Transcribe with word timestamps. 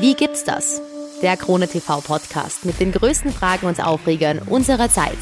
Wie 0.00 0.14
gibt's 0.14 0.44
das? 0.44 0.80
Der 1.22 1.36
Krone 1.36 1.68
TV 1.68 2.00
Podcast 2.00 2.64
mit 2.64 2.80
den 2.80 2.90
größten 2.90 3.30
Fragen 3.30 3.66
und 3.66 3.84
Aufregern 3.84 4.40
unserer 4.40 4.88
Zeit. 4.88 5.18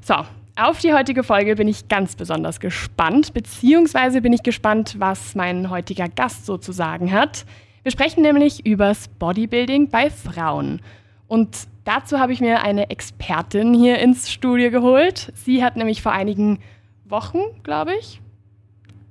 So, 0.00 0.14
auf 0.56 0.78
die 0.80 0.92
heutige 0.92 1.22
Folge 1.22 1.56
bin 1.56 1.68
ich 1.68 1.88
ganz 1.88 2.16
besonders 2.16 2.58
gespannt, 2.58 3.32
beziehungsweise 3.32 4.20
bin 4.20 4.32
ich 4.32 4.42
gespannt, 4.42 4.96
was 4.98 5.34
mein 5.34 5.70
heutiger 5.70 6.08
Gast 6.08 6.46
sozusagen 6.46 7.12
hat. 7.12 7.44
Wir 7.82 7.92
sprechen 7.92 8.22
nämlich 8.22 8.66
übers 8.66 9.08
Bodybuilding 9.08 9.88
bei 9.90 10.10
Frauen. 10.10 10.80
Und 11.28 11.68
dazu 11.84 12.18
habe 12.18 12.32
ich 12.32 12.40
mir 12.40 12.62
eine 12.62 12.90
Expertin 12.90 13.72
hier 13.72 13.98
ins 14.00 14.30
Studio 14.30 14.70
geholt. 14.70 15.32
Sie 15.34 15.62
hat 15.62 15.76
nämlich 15.76 16.02
vor 16.02 16.12
einigen 16.12 16.58
Wochen, 17.04 17.38
glaube 17.62 17.94
ich, 17.94 18.20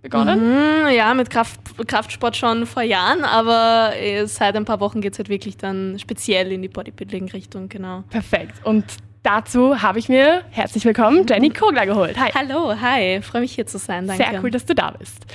begonnen. 0.02 0.40
Mhm, 0.40 0.90
ja, 0.90 1.14
mit 1.14 1.30
Kraft, 1.30 1.60
Kraftsport 1.88 2.38
schon 2.38 2.66
vor 2.66 2.84
Jahren, 2.84 3.24
aber 3.24 3.94
äh, 3.96 4.26
seit 4.26 4.56
ein 4.56 4.66
paar 4.66 4.80
Wochen 4.80 5.02
geht 5.02 5.14
es 5.14 5.20
halt 5.20 5.30
wirklich 5.30 5.58
dann 5.58 5.98
speziell 6.00 6.52
in 6.52 6.62
die 6.62 6.68
Bodybuilding-Richtung, 6.68 7.70
genau. 7.70 8.04
Perfekt. 8.10 8.54
Und 8.64 8.86
dazu 9.24 9.82
habe 9.82 10.00
ich 10.00 10.10
mir 10.10 10.44
herzlich 10.52 10.86
willkommen 10.86 11.26
Jenny 11.28 11.50
Kogler 11.50 11.86
geholt. 11.86 12.18
Hi. 12.20 12.32
Hallo, 12.34 12.74
hi. 12.80 13.22
Freue 13.22 13.42
mich 13.42 13.54
hier 13.54 13.66
zu 13.66 13.78
sein. 13.78 14.08
Danke. 14.08 14.24
Sehr 14.24 14.44
cool, 14.44 14.52
dass 14.52 14.66
du 14.66 14.76
da 14.76 14.92
bist. 14.92 15.26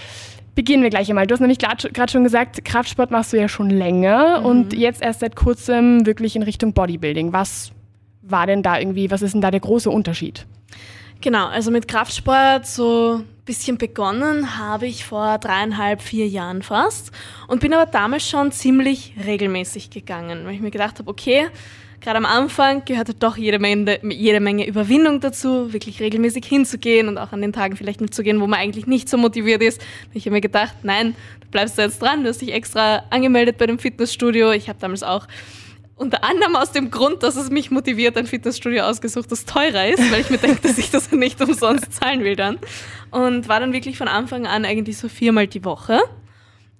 Beginnen 0.54 0.82
wir 0.82 0.90
gleich 0.90 1.08
einmal. 1.08 1.26
Du 1.26 1.32
hast 1.32 1.40
nämlich 1.40 1.58
gerade 1.58 2.12
schon 2.12 2.22
gesagt, 2.22 2.64
Kraftsport 2.64 3.10
machst 3.10 3.32
du 3.32 3.36
ja 3.36 3.48
schon 3.48 3.70
länger 3.70 4.40
mhm. 4.40 4.46
und 4.46 4.72
jetzt 4.72 5.02
erst 5.02 5.20
seit 5.20 5.34
kurzem 5.36 6.06
wirklich 6.06 6.36
in 6.36 6.42
Richtung 6.42 6.72
Bodybuilding. 6.72 7.32
Was 7.32 7.72
war 8.22 8.46
denn 8.46 8.62
da 8.62 8.78
irgendwie, 8.78 9.10
was 9.10 9.22
ist 9.22 9.34
denn 9.34 9.40
da 9.40 9.50
der 9.50 9.60
große 9.60 9.90
Unterschied? 9.90 10.46
Genau, 11.20 11.46
also 11.46 11.70
mit 11.70 11.88
Kraftsport 11.88 12.66
so 12.66 13.24
bisschen 13.44 13.76
begonnen 13.76 14.58
habe 14.58 14.86
ich 14.86 15.04
vor 15.04 15.38
dreieinhalb, 15.38 16.00
vier 16.00 16.26
Jahren 16.26 16.62
fast 16.62 17.10
und 17.46 17.60
bin 17.60 17.74
aber 17.74 17.90
damals 17.90 18.28
schon 18.28 18.52
ziemlich 18.52 19.14
regelmäßig 19.24 19.90
gegangen, 19.90 20.44
weil 20.44 20.54
ich 20.54 20.60
mir 20.60 20.70
gedacht 20.70 20.98
habe, 20.98 21.10
okay, 21.10 21.48
gerade 22.00 22.18
am 22.18 22.26
Anfang 22.26 22.84
gehört 22.84 23.08
halt 23.08 23.22
doch 23.22 23.36
jede 23.36 23.58
Menge, 23.58 23.98
jede 24.02 24.40
Menge 24.40 24.66
Überwindung 24.66 25.20
dazu, 25.20 25.72
wirklich 25.72 26.00
regelmäßig 26.00 26.44
hinzugehen 26.44 27.08
und 27.08 27.18
auch 27.18 27.32
an 27.32 27.42
den 27.42 27.52
Tagen 27.52 27.76
vielleicht 27.76 28.00
mitzugehen, 28.00 28.40
wo 28.40 28.46
man 28.46 28.60
eigentlich 28.60 28.86
nicht 28.86 29.08
so 29.08 29.16
motiviert 29.16 29.62
ist. 29.62 29.80
Ich 30.12 30.26
habe 30.26 30.34
mir 30.34 30.40
gedacht, 30.40 30.76
nein, 30.82 31.14
du 31.40 31.48
bleibst 31.48 31.78
da 31.78 31.82
jetzt 31.82 32.00
dran, 32.00 32.22
du 32.22 32.28
hast 32.28 32.40
dich 32.40 32.52
extra 32.52 33.04
angemeldet 33.10 33.58
bei 33.58 33.66
dem 33.66 33.78
Fitnessstudio. 33.78 34.52
Ich 34.52 34.68
habe 34.68 34.78
damals 34.78 35.02
auch 35.02 35.26
unter 35.96 36.24
anderem 36.24 36.56
aus 36.56 36.72
dem 36.72 36.90
Grund, 36.90 37.22
dass 37.22 37.36
es 37.36 37.50
mich 37.50 37.70
motiviert, 37.70 38.16
ein 38.16 38.26
Fitnessstudio 38.26 38.84
ausgesucht, 38.84 39.30
das 39.30 39.44
teurer 39.44 39.86
ist, 39.86 40.10
weil 40.10 40.20
ich 40.20 40.30
mir 40.30 40.38
denke, 40.38 40.66
dass 40.66 40.78
ich 40.78 40.90
das 40.90 41.12
nicht 41.12 41.40
umsonst 41.40 41.92
zahlen 41.92 42.24
will 42.24 42.36
dann. 42.36 42.58
Und 43.10 43.48
war 43.48 43.60
dann 43.60 43.72
wirklich 43.72 43.96
von 43.96 44.08
Anfang 44.08 44.46
an 44.46 44.64
eigentlich 44.64 44.98
so 44.98 45.08
viermal 45.08 45.46
die 45.46 45.64
Woche 45.64 46.00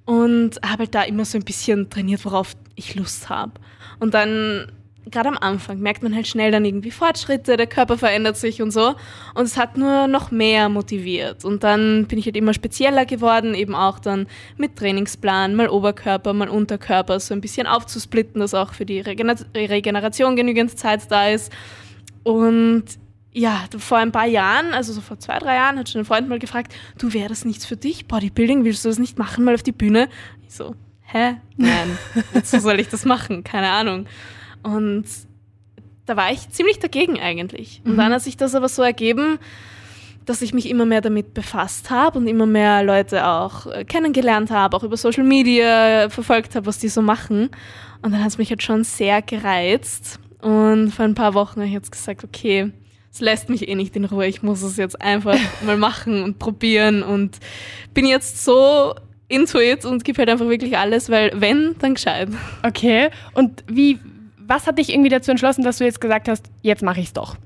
und 0.05 0.61
habe 0.65 0.81
halt 0.81 0.95
da 0.95 1.03
immer 1.03 1.25
so 1.25 1.39
ein 1.39 1.45
bisschen 1.45 1.91
trainiert, 1.91 2.25
worauf 2.25 2.55
ich 2.75 2.95
Lust 2.97 3.29
habe. 3.29 3.53
Und 4.01 4.15
dann 4.15 4.73
gerade 5.11 5.29
am 5.29 5.39
Anfang 5.39 5.79
merkt 5.81 6.03
man 6.03 6.15
halt 6.15 6.27
schnell 6.27 6.51
dann 6.51 6.65
irgendwie 6.65 6.91
Fortschritte, 6.91 7.57
der 7.57 7.67
Körper 7.67 7.99
verändert 7.99 8.37
sich 8.37 8.63
und 8.63 8.71
so. 8.71 8.95
Und 9.35 9.45
es 9.45 9.57
hat 9.57 9.77
nur 9.77 10.07
noch 10.07 10.31
mehr 10.31 10.69
motiviert. 10.69 11.45
Und 11.45 11.63
dann 11.63 12.07
bin 12.07 12.19
ich 12.19 12.27
halt 12.27 12.37
immer 12.37 12.55
spezieller 12.55 13.05
geworden, 13.05 13.55
eben 13.55 13.75
auch 13.75 13.99
dann 13.99 14.27
mit 14.57 14.77
Trainingsplan, 14.77 15.55
mal 15.55 15.69
Oberkörper, 15.69 16.33
mal 16.33 16.49
Unterkörper, 16.49 17.21
so 17.21 17.35
ein 17.35 17.41
bisschen 17.41 17.67
aufzusplitten, 17.67 18.41
dass 18.41 18.55
auch 18.55 18.73
für 18.73 18.87
die 18.87 19.01
Regeneration 19.01 20.37
genügend 20.37 20.79
Zeit 20.79 21.11
da 21.11 21.29
ist. 21.29 21.53
Und 22.23 22.85
ja, 23.33 23.65
vor 23.77 23.99
ein 23.99 24.13
paar 24.13 24.27
Jahren, 24.27 24.73
also 24.73 24.93
so 24.93 25.01
vor 25.01 25.19
zwei, 25.19 25.39
drei 25.39 25.57
Jahren, 25.57 25.79
hat 25.79 25.89
schon 25.89 26.03
ein 26.03 26.05
Freund 26.05 26.29
mal 26.29 26.39
gefragt, 26.39 26.73
du 26.99 27.13
wäre 27.13 27.29
das 27.29 27.45
nichts 27.45 27.67
für 27.67 27.77
dich, 27.77 28.07
Bodybuilding, 28.07 28.65
willst 28.65 28.85
du 28.85 28.89
das 28.89 28.99
nicht 28.99 29.19
machen, 29.19 29.45
mal 29.45 29.55
auf 29.55 29.65
die 29.65 29.73
Bühne? 29.73 30.09
Ich 30.47 30.55
so, 30.55 30.77
hä? 31.03 31.37
Nein, 31.57 31.99
wozu 32.33 32.61
soll 32.61 32.79
ich 32.79 32.89
das 32.89 33.05
machen? 33.05 33.43
Keine 33.43 33.71
Ahnung. 33.71 34.07
Und 34.65 35.05
da 36.07 36.17
war 36.17 36.33
ich 36.33 36.51
ziemlich 36.51 36.81
dagegen 36.81 37.21
eigentlich. 37.21 37.81
Und 37.85 37.93
mhm. 37.93 37.97
dann 37.99 38.13
hat 38.13 38.23
sich 38.23 38.37
das 38.37 38.55
aber 38.55 38.69
so 38.69 38.83
ergeben, 38.83 39.39
dass 40.25 40.43
ich 40.43 40.55
mich 40.55 40.69
immer 40.69 40.87
mehr 40.87 41.01
damit 41.01 41.35
befasst 41.35 41.91
habe 41.91 42.19
und 42.19 42.27
immer 42.27 42.47
mehr 42.47 42.83
Leute 42.83 43.27
auch 43.27 43.67
äh, 43.67 43.85
kennengelernt 43.85 44.51
habe, 44.51 44.77
auch 44.77 44.83
über 44.83 44.97
Social 44.97 45.25
Media 45.25 46.09
verfolgt 46.09 46.55
habe, 46.57 46.67
was 46.67 46.79
die 46.79 46.89
so 46.89 47.03
machen. 47.03 47.51
Und 48.03 48.13
dann 48.13 48.21
hat 48.21 48.29
es 48.29 48.39
mich 48.39 48.51
halt 48.51 48.63
schon 48.63 48.85
sehr 48.85 49.23
gereizt. 49.23 50.19
Und 50.41 50.91
vor 50.91 51.05
ein 51.05 51.15
paar 51.15 51.35
Wochen 51.35 51.61
habe 51.61 51.67
ich 51.67 51.73
jetzt 51.73 51.93
gesagt, 51.93 52.25
okay, 52.25 52.73
es 53.13 53.21
lässt 53.21 53.49
mich 53.49 53.69
eh 53.69 53.75
nicht 53.75 53.95
in 53.97 54.05
Ruhe. 54.05 54.27
Ich 54.27 54.43
muss 54.43 54.63
es 54.63 54.77
jetzt 54.77 55.01
einfach 55.01 55.39
mal 55.65 55.77
machen 55.77 56.23
und 56.23 56.39
probieren. 56.39 57.03
Und 57.03 57.39
bin 57.93 58.07
jetzt 58.07 58.45
so 58.45 58.95
into 59.29 59.59
it 59.59 59.85
und 59.85 60.05
gebe 60.05 60.19
halt 60.19 60.29
einfach 60.29 60.49
wirklich 60.49 60.77
alles, 60.77 61.11
weil 61.11 61.33
wenn, 61.35 61.77
dann 61.79 61.95
gescheit. 61.95 62.29
Okay. 62.63 63.11
Und 63.33 63.65
wie, 63.69 63.99
was 64.47 64.67
hat 64.67 64.79
dich 64.79 64.91
irgendwie 64.91 65.11
dazu 65.11 65.31
entschlossen, 65.31 65.65
dass 65.65 65.79
du 65.79 65.85
jetzt 65.85 66.01
gesagt 66.01 66.29
hast, 66.29 66.51
jetzt 66.63 66.83
mache 66.83 67.01
ich 67.01 67.07
es 67.07 67.13
doch? 67.13 67.37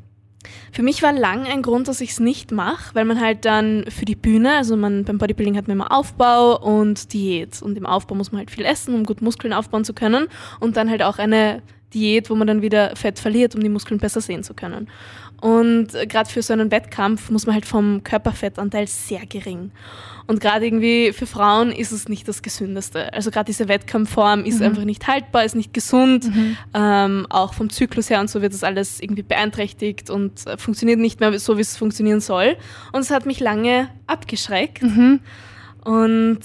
Für 0.72 0.82
mich 0.82 1.02
war 1.02 1.12
lang 1.12 1.46
ein 1.46 1.62
Grund, 1.62 1.88
dass 1.88 2.00
ich 2.00 2.10
es 2.10 2.20
nicht 2.20 2.52
mache, 2.52 2.94
weil 2.94 3.04
man 3.04 3.20
halt 3.20 3.44
dann 3.44 3.84
für 3.88 4.04
die 4.04 4.14
Bühne, 4.14 4.56
also 4.56 4.76
man 4.76 5.04
beim 5.04 5.18
Bodybuilding 5.18 5.56
hat 5.56 5.66
man 5.66 5.76
immer 5.76 5.92
Aufbau 5.92 6.58
und 6.58 7.12
Diät. 7.12 7.60
Und 7.62 7.76
im 7.76 7.86
Aufbau 7.86 8.14
muss 8.14 8.32
man 8.32 8.40
halt 8.40 8.50
viel 8.50 8.64
essen, 8.64 8.94
um 8.94 9.04
gut 9.04 9.20
Muskeln 9.22 9.52
aufbauen 9.52 9.84
zu 9.84 9.94
können. 9.94 10.28
Und 10.60 10.76
dann 10.76 10.90
halt 10.90 11.02
auch 11.02 11.18
eine 11.18 11.62
Diät, 11.94 12.30
wo 12.30 12.34
man 12.34 12.46
dann 12.46 12.62
wieder 12.62 12.94
Fett 12.96 13.18
verliert, 13.18 13.54
um 13.54 13.62
die 13.62 13.68
Muskeln 13.68 13.98
besser 13.98 14.20
sehen 14.20 14.42
zu 14.42 14.54
können. 14.54 14.88
Und 15.40 15.88
gerade 16.08 16.28
für 16.28 16.42
so 16.42 16.52
einen 16.52 16.70
Wettkampf 16.70 17.30
muss 17.30 17.46
man 17.46 17.54
halt 17.54 17.64
vom 17.66 18.02
Körperfettanteil 18.02 18.88
sehr 18.88 19.24
gering. 19.24 19.70
Und 20.26 20.40
gerade 20.40 20.66
irgendwie 20.66 21.12
für 21.12 21.26
Frauen 21.26 21.70
ist 21.70 21.92
es 21.92 22.08
nicht 22.08 22.26
das 22.26 22.42
Gesündeste. 22.42 23.12
Also 23.14 23.30
gerade 23.30 23.46
diese 23.46 23.68
Wettkampfform 23.68 24.44
ist 24.44 24.58
mhm. 24.58 24.66
einfach 24.66 24.84
nicht 24.84 25.06
haltbar, 25.06 25.44
ist 25.44 25.54
nicht 25.54 25.72
gesund. 25.72 26.26
Mhm. 26.26 26.56
Ähm, 26.74 27.26
auch 27.30 27.54
vom 27.54 27.70
Zyklus 27.70 28.10
her 28.10 28.20
und 28.20 28.28
so 28.28 28.42
wird 28.42 28.52
das 28.52 28.64
alles 28.64 29.00
irgendwie 29.00 29.22
beeinträchtigt 29.22 30.10
und 30.10 30.46
äh, 30.46 30.58
funktioniert 30.58 30.98
nicht 30.98 31.20
mehr 31.20 31.38
so, 31.38 31.56
wie 31.56 31.62
es 31.62 31.76
funktionieren 31.76 32.20
soll. 32.20 32.56
Und 32.92 33.00
es 33.00 33.10
hat 33.10 33.24
mich 33.24 33.38
lange 33.38 33.88
abgeschreckt. 34.06 34.82
Mhm. 34.82 35.20
Und 35.88 36.40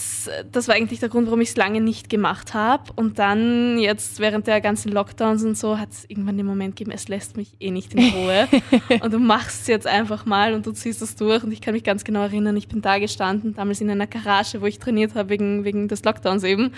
das 0.54 0.70
war 0.70 0.76
eigentlich 0.76 1.02
der 1.02 1.10
Grund, 1.10 1.28
warum 1.28 1.42
ich 1.42 1.50
es 1.50 1.58
lange 1.58 1.82
nicht 1.82 2.10
gemacht 2.10 2.54
habe. 2.54 2.94
Und 2.96 3.20
dann 3.20 3.78
jetzt 3.78 4.22
während 4.22 4.48
der 4.48 4.62
ganzen 4.62 4.90
Lockdowns 4.90 5.44
und 5.44 5.58
so 5.58 5.78
hat 5.78 5.92
es 5.92 6.06
irgendwann 6.08 6.38
den 6.38 6.46
Moment 6.46 6.78
gegeben, 6.78 6.96
es 6.96 7.10
lässt 7.10 7.36
mich 7.36 7.52
eh 7.60 7.70
nicht 7.70 7.94
in 7.94 8.08
Ruhe. 8.14 8.48
und 9.02 9.12
du 9.12 9.20
machst 9.20 9.64
es 9.64 9.68
jetzt 9.68 9.86
einfach 9.86 10.26
mal 10.26 10.54
und 10.54 10.66
du 10.66 10.72
ziehst 10.72 11.02
es 11.02 11.18
durch. 11.18 11.44
Und 11.44 11.52
ich 11.52 11.60
kann 11.60 11.74
mich 11.74 11.84
ganz 11.84 12.06
genau 12.06 12.22
erinnern, 12.22 12.56
ich 12.56 12.70
bin 12.70 12.82
da 12.82 13.00
gestanden, 13.00 13.54
damals 13.54 13.82
in 13.82 13.90
einer 13.90 14.08
Garage, 14.08 14.62
wo 14.62 14.66
ich 14.66 14.80
trainiert 14.80 15.14
habe 15.14 15.32
wegen, 15.32 15.66
wegen 15.66 15.90
des 15.90 16.06
Lockdowns 16.06 16.46
eben. 16.46 16.72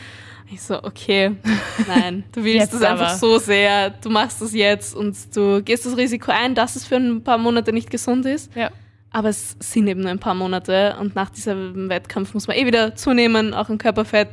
Ich 0.51 0.63
so, 0.63 0.83
okay, 0.83 1.33
nein, 1.87 2.23
du 2.31 2.43
willst 2.43 2.73
es 2.73 2.81
einfach 2.81 3.13
so 3.13 3.37
sehr, 3.37 3.91
du 3.91 4.09
machst 4.09 4.41
es 4.41 4.55
jetzt 4.55 4.95
und 4.95 5.15
du 5.35 5.61
gehst 5.61 5.85
das 5.85 5.97
Risiko 5.97 6.31
ein, 6.31 6.55
dass 6.55 6.75
es 6.75 6.87
für 6.87 6.95
ein 6.95 7.23
paar 7.23 7.37
Monate 7.37 7.71
nicht 7.71 7.91
gesund 7.91 8.25
ist. 8.25 8.51
Ja. 8.55 8.71
Aber 9.15 9.29
es 9.29 9.55
sind 9.61 9.87
eben 9.87 10.01
nur 10.01 10.11
ein 10.11 10.19
paar 10.19 10.33
Monate 10.33 10.97
und 10.99 11.15
nach 11.15 11.29
diesem 11.29 11.87
Wettkampf 11.87 12.33
muss 12.33 12.49
man 12.49 12.57
eh 12.57 12.65
wieder 12.65 12.95
zunehmen, 12.95 13.53
auch 13.53 13.69
im 13.69 13.77
Körperfett. 13.77 14.27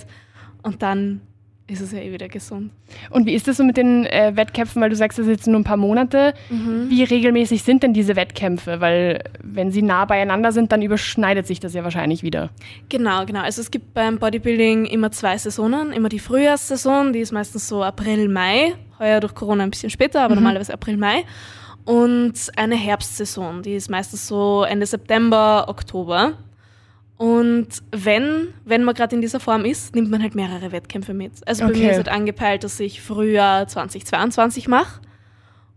Und 0.65 0.83
dann 0.83 1.21
ist 1.69 1.81
es 1.81 1.93
ja 1.93 2.01
eh 2.01 2.13
wieder 2.13 2.27
gesund. 2.27 2.73
Und 3.11 3.25
wie 3.27 3.35
ist 3.35 3.47
das 3.47 3.59
so 3.59 3.63
mit 3.63 3.77
den 3.77 4.07
äh, 4.07 4.33
Wettkämpfen, 4.35 4.83
weil 4.83 4.91
du 4.91 4.97
sagst, 4.97 5.21
das 5.21 5.27
sind 5.27 5.37
jetzt 5.37 5.47
nur 5.47 5.61
ein 5.61 5.63
paar 5.63 5.77
Monate. 5.77 6.35
Mhm. 6.51 6.91
Wie 6.91 7.05
regelmäßig 7.05 7.63
sind 7.63 7.85
denn 7.85 7.95
diese 7.95 8.17
Wettkämpfe? 8.17 8.81
Weil 8.81 9.23
wenn 9.41 9.71
sie 9.71 9.83
nah 9.83 10.05
beieinander 10.05 10.51
sind, 10.51 10.73
dann 10.73 10.83
überschneidet 10.83 11.47
sich 11.47 11.61
das 11.61 11.75
ja 11.75 11.85
wahrscheinlich 11.85 12.25
wieder. 12.25 12.51
Genau, 12.89 13.25
genau. 13.25 13.43
Also 13.43 13.61
es 13.61 13.71
gibt 13.71 13.95
beim 13.95 14.19
Bodybuilding 14.19 14.87
immer 14.87 15.13
zwei 15.13 15.39
Saisonen. 15.39 15.93
Immer 15.93 16.09
die 16.09 16.19
Frühjahrssaison, 16.19 17.13
die 17.13 17.21
ist 17.21 17.31
meistens 17.31 17.69
so 17.69 17.85
April, 17.85 18.29
Mai. 18.29 18.75
Heuer 18.99 19.21
durch 19.21 19.37
Corona 19.37 19.63
ein 19.63 19.71
bisschen 19.71 19.91
später, 19.91 20.23
aber 20.23 20.35
mhm. 20.35 20.41
normalerweise 20.43 20.75
April, 20.75 20.97
Mai 20.97 21.25
und 21.85 22.35
eine 22.57 22.77
Herbstsaison, 22.77 23.63
die 23.63 23.75
ist 23.75 23.91
meistens 23.91 24.29
so 24.29 24.65
Ende 24.65 24.87
September, 24.87 25.67
Oktober. 25.69 26.35
Und 27.17 27.69
wenn, 27.93 28.49
wenn 28.65 28.85
man 28.85 28.95
gerade 28.95 29.15
in 29.15 29.23
dieser 29.23 29.41
Form 29.41 29.65
ist, 29.65 29.95
nimmt 29.95 30.11
man 30.11 30.23
halt 30.23 30.35
mehrere 30.35 30.73
Wettkämpfe 30.73 31.15
mit. 31.15 31.33
Also 31.47 31.65
okay. 31.65 31.73
bei 31.73 31.79
mir 31.79 31.91
ist 31.91 31.97
halt 31.99 32.09
angepeilt, 32.09 32.65
dass 32.65 32.81
ich 32.81 33.01
Frühjahr 33.01 33.69
2022 33.69 34.69
mache. 34.69 35.01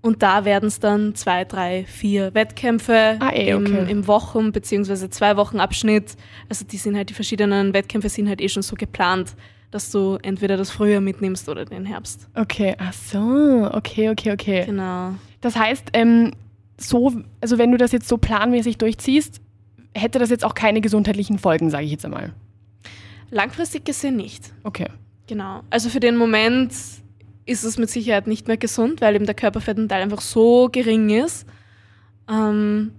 Und 0.02 0.22
da 0.22 0.46
werden 0.46 0.68
es 0.68 0.80
dann 0.80 1.16
zwei, 1.16 1.46
drei, 1.46 1.84
vier 1.88 2.36
Wettkämpfe 2.36 3.18
ah, 3.20 3.32
eh, 3.34 3.56
okay. 3.56 3.80
im, 3.80 3.88
im 3.88 4.08
Wochen- 4.08 4.52
bzw. 4.52 5.10
zwei 5.10 5.36
Wochen 5.36 5.60
Abschnitt. 5.60 6.16
Also 6.48 6.64
die 6.64 6.78
sind 6.78 6.96
halt, 6.96 7.10
die 7.10 7.16
verschiedenen 7.16 7.74
Wettkämpfe 7.74 8.10
sind 8.10 8.30
halt 8.30 8.40
eh 8.40 8.50
schon 8.50 8.62
so 8.62 8.76
geplant, 8.76 9.36
dass 9.72 9.90
du 9.92 10.20
entweder 10.22 10.58
das 10.58 10.70
Frühjahr 10.70 11.02
mitnimmst 11.02 11.50
oder 11.50 11.66
den 11.66 11.86
Herbst. 11.86 12.28
Okay, 12.36 12.76
ach 12.78 12.94
so, 12.94 13.68
okay, 13.74 14.10
okay, 14.10 14.32
okay. 14.32 14.66
Genau. 14.66 15.16
Das 15.46 15.56
heißt, 15.56 15.92
ähm, 15.94 16.32
so, 16.76 17.22
also 17.40 17.60
wenn 17.60 17.72
du 17.72 17.78
das 17.78 17.92
jetzt 17.92 18.08
so 18.08 18.18
planmäßig 18.18 18.80
durchziehst, 18.80 19.42
hätte 19.94 20.18
das 20.18 20.32
jetzt 20.32 20.44
auch 20.44 20.56
keine 20.56 20.82
gesundheitlichen 20.82 21.38
Folgen, 21.38 21.70
sage 21.70 21.86
ich 21.86 21.92
jetzt 21.92 22.04
einmal. 22.04 22.34
Langfristig 23.30 23.86
gesehen 23.86 24.16
nicht. 24.16 24.52
Okay. 24.64 24.88
Genau. 25.28 25.62
Also 25.70 25.90
für 25.90 26.00
den 26.00 26.18
Moment 26.18 26.74
ist 27.46 27.64
es 27.64 27.78
mit 27.78 27.92
Sicherheit 27.92 28.26
nicht 28.26 28.48
mehr 28.48 28.58
gesund, 28.58 29.02
weil 29.02 29.14
eben 29.14 29.28
der 29.28 29.36
Körperfettanteil 29.36 30.02
einfach 30.02 30.22
so 30.22 30.68
gering 30.72 31.12
ist. 31.12 31.46
Ähm, 32.28 32.94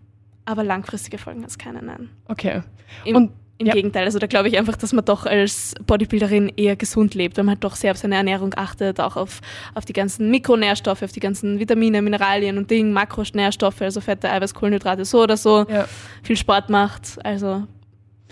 aber 0.44 0.62
langfristige 0.62 1.18
Folgen 1.18 1.42
hat 1.42 1.50
es 1.50 1.58
keine, 1.58 1.82
nein. 1.82 2.10
Okay. 2.26 2.62
Im, 3.04 3.16
Und 3.16 3.32
Im 3.58 3.66
Ja. 3.68 3.72
Gegenteil, 3.72 4.04
also 4.04 4.18
da 4.18 4.26
glaube 4.26 4.48
ich 4.48 4.58
einfach, 4.58 4.76
dass 4.76 4.92
man 4.92 5.04
doch 5.04 5.24
als 5.24 5.74
Bodybuilderin 5.86 6.52
eher 6.56 6.76
gesund 6.76 7.14
lebt, 7.14 7.38
weil 7.38 7.44
man 7.44 7.54
halt 7.54 7.64
doch 7.64 7.74
sehr 7.74 7.92
auf 7.92 7.96
seine 7.96 8.16
Ernährung 8.16 8.52
achtet, 8.54 9.00
auch 9.00 9.16
auf, 9.16 9.40
auf 9.74 9.86
die 9.86 9.94
ganzen 9.94 10.30
Mikronährstoffe, 10.30 11.02
auf 11.02 11.12
die 11.12 11.20
ganzen 11.20 11.58
Vitamine, 11.58 12.02
Mineralien 12.02 12.58
und 12.58 12.70
Dinge, 12.70 12.92
Makronährstoffe, 12.92 13.80
also 13.80 14.02
Fette, 14.02 14.30
Eiweiß, 14.30 14.52
Kohlenhydrate, 14.52 15.06
so 15.06 15.22
oder 15.22 15.38
so, 15.38 15.64
Ja. 15.70 15.86
viel 16.22 16.36
Sport 16.36 16.68
macht. 16.68 17.18
Also 17.24 17.66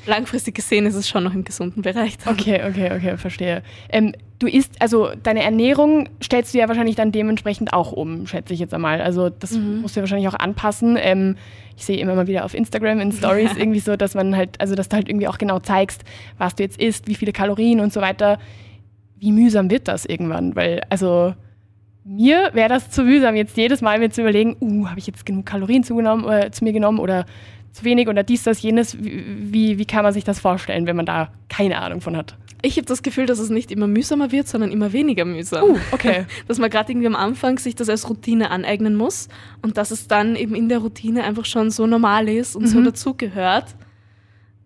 langfristig 0.06 0.56
gesehen 0.56 0.84
ist 0.84 0.94
es 0.94 1.08
schon 1.08 1.24
noch 1.24 1.32
im 1.32 1.44
gesunden 1.44 1.80
Bereich. 1.80 2.18
dann. 2.18 2.34
Okay, 2.34 2.60
okay, 2.68 2.92
okay, 2.94 3.16
verstehe. 3.16 3.62
Ähm, 3.88 4.12
du 4.44 4.50
isst, 4.50 4.80
also 4.80 5.08
deine 5.22 5.42
Ernährung 5.42 6.08
stellst 6.22 6.54
du 6.54 6.58
ja 6.58 6.68
wahrscheinlich 6.68 6.96
dann 6.96 7.12
dementsprechend 7.12 7.72
auch 7.72 7.92
um, 7.92 8.26
schätze 8.26 8.54
ich 8.54 8.60
jetzt 8.60 8.72
einmal. 8.74 9.00
Also 9.00 9.28
das 9.30 9.52
Mhm. 9.52 9.80
musst 9.82 9.96
du 9.96 10.00
ja 10.00 10.02
wahrscheinlich 10.02 10.28
auch 10.28 10.38
anpassen. 10.38 10.96
Ähm, 11.00 11.36
ich 11.76 11.84
sehe 11.84 11.98
immer 11.98 12.14
mal 12.14 12.26
wieder 12.26 12.44
auf 12.44 12.54
Instagram 12.54 13.00
in 13.00 13.12
Stories 13.12 13.50
irgendwie 13.56 13.80
so, 13.80 13.96
dass 13.96 14.14
man 14.14 14.36
halt, 14.36 14.60
also 14.60 14.74
dass 14.74 14.88
du 14.88 14.96
halt 14.96 15.08
irgendwie 15.08 15.28
auch 15.28 15.38
genau 15.38 15.58
zeigst, 15.58 16.04
was 16.38 16.54
du 16.54 16.62
jetzt 16.62 16.80
isst, 16.80 17.08
wie 17.08 17.14
viele 17.14 17.32
Kalorien 17.32 17.80
und 17.80 17.92
so 17.92 18.00
weiter. 18.00 18.38
Wie 19.18 19.32
mühsam 19.32 19.70
wird 19.70 19.88
das 19.88 20.04
irgendwann? 20.04 20.54
Weil, 20.54 20.82
also 20.90 21.34
mir 22.04 22.50
wäre 22.52 22.68
das 22.68 22.90
zu 22.90 23.02
mühsam, 23.02 23.34
jetzt 23.34 23.56
jedes 23.56 23.80
Mal 23.80 23.98
mir 23.98 24.10
zu 24.10 24.20
überlegen, 24.20 24.56
uh, 24.60 24.88
habe 24.88 24.98
ich 24.98 25.06
jetzt 25.06 25.24
genug 25.24 25.46
Kalorien 25.46 25.82
zugenommen, 25.84 26.28
äh, 26.30 26.50
zu 26.50 26.62
mir 26.64 26.72
genommen 26.74 26.98
oder 26.98 27.24
zu 27.74 27.84
wenig 27.84 28.08
oder 28.08 28.22
dies, 28.22 28.44
das, 28.44 28.62
jenes. 28.62 28.96
Wie, 29.00 29.78
wie, 29.78 29.84
kann 29.84 30.04
man 30.04 30.12
sich 30.12 30.22
das 30.22 30.38
vorstellen, 30.38 30.86
wenn 30.86 30.94
man 30.94 31.06
da 31.06 31.32
keine 31.48 31.78
Ahnung 31.78 32.00
von 32.00 32.16
hat? 32.16 32.36
Ich 32.62 32.76
habe 32.76 32.86
das 32.86 33.02
Gefühl, 33.02 33.26
dass 33.26 33.40
es 33.40 33.50
nicht 33.50 33.72
immer 33.72 33.88
mühsamer 33.88 34.30
wird, 34.30 34.46
sondern 34.46 34.70
immer 34.70 34.92
weniger 34.92 35.24
mühsam. 35.24 35.70
Uh, 35.70 35.78
okay. 35.90 36.24
dass 36.48 36.58
man 36.58 36.70
gerade 36.70 36.92
irgendwie 36.92 37.08
am 37.08 37.16
Anfang 37.16 37.58
sich 37.58 37.74
das 37.74 37.88
als 37.88 38.08
Routine 38.08 38.50
aneignen 38.50 38.94
muss 38.94 39.28
und 39.60 39.76
dass 39.76 39.90
es 39.90 40.06
dann 40.06 40.36
eben 40.36 40.54
in 40.54 40.68
der 40.68 40.78
Routine 40.78 41.24
einfach 41.24 41.44
schon 41.44 41.70
so 41.70 41.86
normal 41.86 42.28
ist 42.28 42.54
und 42.54 42.68
so 42.68 42.78
Mhm. 42.78 42.84
dazugehört, 42.84 43.74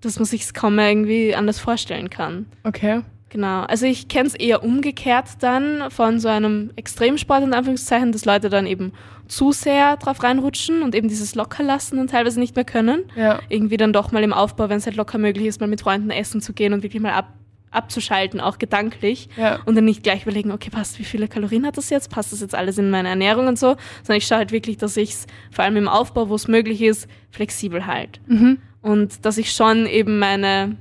dass 0.02 0.18
man 0.18 0.26
sich 0.26 0.42
es 0.42 0.54
kaum 0.54 0.76
mehr 0.76 0.90
irgendwie 0.90 1.34
anders 1.34 1.58
vorstellen 1.58 2.10
kann. 2.10 2.46
Okay. 2.62 3.00
Genau. 3.30 3.62
Also 3.62 3.86
ich 3.86 4.08
kenne 4.08 4.28
es 4.28 4.34
eher 4.34 4.62
umgekehrt 4.62 5.26
dann 5.40 5.90
von 5.90 6.18
so 6.18 6.28
einem 6.28 6.70
Extremsport 6.76 7.42
in 7.42 7.52
Anführungszeichen, 7.52 8.12
dass 8.12 8.24
Leute 8.24 8.48
dann 8.48 8.66
eben 8.66 8.92
zu 9.28 9.52
sehr 9.52 9.96
drauf 9.96 10.22
reinrutschen 10.22 10.82
und 10.82 10.94
eben 10.94 11.08
dieses 11.08 11.34
Lockerlassen 11.34 11.98
dann 11.98 12.06
teilweise 12.06 12.40
nicht 12.40 12.56
mehr 12.56 12.64
können. 12.64 13.04
Ja. 13.14 13.40
Irgendwie 13.48 13.76
dann 13.76 13.92
doch 13.92 14.10
mal 14.12 14.22
im 14.22 14.32
Aufbau, 14.32 14.68
wenn 14.68 14.78
es 14.78 14.86
halt 14.86 14.96
locker 14.96 15.18
möglich 15.18 15.46
ist, 15.46 15.60
mal 15.60 15.66
mit 15.66 15.82
Freunden 15.82 16.10
essen 16.10 16.40
zu 16.40 16.54
gehen 16.54 16.72
und 16.72 16.82
wirklich 16.82 17.02
mal 17.02 17.12
ab, 17.12 17.34
abzuschalten, 17.70 18.40
auch 18.40 18.58
gedanklich. 18.58 19.28
Ja. 19.36 19.60
Und 19.66 19.76
dann 19.76 19.84
nicht 19.84 20.02
gleich 20.02 20.22
überlegen, 20.22 20.50
okay, 20.50 20.70
passt, 20.70 20.98
wie 20.98 21.04
viele 21.04 21.28
Kalorien 21.28 21.66
hat 21.66 21.76
das 21.76 21.90
jetzt? 21.90 22.10
Passt 22.10 22.32
das 22.32 22.40
jetzt 22.40 22.54
alles 22.54 22.78
in 22.78 22.90
meine 22.90 23.10
Ernährung 23.10 23.46
und 23.46 23.58
so? 23.58 23.76
Sondern 24.02 24.16
ich 24.16 24.26
schaue 24.26 24.38
halt 24.38 24.52
wirklich, 24.52 24.78
dass 24.78 24.96
ich 24.96 25.10
es 25.10 25.26
vor 25.50 25.64
allem 25.64 25.76
im 25.76 25.88
Aufbau, 25.88 26.30
wo 26.30 26.34
es 26.34 26.48
möglich 26.48 26.80
ist, 26.80 27.06
flexibel 27.30 27.86
halt. 27.86 28.20
Mhm. 28.26 28.58
Und 28.80 29.26
dass 29.26 29.36
ich 29.36 29.52
schon 29.52 29.86
eben 29.86 30.18
meine 30.18 30.76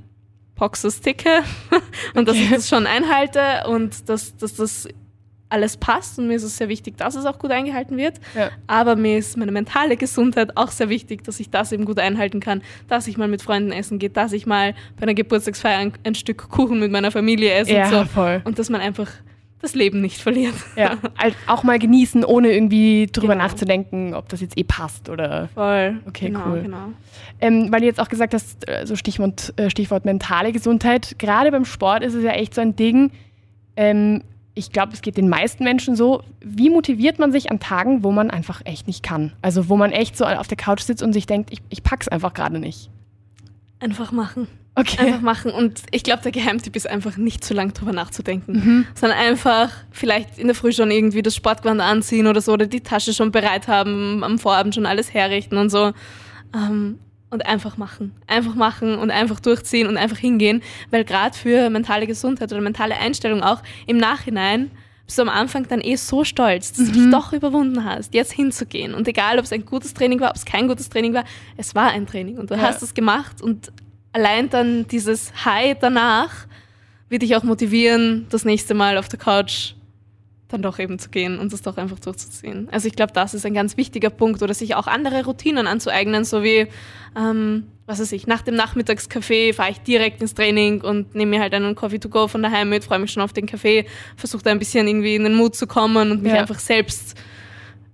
Boxes 0.58 1.00
ticke 1.00 1.42
und 2.14 2.28
dass 2.28 2.36
ich 2.36 2.46
Okay. 2.46 2.54
das 2.56 2.68
schon 2.68 2.86
einhalte 2.86 3.40
und 3.68 4.08
dass, 4.08 4.36
dass 4.36 4.54
das 4.54 4.88
alles 5.50 5.78
passt. 5.78 6.18
Und 6.18 6.28
mir 6.28 6.34
ist 6.34 6.42
es 6.42 6.58
sehr 6.58 6.68
wichtig, 6.68 6.98
dass 6.98 7.14
es 7.14 7.24
auch 7.24 7.38
gut 7.38 7.50
eingehalten 7.50 7.96
wird. 7.96 8.16
Ja. 8.34 8.50
Aber 8.66 8.96
mir 8.96 9.16
ist 9.18 9.36
meine 9.38 9.50
mentale 9.52 9.96
Gesundheit 9.96 10.56
auch 10.58 10.70
sehr 10.70 10.90
wichtig, 10.90 11.24
dass 11.24 11.40
ich 11.40 11.48
das 11.48 11.72
eben 11.72 11.86
gut 11.86 11.98
einhalten 11.98 12.40
kann, 12.40 12.60
dass 12.86 13.06
ich 13.06 13.16
mal 13.16 13.28
mit 13.28 13.40
Freunden 13.40 13.72
essen 13.72 13.98
gehe, 13.98 14.10
dass 14.10 14.32
ich 14.32 14.44
mal 14.46 14.74
bei 14.96 15.04
einer 15.04 15.14
Geburtstagsfeier 15.14 15.78
ein, 15.78 15.92
ein 16.04 16.14
Stück 16.14 16.50
Kuchen 16.50 16.80
mit 16.80 16.90
meiner 16.92 17.10
Familie 17.10 17.52
esse 17.54 17.72
Ja, 17.72 17.84
und 17.84 17.90
so. 17.90 18.04
voll. 18.04 18.42
Und 18.44 18.58
dass 18.58 18.68
man 18.68 18.82
einfach 18.82 19.08
das 19.60 19.74
Leben 19.74 20.00
nicht 20.00 20.20
verliert. 20.20 20.54
Ja. 20.76 20.96
Halt 21.18 21.34
auch 21.46 21.62
mal 21.64 21.78
genießen, 21.78 22.24
ohne 22.24 22.52
irgendwie 22.52 23.06
drüber 23.12 23.34
Genau. 23.34 23.44
nachzudenken, 23.44 24.14
ob 24.14 24.28
das 24.28 24.40
jetzt 24.40 24.56
eh 24.58 24.64
passt 24.64 25.08
oder. 25.08 25.48
Voll. 25.54 26.00
Okay, 26.06 26.26
genau, 26.26 26.46
cool. 26.50 26.62
Genau. 26.62 26.92
Ähm, 27.40 27.72
weil 27.72 27.80
du 27.80 27.86
jetzt 27.86 28.00
auch 28.00 28.08
gesagt 28.08 28.34
hast, 28.34 28.68
äh, 28.68 28.86
so 28.86 28.94
Stichwort, 28.96 29.52
äh, 29.56 29.70
Stichwort 29.70 30.04
mentale 30.04 30.52
Gesundheit. 30.52 31.18
Gerade 31.18 31.50
beim 31.50 31.64
Sport 31.64 32.02
ist 32.04 32.14
es 32.14 32.22
ja 32.22 32.30
echt 32.32 32.54
so 32.54 32.60
ein 32.60 32.76
Ding. 32.76 33.10
Ähm, 33.76 34.22
ich 34.54 34.72
glaube, 34.72 34.92
es 34.92 35.02
geht 35.02 35.16
den 35.16 35.28
meisten 35.28 35.62
Menschen 35.62 35.94
so. 35.94 36.22
Wie 36.40 36.68
motiviert 36.70 37.20
man 37.20 37.30
sich 37.30 37.50
an 37.50 37.60
Tagen, 37.60 38.02
wo 38.02 38.10
man 38.10 38.30
einfach 38.30 38.60
echt 38.64 38.88
nicht 38.88 39.04
kann? 39.04 39.32
Also 39.40 39.68
wo 39.68 39.76
man 39.76 39.92
echt 39.92 40.16
so 40.16 40.24
auf 40.24 40.48
der 40.48 40.56
Couch 40.56 40.80
sitzt 40.80 41.02
und 41.02 41.12
sich 41.12 41.26
denkt, 41.26 41.52
ich, 41.52 41.60
ich 41.68 41.84
pack's 41.84 42.08
einfach 42.08 42.34
gerade 42.34 42.58
nicht. 42.58 42.90
Einfach 43.78 44.10
machen. 44.10 44.48
Okay. 44.78 44.98
Einfach 45.06 45.20
machen. 45.20 45.50
Und 45.50 45.82
ich 45.90 46.02
glaube, 46.02 46.22
der 46.22 46.32
Geheimtipp 46.32 46.76
ist 46.76 46.88
einfach 46.88 47.16
nicht 47.16 47.44
zu 47.44 47.54
lang 47.54 47.72
drüber 47.74 47.92
nachzudenken, 47.92 48.52
Mhm. 48.52 48.86
sondern 48.94 49.18
einfach 49.18 49.70
vielleicht 49.90 50.38
in 50.38 50.46
der 50.46 50.54
Früh 50.54 50.72
schon 50.72 50.90
irgendwie 50.90 51.22
das 51.22 51.34
Sportgewand 51.34 51.80
anziehen 51.80 52.26
oder 52.26 52.40
so 52.40 52.52
oder 52.52 52.66
die 52.66 52.80
Tasche 52.80 53.12
schon 53.12 53.30
bereit 53.32 53.66
haben, 53.68 54.22
am 54.24 54.38
Vorabend 54.38 54.74
schon 54.74 54.86
alles 54.86 55.12
herrichten 55.14 55.56
und 55.58 55.70
so. 55.70 55.92
Ähm, 56.54 56.98
und 57.30 57.44
einfach 57.44 57.76
machen. 57.76 58.12
Einfach 58.26 58.54
machen 58.54 58.94
und 58.96 59.10
einfach 59.10 59.38
durchziehen 59.40 59.86
und 59.86 59.98
einfach 59.98 60.16
hingehen, 60.16 60.62
weil 60.90 61.04
gerade 61.04 61.36
für 61.36 61.68
mentale 61.68 62.06
Gesundheit 62.06 62.50
oder 62.52 62.62
mentale 62.62 62.96
Einstellung 62.96 63.42
auch 63.42 63.62
im 63.86 63.98
Nachhinein 63.98 64.70
bist 65.04 65.18
du 65.18 65.22
am 65.22 65.28
Anfang 65.28 65.66
dann 65.68 65.80
eh 65.82 65.96
so 65.96 66.24
stolz, 66.24 66.72
dass 66.72 66.86
du 66.86 66.92
dich 66.92 67.10
doch 67.10 67.32
überwunden 67.34 67.84
hast, 67.84 68.14
jetzt 68.14 68.32
hinzugehen. 68.32 68.94
Und 68.94 69.08
egal, 69.08 69.38
ob 69.38 69.44
es 69.44 69.52
ein 69.52 69.64
gutes 69.66 69.92
Training 69.94 70.20
war, 70.20 70.30
ob 70.30 70.36
es 70.36 70.44
kein 70.46 70.68
gutes 70.68 70.88
Training 70.88 71.12
war, 71.14 71.24
es 71.58 71.74
war 71.74 71.90
ein 71.90 72.06
Training 72.06 72.38
und 72.38 72.50
du 72.50 72.54
Ja. 72.54 72.60
hast 72.62 72.82
es 72.82 72.94
gemacht 72.94 73.42
und 73.42 73.72
allein 74.12 74.48
dann 74.50 74.86
dieses 74.88 75.32
High 75.44 75.76
danach 75.80 76.30
wird 77.08 77.22
dich 77.22 77.36
auch 77.36 77.42
motivieren, 77.42 78.26
das 78.30 78.44
nächste 78.44 78.74
Mal 78.74 78.98
auf 78.98 79.08
der 79.08 79.18
Couch 79.18 79.72
dann 80.48 80.62
doch 80.62 80.78
eben 80.78 80.98
zu 80.98 81.10
gehen 81.10 81.38
und 81.38 81.52
das 81.52 81.60
doch 81.60 81.76
einfach 81.76 81.98
durchzuziehen. 82.00 82.68
Also 82.70 82.88
ich 82.88 82.94
glaube, 82.96 83.12
das 83.12 83.34
ist 83.34 83.44
ein 83.44 83.52
ganz 83.52 83.76
wichtiger 83.76 84.08
Punkt 84.08 84.42
oder 84.42 84.54
sich 84.54 84.74
auch 84.74 84.86
andere 84.86 85.24
Routinen 85.24 85.66
anzueignen, 85.66 86.24
so 86.24 86.42
wie, 86.42 86.68
ähm, 87.16 87.66
was 87.86 88.00
weiß 88.00 88.12
ich, 88.12 88.26
nach 88.26 88.40
dem 88.40 88.54
Nachmittagskaffee 88.54 89.52
fahre 89.52 89.72
ich 89.72 89.78
direkt 89.80 90.22
ins 90.22 90.32
Training 90.32 90.80
und 90.80 91.14
nehme 91.14 91.32
mir 91.36 91.40
halt 91.42 91.52
einen 91.52 91.74
Coffee 91.74 91.98
to 91.98 92.08
go 92.08 92.28
von 92.28 92.42
daheim 92.42 92.70
mit, 92.70 92.84
freue 92.84 92.98
mich 92.98 93.10
schon 93.12 93.22
auf 93.22 93.34
den 93.34 93.44
Kaffee, 93.46 93.84
versuche 94.16 94.42
da 94.42 94.50
ein 94.50 94.58
bisschen 94.58 94.88
irgendwie 94.88 95.16
in 95.16 95.24
den 95.24 95.34
Mut 95.34 95.54
zu 95.54 95.66
kommen 95.66 96.10
und 96.12 96.22
mich 96.22 96.32
Ja. 96.32 96.40
einfach 96.40 96.58
selbst 96.58 97.14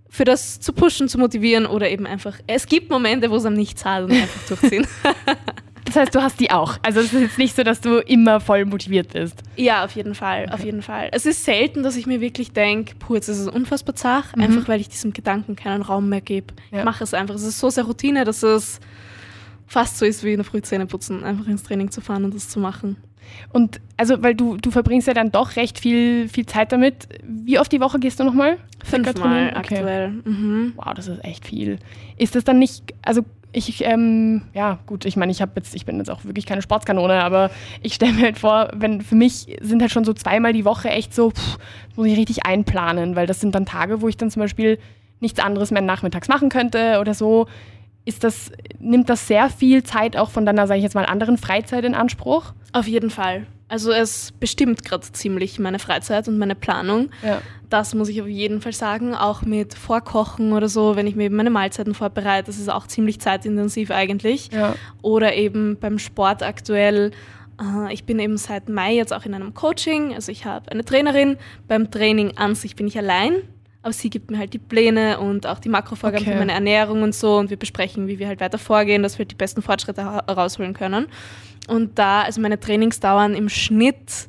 für 0.08 0.24
das 0.24 0.60
zu 0.60 0.72
pushen, 0.72 1.08
zu 1.08 1.18
motivieren 1.18 1.66
oder 1.66 1.90
eben 1.90 2.06
einfach, 2.06 2.38
es 2.46 2.66
gibt 2.66 2.88
Momente, 2.88 3.30
wo 3.32 3.36
es 3.36 3.44
am 3.46 3.54
Nichts 3.54 3.84
hat 3.84 4.04
und 4.04 4.12
einfach 4.12 4.46
durchziehen. 4.46 4.86
Das 5.84 5.96
heißt, 5.96 6.14
du 6.14 6.22
hast 6.22 6.40
die 6.40 6.50
auch. 6.50 6.78
Also 6.82 7.00
es 7.00 7.12
ist 7.12 7.20
jetzt 7.20 7.38
nicht 7.38 7.54
so, 7.54 7.62
dass 7.62 7.80
du 7.80 7.98
immer 7.98 8.40
voll 8.40 8.64
motiviert 8.64 9.12
bist. 9.12 9.42
Ja, 9.56 9.84
auf 9.84 9.92
jeden 9.92 10.14
Fall, 10.14 10.48
auf 10.50 10.64
jeden 10.64 10.80
Fall. 10.82 11.08
Es 11.12 11.26
ist 11.26 11.44
selten, 11.44 11.82
dass 11.82 11.96
ich 11.96 12.06
mir 12.06 12.20
wirklich 12.20 12.52
denke, 12.52 12.94
puh, 12.98 13.14
jetzt 13.16 13.28
ist 13.28 13.38
es 13.38 13.48
unfassbar 13.48 13.94
zart, 13.94 14.34
Mhm. 14.36 14.42
einfach 14.44 14.68
weil 14.68 14.80
ich 14.80 14.88
diesem 14.88 15.12
Gedanken 15.12 15.56
keinen 15.56 15.82
Raum 15.82 16.08
mehr 16.08 16.20
gebe. 16.22 16.54
Ja. 16.70 16.78
Ich 16.78 16.84
mache 16.84 17.04
es 17.04 17.12
einfach. 17.12 17.34
Es 17.34 17.42
ist 17.42 17.58
so 17.58 17.68
sehr 17.70 17.84
Routine, 17.84 18.24
dass 18.24 18.42
es 18.42 18.80
fast 19.66 19.98
so 19.98 20.04
ist 20.06 20.24
wie 20.24 20.30
in 20.32 20.38
der 20.38 20.44
Frühzähne 20.44 20.86
putzen, 20.86 21.22
einfach 21.24 21.46
ins 21.46 21.62
Training 21.62 21.90
zu 21.90 22.00
fahren 22.00 22.24
und 22.24 22.34
das 22.34 22.48
zu 22.48 22.60
machen. 22.60 22.96
Und 23.52 23.80
also, 23.96 24.22
weil 24.22 24.34
du, 24.34 24.56
du 24.58 24.70
verbringst 24.70 25.08
ja 25.08 25.14
dann 25.14 25.32
doch 25.32 25.56
recht 25.56 25.78
viel, 25.80 26.28
viel 26.28 26.44
Zeit 26.46 26.72
damit. 26.72 27.08
Wie 27.26 27.58
oft 27.58 27.72
die 27.72 27.80
Woche 27.80 27.98
gehst 27.98 28.20
du 28.20 28.24
nochmal? 28.24 28.58
Fünfmal? 28.84 29.48
Okay. 29.48 29.56
aktuell. 29.76 30.10
Mhm. 30.10 30.72
Wow, 30.76 30.92
das 30.94 31.08
ist 31.08 31.24
echt 31.24 31.46
viel. 31.46 31.78
Ist 32.18 32.34
das 32.36 32.44
dann 32.44 32.58
nicht, 32.58 32.94
also 33.02 33.22
ich, 33.54 33.84
ähm, 33.84 34.42
ja 34.52 34.78
gut, 34.86 35.04
ich 35.04 35.16
meine, 35.16 35.32
ich 35.32 35.40
habe 35.40 35.52
jetzt, 35.56 35.74
ich 35.74 35.86
bin 35.86 35.98
jetzt 35.98 36.10
auch 36.10 36.24
wirklich 36.24 36.46
keine 36.46 36.62
Sportskanone, 36.62 37.22
aber 37.22 37.50
ich 37.82 37.94
stelle 37.94 38.12
mir 38.12 38.24
halt 38.24 38.38
vor, 38.38 38.70
wenn 38.74 39.00
für 39.00 39.14
mich 39.14 39.56
sind 39.60 39.80
halt 39.80 39.92
schon 39.92 40.04
so 40.04 40.12
zweimal 40.12 40.52
die 40.52 40.64
Woche 40.64 40.88
echt 40.90 41.14
so, 41.14 41.30
pff, 41.30 41.58
muss 41.96 42.06
ich 42.06 42.18
richtig 42.18 42.44
einplanen, 42.44 43.16
weil 43.16 43.26
das 43.26 43.40
sind 43.40 43.54
dann 43.54 43.66
Tage, 43.66 44.02
wo 44.02 44.08
ich 44.08 44.16
dann 44.16 44.30
zum 44.30 44.40
Beispiel 44.40 44.78
nichts 45.20 45.40
anderes 45.40 45.70
mehr 45.70 45.82
nachmittags 45.82 46.28
machen 46.28 46.48
könnte 46.48 46.98
oder 47.00 47.14
so. 47.14 47.46
Ist 48.04 48.24
das, 48.24 48.52
nimmt 48.78 49.08
das 49.08 49.26
sehr 49.26 49.48
viel 49.48 49.82
Zeit 49.82 50.16
auch 50.16 50.30
von 50.30 50.44
deiner, 50.44 50.66
sage 50.66 50.78
ich 50.78 50.84
jetzt 50.84 50.94
mal, 50.94 51.06
anderen 51.06 51.38
Freizeit 51.38 51.84
in 51.84 51.94
Anspruch? 51.94 52.52
Auf 52.72 52.86
jeden 52.86 53.08
Fall. 53.08 53.46
Also 53.68 53.90
es 53.92 54.32
bestimmt 54.38 54.84
gerade 54.84 55.10
ziemlich 55.12 55.58
meine 55.58 55.78
Freizeit 55.78 56.28
und 56.28 56.38
meine 56.38 56.54
Planung. 56.54 57.10
Ja. 57.24 57.40
Das 57.70 57.94
muss 57.94 58.08
ich 58.08 58.20
auf 58.20 58.28
jeden 58.28 58.60
Fall 58.60 58.72
sagen. 58.72 59.14
Auch 59.14 59.42
mit 59.42 59.74
Vorkochen 59.74 60.52
oder 60.52 60.68
so, 60.68 60.96
wenn 60.96 61.06
ich 61.06 61.16
mir 61.16 61.24
eben 61.24 61.36
meine 61.36 61.50
Mahlzeiten 61.50 61.94
vorbereite, 61.94 62.46
das 62.46 62.58
ist 62.58 62.68
auch 62.70 62.86
ziemlich 62.86 63.20
zeitintensiv 63.20 63.90
eigentlich. 63.90 64.50
Ja. 64.52 64.74
Oder 65.02 65.34
eben 65.34 65.76
beim 65.80 65.98
Sport 65.98 66.42
aktuell. 66.42 67.10
äh, 67.60 67.92
Ich 67.92 68.04
bin 68.04 68.18
eben 68.18 68.36
seit 68.36 68.68
Mai 68.68 68.94
jetzt 68.94 69.12
auch 69.12 69.24
in 69.24 69.34
einem 69.34 69.54
Coaching. 69.54 70.14
Also 70.14 70.30
ich 70.30 70.44
habe 70.44 70.70
eine 70.70 70.84
Trainerin. 70.84 71.36
Beim 71.66 71.90
Training 71.90 72.36
an 72.36 72.54
sich 72.54 72.76
bin 72.76 72.86
ich 72.86 72.98
allein. 72.98 73.42
Aber 73.84 73.92
sie 73.92 74.08
gibt 74.08 74.30
mir 74.30 74.38
halt 74.38 74.54
die 74.54 74.58
Pläne 74.58 75.20
und 75.20 75.46
auch 75.46 75.58
die 75.58 75.68
Makrovorgaben 75.68 76.22
Okay. 76.26 76.32
für 76.32 76.38
meine 76.38 76.52
Ernährung 76.52 77.02
und 77.02 77.14
so. 77.14 77.36
Und 77.36 77.50
wir 77.50 77.58
besprechen, 77.58 78.06
wie 78.08 78.18
wir 78.18 78.28
halt 78.28 78.40
weiter 78.40 78.56
vorgehen, 78.56 79.02
dass 79.02 79.18
wir 79.18 79.26
die 79.26 79.34
besten 79.34 79.60
Fortschritte 79.60 80.02
ha- 80.06 80.20
rausholen 80.26 80.72
können. 80.72 81.06
Und 81.68 81.98
da, 81.98 82.22
also 82.22 82.40
meine 82.40 82.58
Trainings 82.58 82.98
dauern 82.98 83.34
im 83.34 83.50
Schnitt 83.50 84.28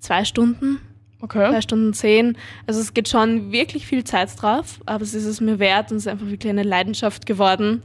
zwei 0.00 0.24
Stunden, 0.26 0.80
Okay. 1.22 1.50
zwei 1.50 1.60
Stunden 1.62 1.94
zehn. 1.94 2.36
Also 2.66 2.80
es 2.80 2.92
geht 2.92 3.08
schon 3.08 3.52
wirklich 3.52 3.86
viel 3.86 4.04
Zeit 4.04 4.30
drauf, 4.40 4.80
aber 4.84 5.02
es 5.02 5.14
ist 5.14 5.24
es 5.24 5.40
mir 5.40 5.58
wert 5.58 5.90
und 5.90 5.96
es 5.96 6.02
ist 6.04 6.08
einfach 6.12 6.26
wirklich 6.28 6.50
eine 6.50 6.62
Leidenschaft 6.62 7.24
geworden. 7.24 7.82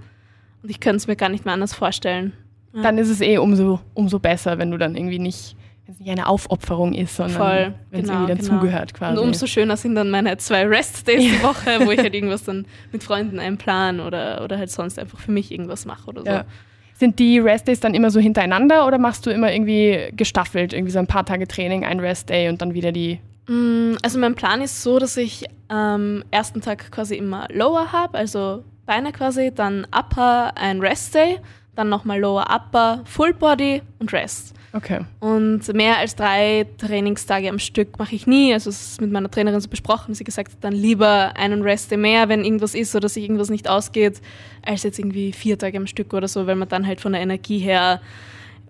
Und 0.62 0.70
ich 0.70 0.82
könnte 0.82 0.98
es 0.98 1.08
mir 1.08 1.16
gar 1.16 1.30
nicht 1.30 1.46
mehr 1.46 1.54
anders 1.54 1.74
vorstellen. 1.74 2.34
Ja. 2.74 2.82
Dann 2.82 2.98
ist 2.98 3.10
es 3.10 3.22
eh 3.22 3.38
umso, 3.38 3.80
umso 3.94 4.20
besser, 4.20 4.58
wenn 4.58 4.70
du 4.70 4.78
dann 4.78 4.96
irgendwie 4.96 5.20
nicht, 5.20 5.56
es 5.88 6.00
nicht 6.00 6.10
eine 6.10 6.28
Aufopferung 6.28 6.94
ist, 6.94 7.16
sondern 7.16 7.74
wenn 7.92 8.02
es 8.02 8.08
genau, 8.08 8.22
irgendwie 8.22 8.42
genau. 8.42 8.56
dazugehört 8.56 8.94
quasi. 8.94 9.18
Und 9.18 9.28
umso 9.28 9.48
schöner 9.48 9.76
sind 9.76 9.96
dann 9.96 10.10
meine 10.10 10.38
zwei 10.38 10.66
Rest-Days 10.66 11.20
die 11.20 11.44
Woche, 11.44 11.86
wo 11.86 11.92
ich 11.92 12.00
halt 12.00 12.14
irgendwas 12.14 12.44
dann 12.44 12.66
mit 12.92 13.04
Freunden 13.04 13.40
einplan 13.40 14.00
oder, 14.00 14.44
oder 14.44 14.58
halt 14.58 14.72
sonst 14.72 14.98
einfach 14.98 15.20
für 15.20 15.32
mich 15.32 15.52
irgendwas 15.52 15.86
mache 15.86 16.08
oder 16.08 16.22
so. 16.22 16.28
Ja. 16.28 16.46
Sind 16.94 17.20
die 17.20 17.40
Restdays 17.40 17.80
dann 17.80 17.96
immer 17.96 18.12
so 18.12 18.20
hintereinander 18.20 18.88
oder 18.88 18.98
machst 18.98 19.26
du 19.26 19.30
immer 19.30 19.52
irgendwie 19.52 20.10
gestaffelt, 20.16 20.74
irgendwie 20.74 20.92
so 20.92 21.00
ein 21.00 21.08
paar 21.08 21.26
Tage 21.26 21.48
Training, 21.48 21.84
ein 21.84 22.00
Restday 22.00 22.48
und 22.50 22.62
dann 22.62 22.74
wieder 22.74 22.92
die? 22.92 23.20
Mm, 23.48 23.96
also 24.02 24.20
mein 24.20 24.36
Plan 24.36 24.62
ist 24.62 24.84
so, 24.84 25.00
dass 25.00 25.18
ich 25.18 25.46
am 25.68 26.18
ähm, 26.18 26.24
ersten 26.32 26.62
Tag 26.62 26.92
quasi 26.92 27.16
immer 27.16 27.48
Lower 27.52 27.92
habe, 27.92 28.18
also 28.18 28.64
Beine 28.86 29.12
quasi, 29.12 29.52
dann 29.54 29.86
Upper, 29.92 30.56
ein 30.56 30.80
Restday, 30.80 31.40
dann 31.76 31.90
nochmal 31.90 32.20
Lower, 32.20 32.46
Upper, 32.50 33.02
Full 33.06 33.34
Body 33.34 33.82
und 34.00 34.14
Rest. 34.14 34.54
Okay. 34.76 35.02
Und 35.20 35.72
mehr 35.74 36.00
als 36.00 36.16
drei 36.16 36.66
Trainingstage 36.80 37.48
am 37.48 37.60
Stück 37.60 38.00
mache 38.00 38.16
ich 38.16 38.26
nie. 38.26 38.54
Also 38.54 38.72
es 38.72 38.94
ist 38.94 39.02
mit 39.02 39.12
meiner 39.12 39.30
Trainerin 39.30 39.62
so 39.62 39.70
besprochen. 39.70 40.16
Sie 40.16 40.24
gesagt 40.24 40.52
dann 40.62 40.74
lieber 40.74 41.38
einen 41.38 41.62
Rest 41.62 41.96
mehr, 41.96 42.28
wenn 42.28 42.44
irgendwas 42.44 42.74
ist 42.74 42.96
oder 42.96 43.08
sich 43.08 43.24
irgendwas 43.24 43.52
nicht 43.52 43.70
ausgeht, 43.70 44.20
als 44.66 44.82
jetzt 44.82 44.98
irgendwie 44.98 45.32
vier 45.32 45.60
Tage 45.60 45.78
am 45.78 45.86
Stück 45.86 46.14
oder 46.14 46.28
so, 46.28 46.48
weil 46.48 46.56
man 46.56 46.70
dann 46.70 46.88
halt 46.88 47.02
von 47.02 47.12
der 47.12 47.22
Energie 47.22 47.60
her 47.60 48.02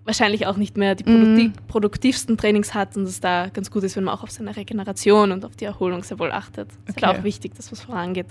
wahrscheinlich 0.04 0.46
auch 0.46 0.58
nicht 0.58 0.76
mehr 0.76 0.94
die 0.94 1.04
produktiv 1.04 1.48
mhm. 1.48 1.66
produktivsten 1.66 2.36
Trainings 2.36 2.74
hat 2.74 2.94
und 2.96 3.04
es 3.04 3.20
da 3.20 3.48
ganz 3.48 3.70
gut 3.70 3.82
ist, 3.84 3.96
wenn 3.96 4.04
man 4.04 4.14
auch 4.14 4.22
auf 4.22 4.30
seine 4.30 4.54
Regeneration 4.54 5.32
und 5.32 5.46
auf 5.46 5.56
die 5.56 5.64
Erholung 5.64 6.02
sehr 6.02 6.18
wohl 6.18 6.30
achtet. 6.30 6.68
Okay. 6.82 6.92
Ist 6.96 7.02
halt 7.06 7.18
auch 7.18 7.24
wichtig, 7.24 7.54
dass 7.54 7.72
was 7.72 7.80
vorangeht. 7.80 8.26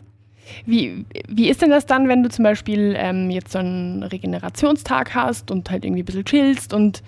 Wie, 0.65 1.05
wie 1.27 1.49
ist 1.49 1.61
denn 1.63 1.71
das 1.71 1.87
dann, 1.87 2.07
wenn 2.07 2.21
du 2.21 2.29
zum 2.29 2.43
Beispiel 2.43 2.93
ähm, 2.97 3.31
jetzt 3.31 3.53
so 3.53 3.59
einen 3.59 4.03
Regenerationstag 4.03 5.15
hast 5.15 5.49
und 5.49 5.71
halt 5.71 5.85
irgendwie 5.85 6.03
ein 6.03 6.05
bisschen 6.05 6.25
chillst 6.25 6.73
und 6.73 7.01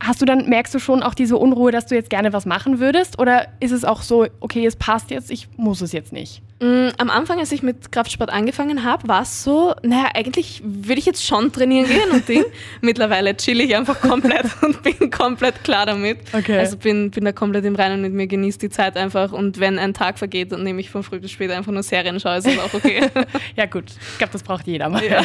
Hast 0.00 0.20
du 0.20 0.26
dann, 0.26 0.48
merkst 0.48 0.74
du 0.74 0.78
schon 0.78 1.02
auch 1.02 1.14
diese 1.14 1.36
Unruhe, 1.36 1.70
dass 1.70 1.86
du 1.86 1.94
jetzt 1.94 2.10
gerne 2.10 2.32
was 2.32 2.46
machen 2.46 2.78
würdest? 2.78 3.18
Oder 3.18 3.48
ist 3.60 3.72
es 3.72 3.84
auch 3.84 4.02
so, 4.02 4.26
okay, 4.40 4.66
es 4.66 4.76
passt 4.76 5.10
jetzt, 5.10 5.30
ich 5.30 5.48
muss 5.56 5.80
es 5.80 5.92
jetzt 5.92 6.12
nicht? 6.12 6.42
Mm, 6.60 6.90
am 6.98 7.10
Anfang, 7.10 7.40
als 7.40 7.52
ich 7.52 7.62
mit 7.62 7.92
Kraftsport 7.92 8.30
angefangen 8.30 8.84
habe, 8.84 9.06
war 9.06 9.22
es 9.22 9.42
so, 9.44 9.74
naja, 9.82 10.08
eigentlich 10.14 10.62
würde 10.64 10.98
ich 10.98 11.04
jetzt 11.04 11.26
schon 11.26 11.52
trainieren 11.52 11.86
gehen 11.86 12.10
und 12.10 12.28
Ding. 12.28 12.44
Mittlerweile 12.80 13.36
chill 13.36 13.60
ich 13.60 13.76
einfach 13.76 14.00
komplett 14.00 14.46
und 14.62 14.82
bin 14.82 15.10
komplett 15.10 15.62
klar 15.62 15.84
damit. 15.84 16.18
Okay. 16.32 16.58
Also 16.58 16.78
bin, 16.78 17.10
bin 17.10 17.24
da 17.24 17.32
komplett 17.32 17.64
im 17.64 17.74
Reinen 17.74 18.00
mit 18.00 18.14
mir, 18.14 18.26
genieße 18.26 18.58
die 18.60 18.70
Zeit 18.70 18.96
einfach 18.96 19.32
und 19.32 19.60
wenn 19.60 19.78
ein 19.78 19.94
Tag 19.94 20.18
vergeht, 20.18 20.52
dann 20.52 20.62
nehme 20.62 20.80
ich 20.80 20.90
von 20.90 21.02
früh 21.02 21.18
bis 21.18 21.32
spät 21.32 21.50
einfach 21.50 21.72
nur 21.72 21.82
Serien 21.82 22.18
schaue, 22.18 22.38
ist 22.38 22.46
das 22.46 22.58
auch 22.58 22.72
okay. 22.72 23.10
ja 23.56 23.66
gut, 23.66 23.90
ich 23.90 24.18
glaube, 24.18 24.32
das 24.32 24.42
braucht 24.42 24.66
jeder 24.66 24.88
mal. 24.88 25.04
Ja, 25.04 25.22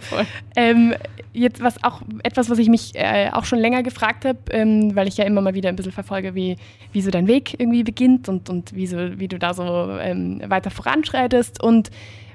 voll. 0.00 0.26
Ähm, 0.56 0.94
jetzt 1.32 1.62
was 1.62 1.82
auch, 1.84 2.02
etwas, 2.22 2.48
was 2.50 2.58
ich 2.58 2.68
mich 2.68 2.94
äh, 2.94 3.30
auch 3.32 3.44
schon 3.44 3.58
länger 3.58 3.82
gefragt 3.82 4.07
habe, 4.24 4.38
ähm, 4.50 4.94
weil 4.94 5.08
ich 5.08 5.16
ja 5.16 5.24
immer 5.24 5.40
mal 5.40 5.54
wieder 5.54 5.68
ein 5.68 5.76
bisschen 5.76 5.92
verfolge, 5.92 6.34
wie, 6.34 6.56
wie 6.92 7.00
so 7.00 7.10
dein 7.10 7.26
Weg 7.26 7.58
irgendwie 7.58 7.82
beginnt 7.82 8.28
und, 8.28 8.48
und 8.48 8.74
wie, 8.74 8.86
so, 8.86 9.18
wie 9.18 9.28
du 9.28 9.38
da 9.38 9.54
so 9.54 9.98
ähm, 10.00 10.40
weiter 10.46 10.68
weiter 10.68 10.70
voranschreitest. 10.70 11.62
Und 11.62 11.90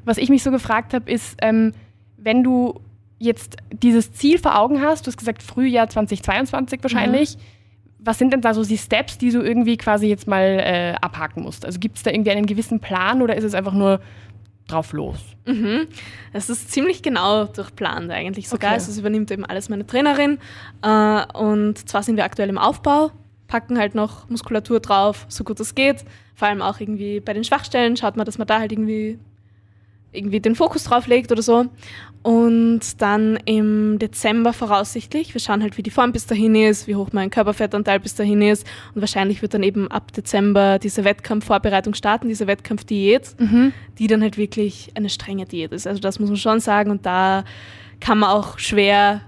was 0.06 0.18
ich 0.18 0.30
mich 0.30 0.44
so 0.44 0.52
gefragt 0.52 0.94
habe, 0.94 1.12
ist, 1.12 1.38
ähm, 1.42 1.74
wenn 2.18 2.44
du 2.44 2.80
jetzt 3.20 3.58
dieses 3.72 4.12
Ziel 4.14 4.38
vor 4.38 4.60
Augen 4.60 4.82
hast, 4.82 5.06
du 5.06 5.08
hast 5.08 5.18
gesagt 5.18 5.44
Frühjahr 5.44 5.88
2022 5.88 6.84
wahrscheinlich, 6.84 7.36
mhm. 7.36 7.42
was 8.00 8.18
sind 8.18 8.34
denn 8.34 8.42
da 8.42 8.54
so 8.54 8.64
die 8.64 8.78
Steps, 8.78 9.18
die 9.18 9.32
du 9.32 9.42
irgendwie 9.42 9.78
quasi 9.78 10.08
jetzt 10.08 10.28
mal 10.28 10.60
äh, 10.60 10.96
abhaken 11.02 11.44
musst? 11.44 11.66
Also 11.66 11.80
gibt 11.80 11.98
es 11.98 12.04
da 12.04 12.12
irgendwie 12.12 12.32
einen 12.32 12.46
gewissen 12.46 12.80
Plan 12.80 13.22
oder 13.22 13.36
ist 13.36 13.44
es 13.44 13.54
einfach 13.54 13.74
nur 13.74 14.02
drauf 14.68 14.94
los? 14.94 15.20
Mhm. 15.46 15.88
Das 16.32 16.50
ist 16.50 16.72
ziemlich 16.72 17.02
genau 17.02 17.46
durchplant 17.46 18.12
eigentlich 18.12 18.50
sogar. 18.50 18.72
Okay. 18.72 18.76
Also 18.76 18.92
es 18.92 18.98
übernimmt 18.98 19.30
eben 19.32 19.46
alles 19.46 19.70
meine 19.70 19.86
Trainerin. 19.86 20.40
Äh, 20.82 21.26
und 21.34 21.90
zwar 21.90 22.04
sind 22.04 22.18
wir 22.18 22.24
aktuell 22.24 22.50
im 22.50 22.58
Aufbau 22.58 23.12
packen 23.54 23.78
halt 23.78 23.94
noch 23.94 24.28
Muskulatur 24.30 24.80
drauf, 24.80 25.28
so 25.30 25.44
gut 25.44 25.60
es 25.60 25.76
geht. 25.76 26.04
Vor 26.34 26.48
allem 26.48 26.64
auch 26.64 26.80
irgendwie 26.80 27.20
bei 27.20 27.34
den 27.34 27.44
Schwachstellen 27.44 27.96
schaut 27.96 28.18
man, 28.18 28.26
dass 28.26 28.40
man 28.40 28.48
da 28.48 28.60
halt 28.60 28.72
irgendwie, 28.72 29.20
irgendwie 30.14 30.40
den 30.40 30.56
Fokus 30.56 30.86
drauf 30.86 31.08
legt 31.08 31.32
oder 31.32 31.42
so. 31.42 31.66
Und 32.22 33.02
dann 33.02 33.38
im 33.46 34.00
Dezember 34.00 34.54
voraussichtlich, 34.54 35.34
wir 35.34 35.42
schauen 35.42 35.62
halt, 35.62 35.78
wie 35.78 35.84
die 35.84 35.90
Form 35.90 36.14
bis 36.14 36.26
dahin 36.26 36.56
ist, 36.56 36.88
wie 36.88 36.96
hoch 36.96 37.10
mein 37.12 37.30
Körperfettanteil 37.30 38.00
bis 38.00 38.16
dahin 38.16 38.42
ist. 38.42 38.66
Und 38.96 39.02
wahrscheinlich 39.02 39.42
wird 39.42 39.54
dann 39.54 39.64
eben 39.64 39.90
ab 39.90 40.14
Dezember 40.14 40.80
diese 40.80 41.04
Wettkampfvorbereitung 41.04 41.94
starten, 41.94 42.30
diese 42.30 42.48
Wettkampfdiät, 42.48 43.36
mhm. 43.40 43.74
die 44.00 44.08
dann 44.08 44.22
halt 44.22 44.38
wirklich 44.38 44.92
eine 44.96 45.10
strenge 45.10 45.46
Diät 45.46 45.74
ist. 45.74 45.86
Also 45.86 46.00
das 46.00 46.20
muss 46.20 46.30
man 46.30 46.38
schon 46.38 46.60
sagen. 46.62 46.92
Und 46.92 47.06
da 47.06 47.44
kann 48.00 48.20
man 48.20 48.30
auch 48.30 48.58
schwer 48.58 49.22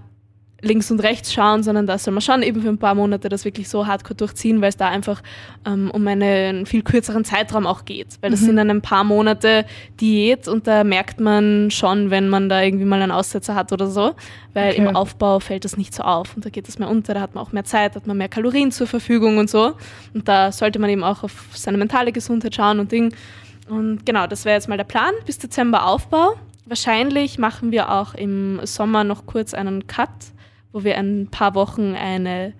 links 0.61 0.89
und 0.89 1.01
rechts 1.01 1.33
schauen, 1.33 1.63
sondern 1.63 1.85
da 1.85 1.97
soll 1.97 2.13
man 2.13 2.21
schon 2.21 2.41
eben 2.41 2.61
für 2.61 2.69
ein 2.69 2.77
paar 2.77 2.95
Monate 2.95 3.29
das 3.29 3.45
wirklich 3.45 3.69
so 3.69 3.85
hardcore 3.87 4.15
durchziehen, 4.15 4.61
weil 4.61 4.69
es 4.69 4.77
da 4.77 4.87
einfach 4.87 5.21
ähm, 5.65 5.91
um 5.91 6.07
einen 6.07 6.65
viel 6.65 6.81
kürzeren 6.81 7.25
Zeitraum 7.25 7.67
auch 7.67 7.85
geht. 7.85 8.17
Weil 8.21 8.31
das 8.31 8.41
mhm. 8.41 8.45
sind 8.45 8.55
dann 8.57 8.69
ein 8.69 8.81
paar 8.81 9.03
Monate 9.03 9.65
Diät 9.99 10.47
und 10.47 10.65
da 10.67 10.83
merkt 10.83 11.19
man 11.19 11.69
schon, 11.71 12.09
wenn 12.09 12.29
man 12.29 12.49
da 12.49 12.61
irgendwie 12.61 12.85
mal 12.85 13.01
einen 13.01 13.11
Aussetzer 13.11 13.55
hat 13.55 13.71
oder 13.73 13.87
so, 13.87 14.15
weil 14.53 14.71
okay. 14.71 14.81
im 14.81 14.95
Aufbau 14.95 15.39
fällt 15.39 15.65
das 15.65 15.77
nicht 15.77 15.93
so 15.93 16.03
auf 16.03 16.35
und 16.35 16.45
da 16.45 16.49
geht 16.49 16.67
es 16.67 16.79
mehr 16.79 16.89
unter, 16.89 17.13
da 17.13 17.21
hat 17.21 17.35
man 17.35 17.43
auch 17.43 17.51
mehr 17.51 17.65
Zeit, 17.65 17.95
hat 17.95 18.07
man 18.07 18.17
mehr 18.17 18.29
Kalorien 18.29 18.71
zur 18.71 18.87
Verfügung 18.87 19.37
und 19.37 19.49
so. 19.49 19.73
Und 20.13 20.27
da 20.27 20.51
sollte 20.51 20.79
man 20.79 20.89
eben 20.89 21.03
auch 21.03 21.23
auf 21.23 21.47
seine 21.53 21.77
mentale 21.77 22.11
Gesundheit 22.11 22.55
schauen 22.55 22.79
und 22.79 22.91
Ding. 22.91 23.13
Und 23.67 24.05
genau, 24.05 24.27
das 24.27 24.45
wäre 24.45 24.55
jetzt 24.55 24.69
mal 24.69 24.77
der 24.77 24.83
Plan, 24.83 25.13
bis 25.25 25.37
Dezember 25.37 25.85
Aufbau. 25.87 26.35
Wahrscheinlich 26.65 27.37
machen 27.37 27.71
wir 27.71 27.91
auch 27.91 28.13
im 28.15 28.59
Sommer 28.63 29.03
noch 29.03 29.25
kurz 29.25 29.53
einen 29.53 29.85
Cut 29.85 30.09
wo 30.75 30.83
wir 30.83 30.97
ein 30.97 31.29
paar 31.31 31.55
Wochen 31.55 31.95
eine 31.95 32.51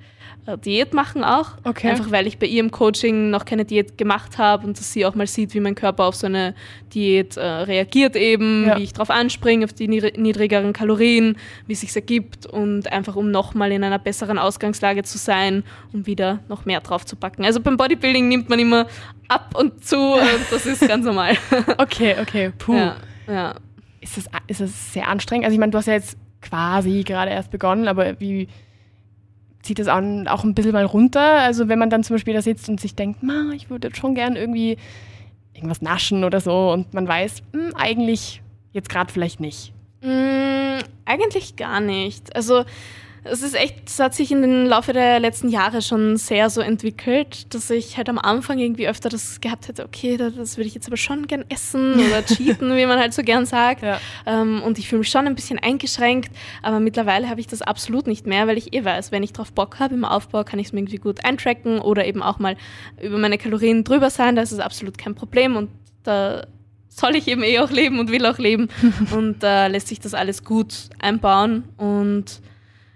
äh, 0.45 0.57
Diät 0.57 0.93
machen 0.93 1.25
auch. 1.25 1.50
Okay. 1.65 1.89
Einfach 1.89 2.12
weil 2.12 2.27
ich 2.27 2.39
bei 2.39 2.45
ihr 2.45 2.62
im 2.62 2.72
Coaching 2.72 3.29
noch 3.29 3.43
keine 3.43 3.65
Diät 3.65 3.98
gemacht 3.98 4.38
habe 4.38 4.65
und 4.65 4.79
dass 4.79 4.93
sie 4.93 5.05
auch 5.05 5.15
mal 5.15 5.27
sieht, 5.27 5.53
wie 5.53 5.60
mein 5.60 5.75
Körper 5.75 6.05
auf 6.05 6.15
so 6.15 6.27
eine 6.27 6.55
Diät 6.93 7.36
äh, 7.36 7.45
reagiert 7.45 8.15
eben, 8.15 8.67
ja. 8.67 8.77
wie 8.77 8.84
ich 8.84 8.93
darauf 8.93 9.10
anspringe, 9.10 9.65
auf 9.65 9.74
die 9.74 9.89
niedrigeren 9.89 10.72
Kalorien, 10.72 11.38
wie 11.67 11.74
es 11.74 11.81
sich 11.81 11.93
ergibt 11.93 12.45
und 12.45 12.89
einfach 12.89 13.17
um 13.17 13.31
nochmal 13.31 13.74
in 13.74 13.84
einer 13.84 14.00
besseren 14.00 14.39
Ausgangslage 14.39 15.03
zu 15.03 15.17
sein, 15.17 15.63
um 15.91 16.07
wieder 16.07 16.39
noch 16.48 16.63
mehr 16.63 16.79
drauf 16.79 17.05
zu 17.05 17.17
packen. 17.17 17.43
Also 17.43 17.60
beim 17.60 17.75
Bodybuilding 17.75 18.29
nimmt 18.29 18.48
man 18.48 18.60
immer 18.60 18.88
ab 19.27 19.55
und 19.60 19.86
zu 19.86 19.98
und 20.13 20.45
das 20.51 20.65
ist 20.65 20.88
ganz 20.88 21.05
normal. 21.05 21.36
okay, 21.79 22.15
okay, 22.22 22.53
puh. 22.57 22.75
Ja, 22.75 22.95
ja. 23.27 23.55
Ist, 24.00 24.15
das, 24.15 24.25
ist 24.48 24.62
das 24.62 24.93
sehr 24.93 25.10
anstrengend? 25.10 25.43
Also 25.45 25.55
ich 25.55 25.60
meine, 25.60 25.72
du 25.72 25.79
hast 25.79 25.88
ja 25.88 25.95
jetzt 25.95 26.15
quasi 26.46 27.04
gerade 27.04 27.32
erst 27.32 27.52
begonnen, 27.52 27.88
aber 27.88 28.20
wie 28.20 28.48
zieht 29.62 29.80
das 29.80 29.88
auch, 29.88 30.02
auch 30.28 30.44
ein 30.44 30.54
bisschen 30.54 30.72
mal 30.72 30.86
runter? 30.86 31.40
Also 31.42 31.68
wenn 31.68 31.80
man 31.80 31.90
dann 31.90 32.04
zum 32.04 32.16
Beispiel 32.16 32.34
da 32.34 32.42
sitzt 32.42 32.70
und 32.70 32.80
sich 32.80 32.96
denkt, 32.96 33.24
Ma, 33.24 33.52
ich 33.54 33.70
würde 33.70 33.94
schon 33.96 34.16
gern 34.16 34.36
irgendwie 34.36 34.78
irgendwas 35.54 35.82
naschen 35.82 36.24
oder 36.24 36.40
so 36.40 36.72
und 36.72 36.94
man 36.94 37.08
weiß, 37.08 37.42
mh, 37.52 37.62
hm, 37.62 37.75
eigentlich 37.75 38.42
jetzt 38.72 38.90
gerade 38.90 39.12
vielleicht 39.12 39.40
nicht. 39.40 39.74
Mm, 40.02 40.80
eigentlich 41.06 41.56
gar 41.56 41.80
nicht. 41.80 42.36
Also 42.36 42.66
es 43.27 43.41
ist 43.41 43.55
echt, 43.55 43.89
es 43.89 44.00
hat 44.00 44.13
sich 44.13 44.32
in 44.32 44.44
den 44.44 44.67
Laufe 44.67 44.94
der 44.94 45.20
letzten 45.20 45.50
Jahre 45.50 45.82
schon 45.82 46.15
sehr 46.15 46.51
so 46.51 46.62
entwickelt, 46.62 47.53
dass 47.55 47.72
ich 47.72 47.98
halt 47.98 48.08
am 48.08 48.20
Anfang 48.20 48.60
irgendwie 48.60 48.88
öfter 48.88 49.10
das 49.10 49.41
gehabt 49.41 49.67
hätte, 49.67 49.84
okay, 49.84 50.15
das 50.15 50.58
würde 50.58 50.67
ich 50.67 50.75
jetzt 50.75 50.88
aber 50.88 50.98
schon 50.98 51.25
gern 51.25 51.44
essen 51.50 51.96
oder 51.96 52.24
cheaten, 52.25 52.75
wie 52.77 52.86
man 52.86 53.00
halt 53.00 53.15
so 53.15 53.24
gern 53.24 53.48
sagt. 53.48 53.82
Ja. 53.82 54.00
Ähm, 54.27 54.62
und 54.62 54.77
ich 54.77 54.88
fühle 54.88 55.00
mich 55.00 55.10
schon 55.10 55.25
ein 55.25 55.34
bisschen 55.34 55.58
eingeschränkt, 55.58 56.32
aber 56.62 56.79
mittlerweile 56.79 57.27
habe 57.27 57.39
ich 57.39 57.48
das 57.48 57.63
absolut 57.63 58.05
nicht 58.05 58.27
mehr, 58.27 58.46
weil 58.46 58.60
ich 58.60 58.74
eh 58.74 58.86
weiß, 58.86 59.12
wenn 59.12 59.24
ich 59.24 59.34
drauf 59.34 59.51
Bock 59.51 59.79
habe 59.79 59.96
im 59.96 60.05
Aufbau, 60.05 60.44
kann 60.44 60.60
ich 60.60 60.67
es 60.67 60.74
mir 60.74 60.82
irgendwie 60.82 60.98
gut 60.98 61.25
eintracken 61.25 61.79
oder 61.79 62.05
eben 62.05 62.22
auch 62.22 62.38
mal 62.38 62.55
über 63.01 63.17
meine 63.17 63.39
Kalorien 63.39 63.84
drüber 63.84 64.12
sein, 64.12 64.36
da 64.36 64.44
ist 64.44 64.51
es 64.51 64.60
absolut 64.60 65.00
kein 65.00 65.15
Problem 65.15 65.55
und 65.55 65.70
da 66.03 66.46
soll 66.89 67.15
ich 67.15 67.27
eben 67.27 67.41
eh 67.41 67.58
auch 67.60 67.72
leben 67.72 68.00
und 68.00 68.12
will 68.12 68.25
auch 68.27 68.38
leben 68.38 68.70
und 69.12 69.41
da 69.41 69.65
äh, 69.65 69.70
lässt 69.70 69.88
sich 69.88 70.00
das 70.00 70.13
alles 70.13 70.44
gut 70.44 70.89
einbauen 71.00 71.63
und 71.77 72.41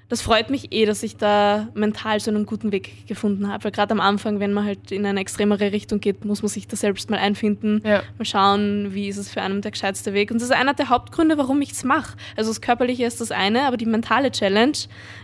das 0.09 0.21
freut 0.21 0.49
mich 0.49 0.73
eh, 0.73 0.85
dass 0.85 1.03
ich 1.03 1.17
da 1.17 1.69
mental 1.75 2.19
so 2.19 2.31
einen 2.31 2.47
guten 2.47 2.71
Weg 2.71 3.07
gefunden 3.07 3.47
habe. 3.47 3.63
Weil 3.63 3.71
gerade 3.71 3.91
am 3.91 4.01
Anfang, 4.01 4.39
wenn 4.39 4.53
man 4.53 4.65
halt 4.65 4.91
in 4.91 5.05
eine 5.05 5.19
extremere 5.19 5.71
Richtung 5.71 5.99
geht, 5.99 6.25
muss 6.25 6.41
man 6.41 6.49
sich 6.49 6.67
da 6.67 6.75
selbst 6.75 7.11
mal 7.11 7.19
einfinden, 7.19 7.81
ja. 7.85 8.01
mal 8.17 8.25
schauen, 8.25 8.93
wie 8.95 9.07
ist 9.07 9.17
es 9.17 9.29
für 9.29 9.43
einen 9.43 9.61
der 9.61 9.69
gescheitste 9.69 10.13
Weg. 10.13 10.31
Und 10.31 10.41
das 10.41 10.49
ist 10.49 10.55
einer 10.55 10.73
der 10.73 10.89
Hauptgründe, 10.89 11.37
warum 11.37 11.61
ich 11.61 11.73
es 11.73 11.83
mache. 11.83 12.17
Also 12.35 12.49
das 12.49 12.59
Körperliche 12.59 13.05
ist 13.05 13.21
das 13.21 13.31
eine, 13.31 13.67
aber 13.67 13.77
die 13.77 13.85
mentale 13.85 14.31
Challenge 14.31 14.77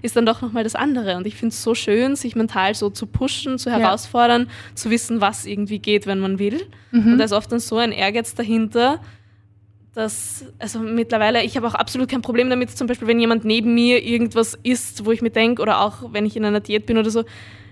ist 0.03 0.15
dann 0.15 0.25
doch 0.27 0.43
nochmal 0.43 0.63
das 0.63 0.75
andere. 0.75 1.17
Und 1.17 1.25
ich 1.25 1.35
finde 1.35 1.53
es 1.53 1.63
so 1.63 1.73
schön, 1.73 2.15
sich 2.15 2.35
mental 2.35 2.75
so 2.75 2.91
zu 2.91 3.07
pushen, 3.07 3.57
zu 3.57 3.71
herausfordern, 3.71 4.43
ja. 4.43 4.75
zu 4.75 4.91
wissen, 4.91 5.19
was 5.19 5.47
irgendwie 5.47 5.79
geht, 5.79 6.05
wenn 6.05 6.19
man 6.19 6.37
will. 6.37 6.61
Mhm. 6.91 7.13
Und 7.13 7.17
da 7.17 7.25
ist 7.25 7.31
oft 7.31 7.51
dann 7.51 7.59
so 7.59 7.77
ein 7.77 7.91
Ehrgeiz 7.91 8.35
dahinter, 8.35 9.01
dass, 9.95 10.45
also 10.59 10.79
mittlerweile, 10.79 11.43
ich 11.43 11.55
habe 11.55 11.67
auch 11.67 11.73
absolut 11.73 12.09
kein 12.09 12.21
Problem 12.21 12.49
damit, 12.49 12.69
zum 12.77 12.85
Beispiel, 12.87 13.07
wenn 13.07 13.19
jemand 13.19 13.45
neben 13.45 13.73
mir 13.73 14.03
irgendwas 14.03 14.57
isst, 14.61 15.05
wo 15.05 15.11
ich 15.11 15.21
mir 15.21 15.29
denke, 15.29 15.61
oder 15.61 15.79
auch 15.81 16.11
wenn 16.11 16.25
ich 16.25 16.35
in 16.35 16.43
einer 16.43 16.59
Diät 16.59 16.85
bin 16.85 16.97
oder 16.97 17.09
so, 17.09 17.23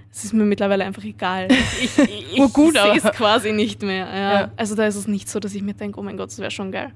es 0.09 0.23
ist 0.23 0.33
mir 0.33 0.45
mittlerweile 0.45 0.85
einfach 0.85 1.03
egal. 1.03 1.49
Ich, 1.81 1.97
ich, 1.97 2.09
oh 2.39 2.47
gut, 2.47 2.77
sehe 2.77 2.95
es 2.95 3.03
quasi 3.11 3.51
nicht 3.51 3.81
mehr. 3.81 4.07
Ja. 4.07 4.33
Ja. 4.33 4.51
Also 4.55 4.75
da 4.75 4.85
ist 4.85 4.95
es 4.95 5.07
nicht 5.07 5.27
so, 5.27 5.39
dass 5.39 5.53
ich 5.53 5.63
mir 5.63 5.73
denke, 5.73 5.99
oh 5.99 6.03
mein 6.03 6.17
Gott, 6.17 6.29
das 6.29 6.39
wäre 6.39 6.51
schon 6.51 6.71
geil. 6.71 6.91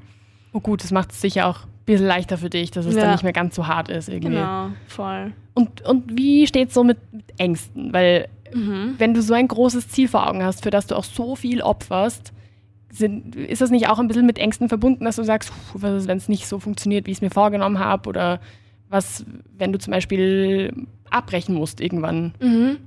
Oh 0.54 0.60
gut, 0.60 0.84
das 0.84 0.92
macht 0.92 1.12
es 1.12 1.20
sicher 1.20 1.48
auch 1.48 1.64
ein 1.64 1.70
bisschen 1.86 2.08
leichter 2.08 2.38
für 2.38 2.50
dich, 2.50 2.72
dass 2.72 2.86
es 2.86 2.96
ja. 2.96 3.02
dann 3.02 3.12
nicht 3.12 3.24
mehr 3.24 3.34
ganz 3.34 3.56
so 3.56 3.68
hart 3.68 3.90
ist 3.90 4.08
irgendwie. 4.08 4.36
Genau, 4.36 4.70
voll. 4.88 5.34
Und, 5.56 5.82
und 5.82 6.18
wie 6.18 6.48
steht 6.48 6.70
es 6.70 6.74
so 6.76 6.84
mit, 6.84 7.00
mit 7.12 7.26
Ängsten? 7.38 7.92
Weil 7.92 8.30
mhm. 8.54 8.96
wenn 8.98 9.14
du 9.14 9.22
so 9.22 9.34
ein 9.34 9.48
großes 9.48 9.90
Ziel 9.90 10.08
vor 10.08 10.28
Augen 10.28 10.44
hast, 10.44 10.64
für 10.64 10.70
das 10.70 10.88
du 10.88 10.96
auch 10.96 11.04
so 11.04 11.36
viel 11.36 11.62
opferst, 11.62 12.32
sind, 12.90 13.36
ist 13.36 13.62
das 13.62 13.70
nicht 13.70 13.90
auch 13.90 14.00
ein 14.00 14.08
bisschen 14.08 14.26
mit 14.26 14.40
Ängsten 14.40 14.70
verbunden, 14.70 15.06
dass 15.06 15.18
du 15.18 15.24
sagst, 15.24 15.52
was 15.74 16.04
ist, 16.04 16.08
wenn 16.08 16.18
es 16.18 16.30
nicht 16.30 16.48
so 16.48 16.60
funktioniert, 16.60 17.06
wie 17.06 17.12
ich 17.12 17.18
es 17.18 17.22
mir 17.22 17.30
vorgenommen 17.30 17.80
habe? 17.80 18.10
Oder 18.10 18.40
Was, 18.90 19.26
wenn 19.58 19.74
du 19.74 19.80
zum 19.80 19.92
Beispiel 19.92 20.74
abbrechen 21.10 21.56
musst 21.56 21.82
irgendwann? 21.82 22.34
Mhm. 22.40 22.78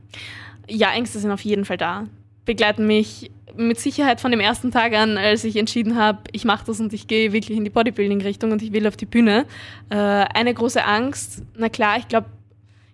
Ja, 0.68 0.92
Ängste 0.92 1.18
sind 1.18 1.30
auf 1.30 1.44
jeden 1.44 1.64
Fall 1.66 1.76
da. 1.76 2.04
Begleiten 2.46 2.86
mich 2.86 3.30
mit 3.56 3.78
Sicherheit 3.78 4.20
von 4.20 4.30
dem 4.30 4.40
ersten 4.40 4.70
Tag 4.70 4.94
an, 4.94 5.18
als 5.18 5.44
ich 5.44 5.56
entschieden 5.56 5.96
habe, 5.96 6.20
ich 6.32 6.44
mache 6.44 6.64
das 6.66 6.80
und 6.80 6.92
ich 6.92 7.06
gehe 7.06 7.32
wirklich 7.32 7.58
in 7.58 7.64
die 7.64 7.70
Bodybuilding-Richtung 7.70 8.52
und 8.52 8.62
ich 8.62 8.72
will 8.72 8.86
auf 8.86 8.96
die 8.96 9.06
Bühne. 9.06 9.44
Äh, 9.90 9.96
eine 9.96 10.54
große 10.54 10.84
Angst, 10.84 11.42
na 11.56 11.68
klar, 11.68 11.98
ich 11.98 12.08
glaube, 12.08 12.26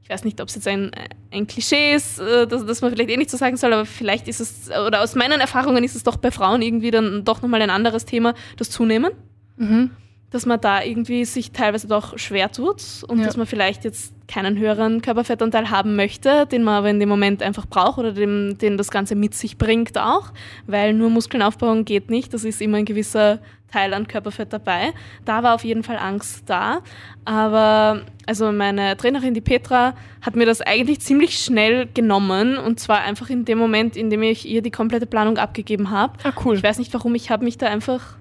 ich 0.07 0.11
weiß 0.11 0.23
nicht, 0.23 0.41
ob 0.41 0.49
es 0.49 0.55
jetzt 0.55 0.69
ein, 0.69 0.93
ein 1.33 1.49
Klischee 1.49 1.93
ist, 1.93 2.21
äh, 2.21 2.47
das, 2.47 2.65
das 2.65 2.81
man 2.81 2.93
vielleicht 2.93 3.11
eh 3.11 3.17
nicht 3.17 3.29
so 3.29 3.37
sagen 3.37 3.57
soll, 3.57 3.73
aber 3.73 3.85
vielleicht 3.85 4.29
ist 4.29 4.39
es, 4.39 4.71
oder 4.71 5.03
aus 5.03 5.17
meinen 5.17 5.41
Erfahrungen 5.41 5.83
ist 5.83 5.97
es 5.97 6.05
doch 6.05 6.17
bei 6.17 6.31
Frauen 6.31 6.63
irgendwie 6.63 6.93
dann 6.93 7.25
doch 7.25 7.43
nochmal 7.43 7.61
ein 7.61 7.71
anderes 7.71 8.05
Thema, 8.05 8.35
das 8.57 8.71
Zunehmen. 8.71 9.11
Mhm 9.57 9.91
dass 10.37 10.45
man 10.45 10.61
da 10.61 10.83
irgendwie 10.83 11.25
sich 11.25 11.51
teilweise 11.53 11.89
doch 11.89 12.19
schwer 12.19 12.53
tut 12.53 12.83
und 13.09 13.21
ja. 13.21 13.25
dass 13.25 13.39
man 13.39 13.47
vielleicht 13.47 13.85
jetzt 13.85 14.13
keinen 14.29 14.59
höheren 14.59 15.01
Körperfettanteil 15.01 15.71
haben 15.71 15.97
möchte, 15.97 16.45
den 16.47 16.63
man 16.63 16.75
aber 16.75 16.91
in 16.91 17.01
dem 17.01 17.09
Moment 17.09 17.43
einfach 17.43 17.65
braucht 17.65 17.99
oder 17.99 18.13
dem, 18.13 18.59
den 18.59 18.77
das 18.77 18.91
Ganze 18.91 19.15
mit 19.15 19.33
sich 19.35 19.57
bringt 19.57 19.97
auch, 19.97 20.33
weil 20.67 20.93
nur 20.93 21.09
Muskeln 21.09 21.43
aufbauen 21.43 21.87
geht 21.87 22.11
nicht, 22.11 22.35
das 22.35 22.45
ist 22.45 22.61
immer 22.61 22.77
ein 22.77 22.85
gewisser 22.85 23.39
Teil 23.73 23.95
an 23.95 24.07
Körperfett 24.07 24.53
dabei. 24.53 24.93
Da 25.25 25.43
war 25.43 25.55
auf 25.55 25.65
jeden 25.65 25.83
Fall 25.83 25.97
Angst 25.97 26.45
da, 26.51 26.83
aber 27.25 28.03
also 28.27 28.53
meine 28.53 28.95
Trainerin, 28.99 29.33
die 29.33 29.41
Petra, 29.41 29.95
hat 30.21 30.37
mir 30.37 30.45
das 30.45 30.61
eigentlich 30.61 31.01
ziemlich 31.01 31.39
schnell 31.39 31.87
genommen 31.87 32.59
und 32.59 32.79
zwar 32.79 33.01
einfach 33.01 33.31
in 33.31 33.47
dem 33.47 33.57
Moment, 33.57 33.97
in 33.97 34.11
dem 34.11 34.23
ich 34.23 34.47
ihr 34.47 34.61
die 34.61 34.71
komplette 34.71 35.07
Planung 35.07 35.39
abgegeben 35.39 35.91
habe. 35.91 36.13
Ah, 36.25 36.33
cool. 36.45 36.57
Ich 36.57 36.63
weiß 36.63 36.79
nicht 36.79 36.93
warum, 36.93 37.15
ich 37.15 37.31
habe 37.31 37.43
mich 37.43 37.57
da 37.57 37.69
einfach 37.69 38.19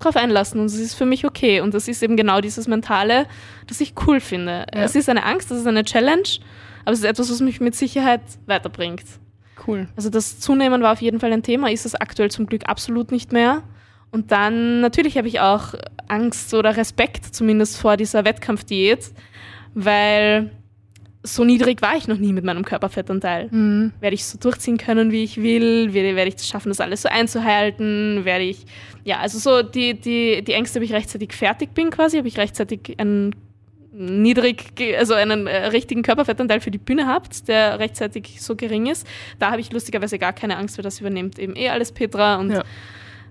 drauf 0.00 0.16
einlassen 0.16 0.60
und 0.60 0.66
es 0.66 0.78
ist 0.78 0.94
für 0.94 1.06
mich 1.06 1.24
okay. 1.24 1.60
Und 1.60 1.74
das 1.74 1.88
ist 1.88 2.02
eben 2.02 2.16
genau 2.16 2.40
dieses 2.40 2.66
Mentale, 2.66 3.26
das 3.66 3.80
ich 3.80 3.94
cool 4.06 4.20
finde. 4.20 4.66
Ja. 4.74 4.82
Es 4.82 4.94
ist 4.94 5.08
eine 5.08 5.24
Angst, 5.24 5.50
es 5.50 5.60
ist 5.60 5.66
eine 5.66 5.84
Challenge, 5.84 6.28
aber 6.84 6.92
es 6.92 7.00
ist 7.00 7.04
etwas, 7.04 7.30
was 7.30 7.40
mich 7.40 7.60
mit 7.60 7.74
Sicherheit 7.74 8.22
weiterbringt. 8.46 9.04
Cool. 9.66 9.88
Also 9.96 10.10
das 10.10 10.40
Zunehmen 10.40 10.82
war 10.82 10.92
auf 10.92 11.02
jeden 11.02 11.20
Fall 11.20 11.32
ein 11.32 11.42
Thema, 11.42 11.70
ist 11.70 11.86
es 11.86 11.94
aktuell 11.94 12.30
zum 12.30 12.46
Glück 12.46 12.68
absolut 12.68 13.12
nicht 13.12 13.32
mehr. 13.32 13.62
Und 14.10 14.32
dann 14.32 14.80
natürlich 14.80 15.16
habe 15.16 15.28
ich 15.28 15.40
auch 15.40 15.74
Angst 16.08 16.52
oder 16.54 16.76
Respekt 16.76 17.34
zumindest 17.34 17.78
vor 17.78 17.96
dieser 17.96 18.24
Wettkampfdiät, 18.24 19.12
weil 19.74 20.50
so 21.22 21.44
niedrig 21.44 21.82
war 21.82 21.96
ich 21.96 22.08
noch 22.08 22.16
nie 22.16 22.32
mit 22.32 22.44
meinem 22.44 22.64
Körperfettanteil. 22.64 23.48
Mhm. 23.50 23.92
Werde 24.00 24.14
ich 24.14 24.24
so 24.24 24.38
durchziehen 24.38 24.78
können, 24.78 25.12
wie 25.12 25.24
ich 25.24 25.36
will? 25.36 25.92
Werde, 25.92 26.16
werde 26.16 26.28
ich 26.28 26.36
es 26.36 26.46
schaffen, 26.46 26.70
das 26.70 26.80
alles 26.80 27.02
so 27.02 27.08
einzuhalten? 27.08 28.24
Werde 28.24 28.44
ich, 28.44 28.64
ja, 29.04 29.18
also 29.18 29.38
so 29.38 29.62
die, 29.62 29.94
die, 30.00 30.42
die 30.42 30.52
Ängste, 30.52 30.78
ob 30.78 30.84
ich 30.84 30.92
rechtzeitig 30.92 31.32
fertig 31.32 31.74
bin 31.74 31.90
quasi, 31.90 32.18
ob 32.18 32.26
ich 32.26 32.38
rechtzeitig 32.38 32.96
einen 32.98 33.34
niedrig, 33.92 34.72
also 34.98 35.14
einen 35.14 35.46
äh, 35.46 35.66
richtigen 35.66 36.02
Körperfettanteil 36.02 36.60
für 36.60 36.70
die 36.70 36.78
Bühne 36.78 37.06
habt, 37.06 37.48
der 37.48 37.78
rechtzeitig 37.78 38.40
so 38.40 38.56
gering 38.56 38.86
ist. 38.86 39.06
Da 39.38 39.50
habe 39.50 39.60
ich 39.60 39.72
lustigerweise 39.72 40.18
gar 40.18 40.32
keine 40.32 40.56
Angst, 40.56 40.78
weil 40.78 40.84
das 40.84 41.00
übernimmt 41.00 41.38
eben 41.38 41.56
eh 41.56 41.68
alles 41.68 41.92
Petra 41.92 42.36
und 42.36 42.52
ja. 42.52 42.62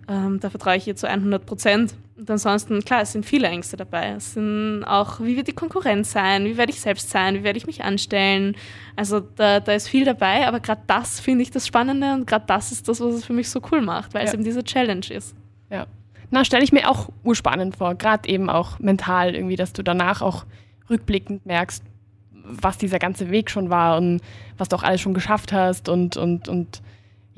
Ähm, 0.10 0.39
da 0.39 0.50
vertraue 0.50 0.75
ich 0.75 0.88
ihr 0.88 0.96
zu 0.96 1.08
100 1.08 1.46
Prozent. 1.46 1.94
Und 2.18 2.30
ansonsten, 2.30 2.84
klar, 2.84 3.01
es 3.01 3.13
sind 3.13 3.25
viele 3.25 3.48
Ängste 3.48 3.78
dabei. 3.78 4.10
Es 4.10 4.34
sind 4.34 4.84
auch, 4.84 5.22
wie 5.22 5.38
wird 5.38 5.48
die 5.48 5.54
Konkurrenz 5.54 6.12
sein? 6.12 6.46
Wie 6.46 6.58
werde 6.58 6.72
ich 6.72 6.82
selbst 6.82 7.12
sein? 7.12 7.36
Wie 7.36 7.44
werde 7.44 7.58
ich 7.58 7.68
mich 7.68 7.84
anstellen? 7.84 8.58
Also 8.96 9.20
da, 9.20 9.60
da 9.60 9.72
ist 9.72 9.88
viel 9.88 10.04
dabei, 10.04 10.48
aber 10.48 10.60
gerade 10.60 10.82
das 10.88 11.20
finde 11.20 11.44
ich 11.44 11.51
das 11.51 11.68
Spannende 11.68 12.13
und 12.13 12.28
gerade 12.28 12.46
das 12.48 12.72
ist 12.72 12.88
das, 12.89 13.00
was 13.00 13.13
es 13.13 13.25
für 13.25 13.34
mich 13.34 13.50
so 13.50 13.62
cool 13.72 13.82
macht, 13.82 14.13
weil 14.13 14.24
ja. 14.24 14.28
es 14.28 14.34
eben 14.34 14.44
diese 14.44 14.63
Challenge 14.63 15.06
ist. 15.10 15.36
Ja. 15.70 15.86
Na, 16.32 16.44
stelle 16.44 16.63
ich 16.63 16.72
mir 16.72 16.89
auch 16.89 17.10
urspannend 17.24 17.78
vor, 17.78 17.96
gerade 17.96 18.28
eben 18.28 18.50
auch 18.50 18.80
mental 18.80 19.36
irgendwie, 19.36 19.56
dass 19.56 19.74
du 19.74 19.84
danach 19.84 20.22
auch 20.22 20.46
rückblickend 20.89 21.46
merkst, 21.46 21.84
was 22.32 22.78
dieser 22.78 23.00
ganze 23.00 23.30
Weg 23.30 23.50
schon 23.50 23.70
war 23.70 23.98
und 23.98 24.22
was 24.58 24.70
du 24.70 24.75
auch 24.75 24.84
alles 24.84 25.01
schon 25.01 25.13
geschafft 25.13 25.54
hast 25.54 25.88
und, 25.88 26.18
und, 26.18 26.50
und 26.50 26.82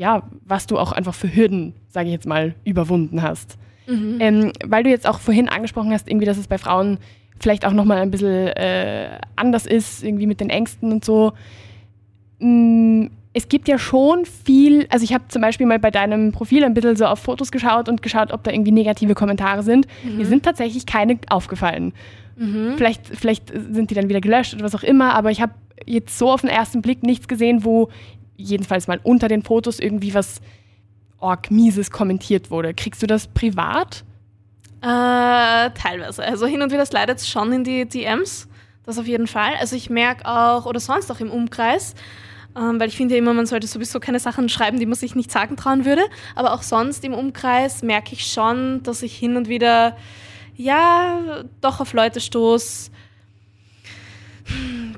ja, 0.01 0.23
was 0.47 0.65
du 0.65 0.79
auch 0.79 0.93
einfach 0.93 1.13
für 1.13 1.33
Hürden, 1.33 1.75
sage 1.87 2.07
ich 2.07 2.13
jetzt 2.13 2.25
mal, 2.25 2.55
überwunden 2.63 3.21
hast. 3.21 3.59
Mhm. 3.85 4.17
Ähm, 4.19 4.51
weil 4.65 4.81
du 4.81 4.89
jetzt 4.89 5.07
auch 5.07 5.19
vorhin 5.19 5.47
angesprochen 5.47 5.91
hast, 5.91 6.09
irgendwie, 6.09 6.25
dass 6.25 6.39
es 6.39 6.47
bei 6.47 6.57
Frauen 6.57 6.97
vielleicht 7.39 7.65
auch 7.67 7.71
nochmal 7.71 7.99
ein 7.99 8.09
bisschen 8.09 8.47
äh, 8.47 9.19
anders 9.35 9.67
ist, 9.67 10.03
irgendwie 10.03 10.25
mit 10.25 10.39
den 10.39 10.49
Ängsten 10.49 10.91
und 10.91 11.05
so. 11.05 11.33
Mm, 12.39 13.09
es 13.33 13.47
gibt 13.47 13.67
ja 13.67 13.77
schon 13.77 14.25
viel, 14.25 14.87
also 14.89 15.03
ich 15.03 15.13
habe 15.13 15.25
zum 15.27 15.43
Beispiel 15.43 15.67
mal 15.67 15.77
bei 15.77 15.91
deinem 15.91 16.31
Profil 16.31 16.63
ein 16.63 16.73
bisschen 16.73 16.95
so 16.95 17.05
auf 17.05 17.19
Fotos 17.19 17.51
geschaut 17.51 17.87
und 17.87 18.01
geschaut, 18.01 18.33
ob 18.33 18.43
da 18.43 18.51
irgendwie 18.51 18.71
negative 18.71 19.13
Kommentare 19.13 19.61
sind. 19.61 19.85
Mhm. 20.03 20.17
Mir 20.17 20.25
sind 20.25 20.41
tatsächlich 20.41 20.87
keine 20.87 21.19
aufgefallen. 21.29 21.93
Mhm. 22.37 22.73
Vielleicht, 22.75 23.05
vielleicht 23.05 23.49
sind 23.49 23.91
die 23.91 23.95
dann 23.95 24.09
wieder 24.09 24.19
gelöscht 24.19 24.55
oder 24.55 24.63
was 24.63 24.73
auch 24.73 24.83
immer, 24.83 25.13
aber 25.13 25.29
ich 25.29 25.41
habe 25.41 25.53
jetzt 25.85 26.17
so 26.17 26.31
auf 26.31 26.41
den 26.41 26.49
ersten 26.49 26.81
Blick 26.81 27.03
nichts 27.03 27.27
gesehen, 27.27 27.63
wo 27.63 27.89
jedenfalls 28.41 28.87
mal 28.87 28.99
unter 29.03 29.27
den 29.27 29.43
Fotos 29.43 29.79
irgendwie 29.79 30.13
was 30.13 30.41
org 31.19 31.51
mieses 31.51 31.91
kommentiert 31.91 32.51
wurde. 32.51 32.73
Kriegst 32.73 33.01
du 33.01 33.07
das 33.07 33.27
privat? 33.27 34.03
Äh, 34.81 35.69
teilweise. 35.71 36.23
Also 36.23 36.47
hin 36.47 36.61
und 36.61 36.71
wieder 36.71 36.85
leidet 36.91 37.19
es 37.19 37.29
schon 37.29 37.53
in 37.53 37.63
die 37.63 37.87
DMs. 37.87 38.47
Das 38.83 38.97
auf 38.97 39.05
jeden 39.05 39.27
Fall. 39.27 39.53
Also 39.59 39.75
ich 39.75 39.89
merke 39.89 40.25
auch, 40.25 40.65
oder 40.65 40.79
sonst 40.79 41.11
auch 41.11 41.19
im 41.19 41.29
Umkreis, 41.29 41.93
ähm, 42.57 42.79
weil 42.79 42.89
ich 42.89 42.97
finde 42.97 43.13
ja 43.13 43.19
immer, 43.19 43.33
man 43.33 43.45
sollte 43.45 43.67
sowieso 43.67 43.99
keine 43.99 44.19
Sachen 44.19 44.49
schreiben, 44.49 44.79
die 44.79 44.87
man 44.87 44.95
sich 44.95 45.13
nicht 45.13 45.31
sagen 45.31 45.55
trauen 45.55 45.85
würde. 45.85 46.01
Aber 46.35 46.53
auch 46.53 46.63
sonst 46.63 47.03
im 47.05 47.13
Umkreis 47.13 47.83
merke 47.83 48.13
ich 48.13 48.25
schon, 48.25 48.81
dass 48.81 49.03
ich 49.03 49.15
hin 49.15 49.37
und 49.37 49.47
wieder, 49.47 49.95
ja, 50.55 51.43
doch 51.61 51.79
auf 51.79 51.93
Leute 51.93 52.19
stoße, 52.19 52.91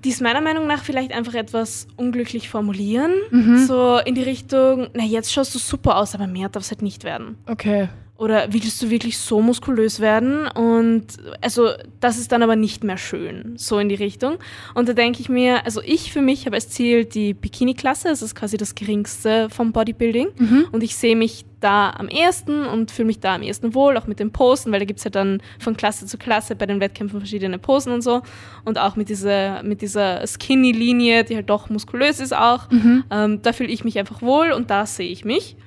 die 0.03 0.09
es 0.09 0.21
meiner 0.21 0.41
Meinung 0.41 0.67
nach 0.67 0.83
vielleicht 0.83 1.13
einfach 1.13 1.33
etwas 1.33 1.87
unglücklich 1.95 2.49
formulieren. 2.49 3.11
Mhm. 3.31 3.65
So 3.65 3.99
in 3.99 4.15
die 4.15 4.23
Richtung, 4.23 4.87
na 4.93 5.03
jetzt 5.03 5.31
schaust 5.31 5.55
du 5.55 5.59
super 5.59 5.97
aus, 5.97 6.15
aber 6.15 6.27
mehr 6.27 6.49
darf 6.49 6.63
es 6.63 6.71
halt 6.71 6.81
nicht 6.81 7.03
werden. 7.03 7.37
Okay. 7.47 7.89
Oder 8.23 8.53
willst 8.53 8.81
du 8.81 8.89
wirklich 8.89 9.17
so 9.17 9.41
muskulös 9.41 9.99
werden? 9.99 10.47
Und 10.47 11.07
also 11.41 11.71
das 11.99 12.17
ist 12.17 12.31
dann 12.31 12.41
aber 12.41 12.55
nicht 12.55 12.81
mehr 12.81 12.95
schön, 12.95 13.55
so 13.57 13.79
in 13.79 13.89
die 13.89 13.95
Richtung. 13.95 14.37
Und 14.73 14.87
da 14.87 14.93
denke 14.93 15.19
ich 15.19 15.27
mir, 15.27 15.65
also 15.65 15.81
ich 15.83 16.13
für 16.13 16.21
mich 16.21 16.45
habe 16.45 16.55
als 16.55 16.69
Ziel 16.69 17.03
die 17.03 17.33
Bikini-Klasse, 17.33 18.07
das 18.07 18.21
ist 18.21 18.33
quasi 18.33 18.55
das 18.55 18.75
geringste 18.75 19.49
vom 19.49 19.73
Bodybuilding. 19.73 20.29
Mhm. 20.37 20.65
Und 20.71 20.83
ich 20.83 20.95
sehe 20.95 21.17
mich 21.17 21.43
da 21.59 21.89
am 21.89 22.07
ehesten 22.07 22.65
und 22.65 22.91
fühle 22.91 23.07
mich 23.07 23.19
da 23.19 23.35
am 23.35 23.41
ehesten 23.41 23.73
wohl, 23.73 23.97
auch 23.97 24.07
mit 24.07 24.21
den 24.21 24.31
Posen, 24.31 24.71
weil 24.71 24.79
da 24.79 24.85
gibt 24.85 24.99
es 24.99 25.03
ja 25.03 25.11
dann 25.11 25.41
von 25.59 25.75
Klasse 25.75 26.05
zu 26.05 26.17
Klasse 26.17 26.55
bei 26.55 26.65
den 26.65 26.79
Wettkämpfen 26.79 27.19
verschiedene 27.19 27.59
Posen 27.59 27.91
und 27.91 28.03
so. 28.03 28.21
Und 28.63 28.77
auch 28.77 28.95
mit 28.95 29.09
dieser, 29.09 29.63
mit 29.63 29.81
dieser 29.81 30.25
Skinny-Linie, 30.25 31.25
die 31.25 31.35
halt 31.35 31.49
doch 31.49 31.69
muskulös 31.69 32.21
ist 32.21 32.33
auch. 32.33 32.71
Mhm. 32.71 33.03
Ähm, 33.11 33.41
da 33.41 33.51
fühle 33.51 33.69
ich 33.69 33.83
mich 33.83 33.99
einfach 33.99 34.21
wohl 34.21 34.53
und 34.53 34.69
da 34.69 34.85
sehe 34.85 35.09
ich 35.09 35.25
mich. 35.25 35.57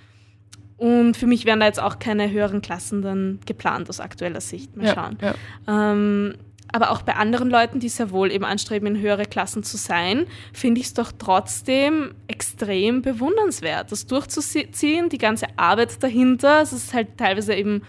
Und 0.77 1.17
für 1.17 1.27
mich 1.27 1.47
wären 1.47 1.61
da 1.61 1.67
jetzt 1.67 1.81
auch 1.81 1.99
keine 1.99 2.31
höheren 2.31 2.61
Klassen 2.61 3.03
dann 3.03 3.41
geplant 3.47 3.89
aus 3.89 4.01
aktueller 4.01 4.41
Sicht. 4.41 4.77
Mal 4.77 4.95
schauen. 4.95 5.19
Ja, 5.21 5.35
ja. 5.67 5.93
Ähm, 5.93 6.35
aber 6.73 6.91
auch 6.91 7.03
bei 7.03 7.15
anderen 7.15 7.49
Leuten, 7.49 7.81
die 7.81 7.89
sehr 7.89 8.11
wohl 8.11 8.31
eben 8.33 8.45
anstreben, 8.45 8.87
in 8.89 9.01
höhere 9.01 9.25
Klassen 9.25 9.63
zu 9.63 9.77
sein, 9.77 10.27
finde 10.53 10.81
ich 10.81 10.89
es 10.89 10.95
doch 10.95 11.13
trotzdem 11.17 12.15
extrem 12.27 13.03
bewundernswert, 13.03 13.93
das 13.93 14.07
durchzuziehen, 14.07 15.09
die 15.09 15.19
ganze 15.19 15.47
Arbeit 15.57 16.03
dahinter. 16.03 16.61
Es 16.61 16.73
ist 16.73 16.93
halt 16.93 17.17
teilweise 17.17 17.55
eben 17.55 17.83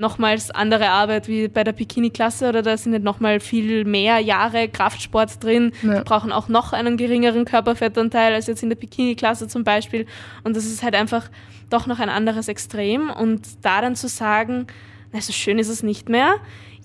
nochmals 0.00 0.50
andere 0.50 0.88
Arbeit 0.88 1.28
wie 1.28 1.48
bei 1.48 1.62
der 1.62 1.72
Bikini-Klasse 1.72 2.48
oder 2.48 2.62
da 2.62 2.76
sind 2.76 2.92
nicht 2.92 3.04
nochmal 3.04 3.38
viel 3.38 3.84
mehr 3.84 4.18
Jahre 4.18 4.68
Kraftsport 4.68 5.42
drin. 5.44 5.72
Ja. 5.82 5.98
Die 5.98 6.04
brauchen 6.04 6.32
auch 6.32 6.48
noch 6.48 6.72
einen 6.72 6.96
geringeren 6.96 7.44
Körperfettanteil 7.44 8.32
als 8.32 8.46
jetzt 8.46 8.62
in 8.62 8.70
der 8.70 8.76
Bikini-Klasse 8.76 9.46
zum 9.46 9.62
Beispiel. 9.62 10.06
Und 10.42 10.56
das 10.56 10.64
ist 10.64 10.82
halt 10.82 10.94
einfach 10.94 11.30
doch 11.68 11.86
noch 11.86 12.00
ein 12.00 12.08
anderes 12.08 12.48
Extrem. 12.48 13.10
Und 13.10 13.46
da 13.62 13.82
dann 13.82 13.94
zu 13.94 14.08
sagen, 14.08 14.66
na, 15.12 15.20
so 15.20 15.32
schön 15.32 15.58
ist 15.58 15.68
es 15.68 15.82
nicht 15.82 16.08
mehr. 16.08 16.36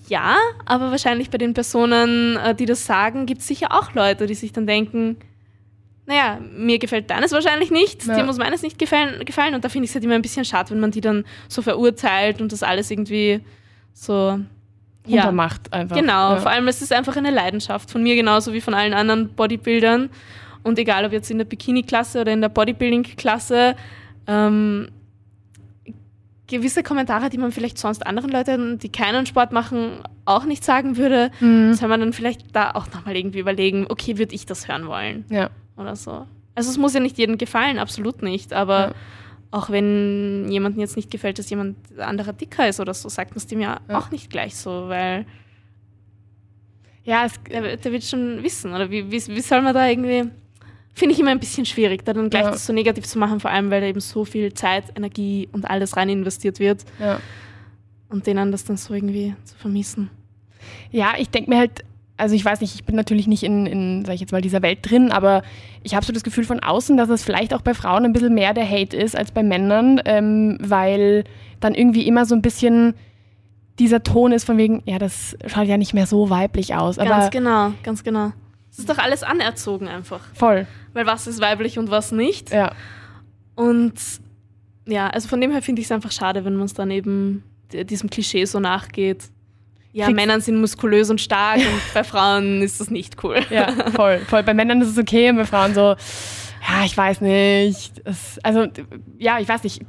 Ja, 0.08 0.36
aber 0.66 0.90
wahrscheinlich 0.90 1.30
bei 1.30 1.38
den 1.38 1.54
Personen, 1.54 2.36
äh, 2.36 2.54
die 2.54 2.66
das 2.66 2.86
sagen, 2.86 3.26
gibt 3.26 3.40
es 3.40 3.48
sicher 3.48 3.68
auch 3.70 3.94
Leute, 3.94 4.26
die 4.26 4.34
sich 4.34 4.52
dann 4.52 4.66
denken, 4.66 5.16
naja, 6.06 6.38
mir 6.56 6.78
gefällt 6.78 7.10
deines 7.10 7.32
wahrscheinlich 7.32 7.70
nicht, 7.70 8.06
ja. 8.06 8.14
dir 8.14 8.24
muss 8.24 8.38
meines 8.38 8.62
nicht 8.62 8.78
gefallen, 8.78 9.24
gefallen. 9.24 9.54
Und 9.54 9.64
da 9.64 9.68
finde 9.68 9.84
ich 9.84 9.90
es 9.90 9.94
halt 9.94 10.04
immer 10.04 10.14
ein 10.14 10.22
bisschen 10.22 10.44
schade, 10.44 10.70
wenn 10.70 10.80
man 10.80 10.92
die 10.92 11.00
dann 11.00 11.24
so 11.48 11.62
verurteilt 11.62 12.40
und 12.40 12.52
das 12.52 12.62
alles 12.62 12.90
irgendwie 12.90 13.40
so 13.92 14.38
ja, 15.06 15.32
macht 15.32 15.72
einfach. 15.72 15.96
Genau, 15.96 16.34
ja. 16.34 16.36
vor 16.36 16.50
allem 16.50 16.68
es 16.68 16.82
ist 16.82 16.92
einfach 16.92 17.16
eine 17.16 17.30
Leidenschaft 17.30 17.90
von 17.90 18.02
mir 18.02 18.14
genauso 18.16 18.52
wie 18.52 18.60
von 18.60 18.74
allen 18.74 18.94
anderen 18.94 19.28
Bodybuildern. 19.30 20.10
Und 20.62 20.78
egal 20.78 21.04
ob 21.04 21.12
jetzt 21.12 21.30
in 21.30 21.38
der 21.38 21.44
Bikini-Klasse 21.44 22.20
oder 22.20 22.32
in 22.32 22.40
der 22.40 22.48
Bodybuilding-Klasse, 22.48 23.76
ähm, 24.26 24.88
gewisse 26.46 26.82
Kommentare, 26.82 27.28
die 27.28 27.38
man 27.38 27.52
vielleicht 27.52 27.78
sonst 27.78 28.06
anderen 28.06 28.30
Leuten, 28.30 28.78
die 28.78 28.90
keinen 28.90 29.26
Sport 29.26 29.52
machen, 29.52 30.00
auch 30.24 30.44
nicht 30.44 30.64
sagen 30.64 30.96
würde, 30.96 31.30
mhm. 31.40 31.74
soll 31.74 31.88
man 31.88 32.00
dann 32.00 32.12
vielleicht 32.12 32.54
da 32.54 32.70
auch 32.72 32.86
nochmal 32.92 33.16
irgendwie 33.16 33.40
überlegen, 33.40 33.86
okay, 33.88 34.18
würde 34.18 34.34
ich 34.34 34.46
das 34.46 34.68
hören 34.68 34.86
wollen? 34.86 35.24
Ja 35.28 35.50
oder 35.76 35.96
so. 35.96 36.26
Also 36.54 36.70
es 36.70 36.78
muss 36.78 36.94
ja 36.94 37.00
nicht 37.00 37.18
jedem 37.18 37.38
gefallen, 37.38 37.78
absolut 37.78 38.22
nicht, 38.22 38.52
aber 38.52 38.78
ja. 38.78 38.94
auch 39.50 39.70
wenn 39.70 40.50
jemandem 40.50 40.80
jetzt 40.80 40.96
nicht 40.96 41.10
gefällt, 41.10 41.38
dass 41.38 41.50
jemand 41.50 41.76
anderer 41.98 42.32
dicker 42.32 42.68
ist 42.68 42.80
oder 42.80 42.94
so, 42.94 43.08
sagt 43.08 43.32
man 43.32 43.38
es 43.38 43.46
dem 43.46 43.60
ja, 43.60 43.80
ja, 43.88 43.98
auch 43.98 44.10
nicht 44.10 44.30
gleich 44.30 44.56
so, 44.56 44.88
weil 44.88 45.26
Ja, 47.04 47.26
es, 47.26 47.34
der, 47.50 47.76
der, 47.76 47.92
wird 47.92 48.04
schon 48.04 48.42
wissen, 48.42 48.72
oder 48.72 48.90
wie, 48.90 49.10
wie, 49.10 49.26
wie 49.26 49.40
soll 49.40 49.62
man 49.62 49.74
da 49.74 49.86
irgendwie. 49.86 50.30
Finde 50.96 51.12
ich 51.12 51.20
immer 51.20 51.30
ein 51.30 51.38
bisschen 51.38 51.66
schwierig, 51.66 52.06
da 52.06 52.14
dann 52.14 52.30
gleich 52.30 52.44
ja. 52.44 52.52
das 52.52 52.64
so 52.64 52.72
negativ 52.72 53.06
zu 53.06 53.18
machen, 53.18 53.38
vor 53.38 53.50
allem 53.50 53.70
weil 53.70 53.82
da 53.82 53.86
eben 53.86 54.00
so 54.00 54.24
viel 54.24 54.54
Zeit, 54.54 54.84
Energie 54.96 55.46
und 55.52 55.68
alles 55.68 55.94
rein 55.94 56.08
investiert 56.08 56.58
wird. 56.58 56.86
Ja. 56.98 57.20
Und 58.08 58.26
denen 58.26 58.50
das 58.50 58.64
dann 58.64 58.78
so 58.78 58.94
irgendwie 58.94 59.34
zu 59.44 59.56
vermissen. 59.56 60.08
Ja, 60.90 61.12
ich 61.18 61.28
denke 61.28 61.50
mir 61.50 61.58
halt, 61.58 61.84
also 62.16 62.34
ich 62.34 62.42
weiß 62.42 62.62
nicht, 62.62 62.74
ich 62.74 62.84
bin 62.84 62.96
natürlich 62.96 63.26
nicht 63.26 63.42
in, 63.42 63.66
in 63.66 64.04
sag 64.06 64.14
ich 64.14 64.22
jetzt 64.22 64.32
mal, 64.32 64.40
dieser 64.40 64.62
Welt 64.62 64.78
drin, 64.88 65.12
aber 65.12 65.42
ich 65.82 65.94
habe 65.94 66.06
so 66.06 66.14
das 66.14 66.22
Gefühl 66.22 66.44
von 66.44 66.60
außen, 66.60 66.96
dass 66.96 67.10
es 67.10 67.22
vielleicht 67.22 67.52
auch 67.52 67.60
bei 67.60 67.74
Frauen 67.74 68.06
ein 68.06 68.14
bisschen 68.14 68.32
mehr 68.32 68.54
der 68.54 68.66
Hate 68.66 68.96
ist 68.96 69.14
als 69.18 69.32
bei 69.32 69.42
Männern, 69.42 70.00
ähm, 70.06 70.56
weil 70.62 71.24
dann 71.60 71.74
irgendwie 71.74 72.06
immer 72.06 72.24
so 72.24 72.34
ein 72.34 72.40
bisschen 72.40 72.94
dieser 73.78 74.02
Ton 74.02 74.32
ist 74.32 74.44
von 74.44 74.56
wegen, 74.56 74.82
ja, 74.86 74.98
das 74.98 75.36
schaut 75.46 75.66
ja 75.66 75.76
nicht 75.76 75.92
mehr 75.92 76.06
so 76.06 76.30
weiblich 76.30 76.74
aus. 76.74 76.98
Aber 76.98 77.10
ganz 77.10 77.30
genau, 77.30 77.74
ganz 77.82 78.02
genau. 78.02 78.32
Es 78.70 78.78
ist 78.78 78.88
doch 78.90 78.98
alles 78.98 79.22
anerzogen 79.22 79.88
einfach. 79.88 80.20
Voll. 80.34 80.66
Weil 80.96 81.04
was 81.04 81.26
ist 81.26 81.42
weiblich 81.42 81.78
und 81.78 81.90
was 81.90 82.10
nicht. 82.10 82.50
Ja. 82.50 82.72
Und 83.54 83.92
ja, 84.86 85.08
also 85.08 85.28
von 85.28 85.42
dem 85.42 85.52
her 85.52 85.60
finde 85.60 85.80
ich 85.80 85.86
es 85.86 85.92
einfach 85.92 86.10
schade, 86.10 86.46
wenn 86.46 86.56
man 86.56 86.64
es 86.64 86.72
dann 86.72 86.90
eben 86.90 87.44
diesem 87.70 88.08
Klischee 88.08 88.46
so 88.46 88.60
nachgeht. 88.60 89.24
Ja, 89.92 90.08
Männer 90.08 90.40
sind 90.40 90.58
muskulös 90.58 91.10
und 91.10 91.20
stark 91.20 91.58
und 91.58 91.80
bei 91.94 92.02
Frauen 92.02 92.62
ist 92.62 92.80
das 92.80 92.90
nicht 92.90 93.22
cool. 93.22 93.40
Ja, 93.50 93.72
voll, 93.90 94.20
voll. 94.20 94.42
Bei 94.42 94.54
Männern 94.54 94.80
ist 94.80 94.88
es 94.88 94.96
okay 94.96 95.28
und 95.28 95.36
bei 95.36 95.44
Frauen 95.44 95.74
so, 95.74 95.96
ja, 96.66 96.84
ich 96.86 96.96
weiß 96.96 97.20
nicht. 97.20 98.00
Das, 98.02 98.38
also, 98.42 98.66
ja, 99.18 99.38
ich 99.38 99.48
weiß 99.48 99.64
nicht. 99.64 99.82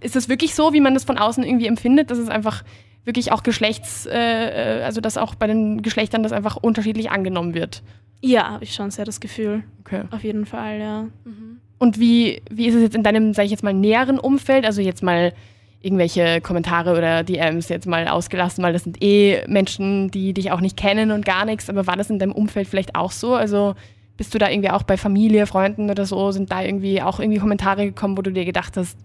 Ist 0.00 0.16
das 0.16 0.30
wirklich 0.30 0.54
so, 0.54 0.72
wie 0.72 0.80
man 0.80 0.94
das 0.94 1.04
von 1.04 1.18
außen 1.18 1.44
irgendwie 1.44 1.66
empfindet, 1.66 2.10
dass 2.10 2.16
es 2.16 2.30
einfach 2.30 2.64
wirklich 3.04 3.30
auch 3.30 3.42
Geschlechts, 3.42 4.06
äh, 4.06 4.78
äh, 4.78 4.82
also 4.84 5.02
dass 5.02 5.18
auch 5.18 5.34
bei 5.34 5.48
den 5.48 5.82
Geschlechtern 5.82 6.22
das 6.22 6.32
einfach 6.32 6.56
unterschiedlich 6.56 7.10
angenommen 7.10 7.52
wird. 7.52 7.82
Ja, 8.20 8.50
habe 8.50 8.64
ich 8.64 8.74
schon 8.74 8.90
sehr 8.90 9.04
das 9.04 9.20
Gefühl. 9.20 9.62
Okay. 9.80 10.02
Auf 10.10 10.24
jeden 10.24 10.46
Fall, 10.46 10.80
ja. 10.80 11.02
Mhm. 11.24 11.60
Und 11.78 12.00
wie, 12.00 12.42
wie 12.50 12.66
ist 12.66 12.74
es 12.74 12.82
jetzt 12.82 12.96
in 12.96 13.02
deinem, 13.02 13.34
sage 13.34 13.46
ich 13.46 13.50
jetzt 13.50 13.62
mal, 13.62 13.74
näheren 13.74 14.18
Umfeld? 14.18 14.64
Also 14.64 14.80
jetzt 14.80 15.02
mal 15.02 15.32
irgendwelche 15.80 16.40
Kommentare 16.40 16.96
oder 16.96 17.22
DMs 17.22 17.68
jetzt 17.68 17.86
mal 17.86 18.08
ausgelassen, 18.08 18.64
weil 18.64 18.72
das 18.72 18.84
sind 18.84 19.02
eh 19.02 19.44
Menschen, 19.46 20.10
die 20.10 20.32
dich 20.32 20.50
auch 20.50 20.60
nicht 20.60 20.76
kennen 20.76 21.10
und 21.10 21.24
gar 21.24 21.44
nichts. 21.44 21.68
Aber 21.68 21.86
war 21.86 21.96
das 21.96 22.10
in 22.10 22.18
deinem 22.18 22.32
Umfeld 22.32 22.66
vielleicht 22.66 22.94
auch 22.94 23.12
so? 23.12 23.34
Also 23.34 23.74
bist 24.16 24.34
du 24.34 24.38
da 24.38 24.50
irgendwie 24.50 24.70
auch 24.70 24.82
bei 24.82 24.96
Familie, 24.96 25.46
Freunden 25.46 25.90
oder 25.90 26.06
so, 26.06 26.32
sind 26.32 26.50
da 26.50 26.62
irgendwie 26.62 27.02
auch 27.02 27.20
irgendwie 27.20 27.38
Kommentare 27.38 27.84
gekommen, 27.84 28.16
wo 28.16 28.22
du 28.22 28.32
dir 28.32 28.44
gedacht 28.44 28.76
hast, 28.76 28.98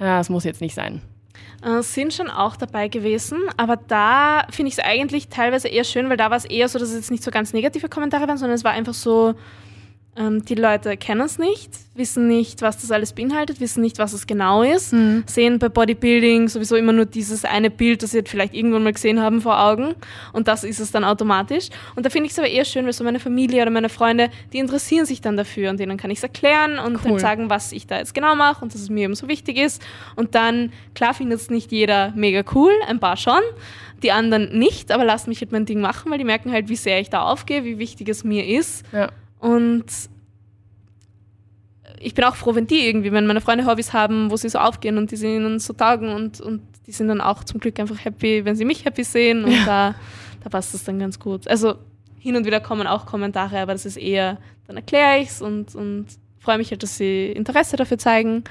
ja, 0.00 0.18
das 0.18 0.30
muss 0.30 0.44
jetzt 0.44 0.60
nicht 0.60 0.74
sein? 0.74 1.02
Äh, 1.62 1.82
sind 1.82 2.14
schon 2.14 2.30
auch 2.30 2.56
dabei 2.56 2.88
gewesen, 2.88 3.38
aber 3.56 3.76
da 3.76 4.46
finde 4.50 4.68
ich 4.68 4.78
es 4.78 4.84
eigentlich 4.84 5.28
teilweise 5.28 5.68
eher 5.68 5.84
schön, 5.84 6.08
weil 6.08 6.16
da 6.16 6.30
war 6.30 6.36
es 6.36 6.44
eher 6.44 6.68
so, 6.68 6.78
dass 6.78 6.90
es 6.90 6.96
jetzt 6.96 7.10
nicht 7.10 7.22
so 7.22 7.30
ganz 7.30 7.52
negative 7.52 7.88
Kommentare 7.88 8.28
waren, 8.28 8.38
sondern 8.38 8.54
es 8.54 8.64
war 8.64 8.72
einfach 8.72 8.94
so, 8.94 9.34
ähm, 10.18 10.44
die 10.44 10.54
Leute 10.54 10.96
kennen 10.96 11.20
es 11.20 11.38
nicht, 11.38 11.70
wissen 11.94 12.26
nicht, 12.26 12.60
was 12.60 12.80
das 12.80 12.90
alles 12.90 13.12
beinhaltet, 13.12 13.60
wissen 13.60 13.80
nicht, 13.80 13.98
was 13.98 14.12
es 14.12 14.26
genau 14.26 14.62
ist, 14.62 14.92
mhm. 14.92 15.24
sehen 15.26 15.58
bei 15.58 15.68
Bodybuilding 15.68 16.48
sowieso 16.48 16.76
immer 16.76 16.92
nur 16.92 17.06
dieses 17.06 17.44
eine 17.44 17.70
Bild, 17.70 18.02
das 18.02 18.10
sie 18.10 18.22
vielleicht 18.24 18.54
irgendwann 18.54 18.82
mal 18.82 18.92
gesehen 18.92 19.20
haben 19.20 19.40
vor 19.40 19.60
Augen 19.60 19.94
und 20.32 20.48
das 20.48 20.64
ist 20.64 20.80
es 20.80 20.90
dann 20.90 21.04
automatisch. 21.04 21.68
Und 21.94 22.04
da 22.04 22.10
finde 22.10 22.26
ich 22.26 22.32
es 22.32 22.38
aber 22.38 22.48
eher 22.48 22.64
schön, 22.64 22.84
weil 22.84 22.92
so 22.92 23.04
meine 23.04 23.20
Familie 23.20 23.62
oder 23.62 23.70
meine 23.70 23.88
Freunde, 23.88 24.30
die 24.52 24.58
interessieren 24.58 25.06
sich 25.06 25.20
dann 25.20 25.36
dafür 25.36 25.70
und 25.70 25.78
denen 25.78 25.96
kann 25.96 26.10
ich 26.10 26.18
es 26.18 26.24
erklären 26.24 26.78
und 26.78 26.96
cool. 27.04 27.12
dann 27.12 27.18
sagen, 27.20 27.50
was 27.50 27.72
ich 27.72 27.86
da 27.86 27.98
jetzt 27.98 28.14
genau 28.14 28.34
mache 28.34 28.62
und 28.62 28.74
dass 28.74 28.80
es 28.80 28.90
mir 28.90 29.04
eben 29.04 29.14
so 29.14 29.28
wichtig 29.28 29.56
ist. 29.56 29.80
Und 30.16 30.34
dann, 30.34 30.72
klar 30.94 31.14
findet 31.14 31.40
es 31.40 31.50
nicht 31.50 31.70
jeder 31.70 32.12
mega 32.16 32.42
cool, 32.54 32.72
ein 32.88 32.98
paar 32.98 33.16
schon 33.16 33.40
die 34.02 34.12
anderen 34.12 34.56
nicht, 34.56 34.92
aber 34.92 35.04
lasst 35.04 35.28
mich 35.28 35.40
halt 35.40 35.52
mein 35.52 35.66
Ding 35.66 35.80
machen, 35.80 36.10
weil 36.10 36.18
die 36.18 36.24
merken 36.24 36.52
halt, 36.52 36.68
wie 36.68 36.76
sehr 36.76 37.00
ich 37.00 37.10
da 37.10 37.22
aufgehe, 37.22 37.64
wie 37.64 37.78
wichtig 37.78 38.08
es 38.08 38.24
mir 38.24 38.46
ist. 38.46 38.84
Ja. 38.92 39.08
Und 39.38 39.86
ich 42.00 42.14
bin 42.14 42.24
auch 42.24 42.36
froh, 42.36 42.54
wenn 42.54 42.66
die 42.66 42.86
irgendwie, 42.86 43.12
wenn 43.12 43.26
meine 43.26 43.40
Freunde 43.40 43.66
Hobbys 43.66 43.92
haben, 43.92 44.30
wo 44.30 44.36
sie 44.36 44.48
so 44.48 44.58
aufgehen 44.58 44.98
und 44.98 45.10
die 45.10 45.16
sind 45.16 45.30
ihnen 45.30 45.58
so 45.58 45.72
taugen 45.72 46.10
und, 46.10 46.40
und 46.40 46.62
die 46.86 46.92
sind 46.92 47.08
dann 47.08 47.20
auch 47.20 47.44
zum 47.44 47.60
Glück 47.60 47.78
einfach 47.80 48.04
happy, 48.04 48.44
wenn 48.44 48.56
sie 48.56 48.64
mich 48.64 48.84
happy 48.84 49.04
sehen 49.04 49.44
und 49.44 49.52
ja. 49.52 49.64
da, 49.64 49.94
da 50.42 50.50
passt 50.50 50.74
das 50.74 50.84
dann 50.84 50.98
ganz 50.98 51.18
gut. 51.18 51.48
Also 51.48 51.74
hin 52.18 52.36
und 52.36 52.46
wieder 52.46 52.60
kommen 52.60 52.86
auch 52.86 53.06
Kommentare, 53.06 53.60
aber 53.60 53.72
das 53.72 53.86
ist 53.86 53.96
eher, 53.96 54.38
dann 54.66 54.76
erkläre 54.76 55.18
ich 55.18 55.28
es 55.28 55.42
und, 55.42 55.74
und 55.74 56.06
freue 56.38 56.58
mich 56.58 56.70
halt, 56.70 56.82
dass 56.82 56.96
sie 56.96 57.26
Interesse 57.26 57.76
dafür 57.76 57.98
zeigen. 57.98 58.44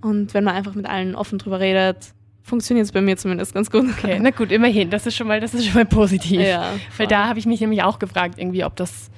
Und 0.00 0.34
wenn 0.34 0.44
man 0.44 0.54
einfach 0.54 0.74
mit 0.74 0.86
allen 0.86 1.14
offen 1.14 1.38
drüber 1.38 1.60
redet, 1.60 2.12
funktioniert 2.42 2.86
es 2.86 2.92
bei 2.92 3.00
mir 3.00 3.16
zumindest 3.16 3.54
ganz 3.54 3.70
gut. 3.70 3.86
Okay, 3.98 4.18
na 4.20 4.30
gut, 4.30 4.52
immerhin, 4.52 4.90
das 4.90 5.06
ist 5.06 5.16
schon 5.16 5.26
mal, 5.26 5.40
das 5.40 5.54
ist 5.54 5.66
schon 5.66 5.74
mal 5.74 5.84
positiv. 5.84 6.40
Ja, 6.40 6.72
Weil 6.96 7.06
da 7.06 7.26
habe 7.26 7.38
ich 7.38 7.46
mich 7.46 7.60
nämlich 7.60 7.82
auch 7.82 7.98
gefragt, 7.98 8.38
irgendwie, 8.38 8.64
ob 8.64 8.76
das 8.76 9.10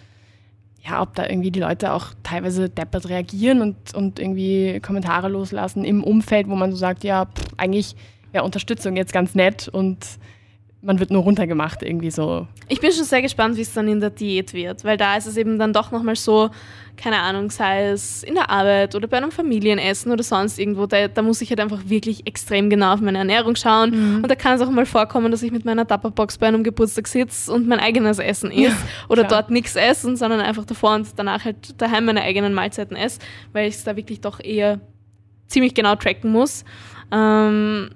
ja, 0.82 1.02
ob 1.02 1.14
da 1.14 1.26
irgendwie 1.26 1.50
die 1.50 1.60
Leute 1.60 1.92
auch 1.92 2.06
teilweise 2.22 2.68
deppert 2.68 3.08
reagieren 3.08 3.60
und, 3.60 3.94
und 3.94 4.18
irgendwie 4.18 4.80
Kommentare 4.80 5.28
loslassen 5.28 5.84
im 5.84 6.02
Umfeld, 6.02 6.48
wo 6.48 6.54
man 6.54 6.70
so 6.70 6.76
sagt, 6.76 7.04
ja, 7.04 7.26
pff, 7.26 7.48
eigentlich 7.56 7.96
wäre 8.32 8.44
Unterstützung 8.44 8.96
jetzt 8.96 9.12
ganz 9.12 9.34
nett 9.34 9.68
und 9.68 10.06
man 10.82 10.98
wird 10.98 11.10
nur 11.10 11.22
runtergemacht 11.22 11.82
irgendwie 11.82 12.10
so. 12.10 12.46
Ich 12.68 12.80
bin 12.80 12.90
schon 12.90 13.04
sehr 13.04 13.20
gespannt, 13.20 13.56
wie 13.56 13.60
es 13.60 13.72
dann 13.74 13.86
in 13.86 14.00
der 14.00 14.10
Diät 14.10 14.54
wird, 14.54 14.82
weil 14.84 14.96
da 14.96 15.16
ist 15.16 15.26
es 15.26 15.36
eben 15.36 15.58
dann 15.58 15.74
doch 15.74 15.90
nochmal 15.90 16.16
so, 16.16 16.50
keine 16.96 17.20
Ahnung, 17.20 17.50
sei 17.50 17.88
es 17.88 18.22
in 18.22 18.34
der 18.34 18.48
Arbeit 18.48 18.94
oder 18.94 19.06
bei 19.06 19.18
einem 19.18 19.30
Familienessen 19.30 20.10
oder 20.10 20.22
sonst 20.22 20.58
irgendwo, 20.58 20.86
da, 20.86 21.08
da 21.08 21.20
muss 21.20 21.42
ich 21.42 21.50
halt 21.50 21.60
einfach 21.60 21.80
wirklich 21.84 22.26
extrem 22.26 22.70
genau 22.70 22.94
auf 22.94 23.00
meine 23.00 23.18
Ernährung 23.18 23.56
schauen 23.56 23.90
mhm. 23.90 24.22
und 24.22 24.28
da 24.30 24.34
kann 24.34 24.54
es 24.54 24.62
auch 24.62 24.70
mal 24.70 24.86
vorkommen, 24.86 25.30
dass 25.30 25.42
ich 25.42 25.52
mit 25.52 25.66
meiner 25.66 25.86
Tupperbox 25.86 26.38
bei 26.38 26.48
einem 26.48 26.64
Geburtstag 26.64 27.08
sitze 27.08 27.52
und 27.52 27.68
mein 27.68 27.78
eigenes 27.78 28.18
Essen 28.18 28.50
isst 28.50 28.78
ja, 28.78 28.88
oder 29.08 29.24
klar. 29.24 29.42
dort 29.42 29.50
nichts 29.50 29.76
essen, 29.76 30.16
sondern 30.16 30.40
einfach 30.40 30.64
davor 30.64 30.94
und 30.94 31.08
danach 31.16 31.44
halt 31.44 31.80
daheim 31.80 32.06
meine 32.06 32.22
eigenen 32.22 32.54
Mahlzeiten 32.54 32.96
esse, 32.96 33.18
weil 33.52 33.68
ich 33.68 33.74
es 33.74 33.84
da 33.84 33.96
wirklich 33.96 34.22
doch 34.22 34.40
eher 34.40 34.80
ziemlich 35.46 35.74
genau 35.74 35.94
tracken 35.96 36.32
muss. 36.32 36.64
Ähm, 37.12 37.90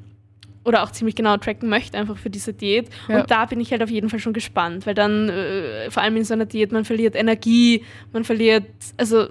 oder 0.65 0.83
auch 0.83 0.91
ziemlich 0.91 1.15
genau 1.15 1.37
tracken 1.37 1.69
möchte, 1.69 1.99
einfach 1.99 2.17
für 2.17 2.31
diese 2.31 2.53
Diät. 2.53 2.89
Ja. 3.09 3.21
Und 3.21 3.31
da 3.31 3.45
bin 3.45 3.61
ich 3.61 3.71
halt 3.71 3.83
auf 3.83 3.91
jeden 3.91 4.09
Fall 4.09 4.19
schon 4.19 4.33
gespannt, 4.33 4.87
weil 4.87 4.95
dann, 4.95 5.29
äh, 5.29 5.91
vor 5.91 6.03
allem 6.03 6.17
in 6.17 6.25
so 6.25 6.35
einer 6.35 6.47
Diät, 6.47 6.73
man 6.73 6.85
verliert 6.85 7.15
Energie, 7.15 7.85
man 8.13 8.25
verliert, 8.25 8.65
also 8.97 9.29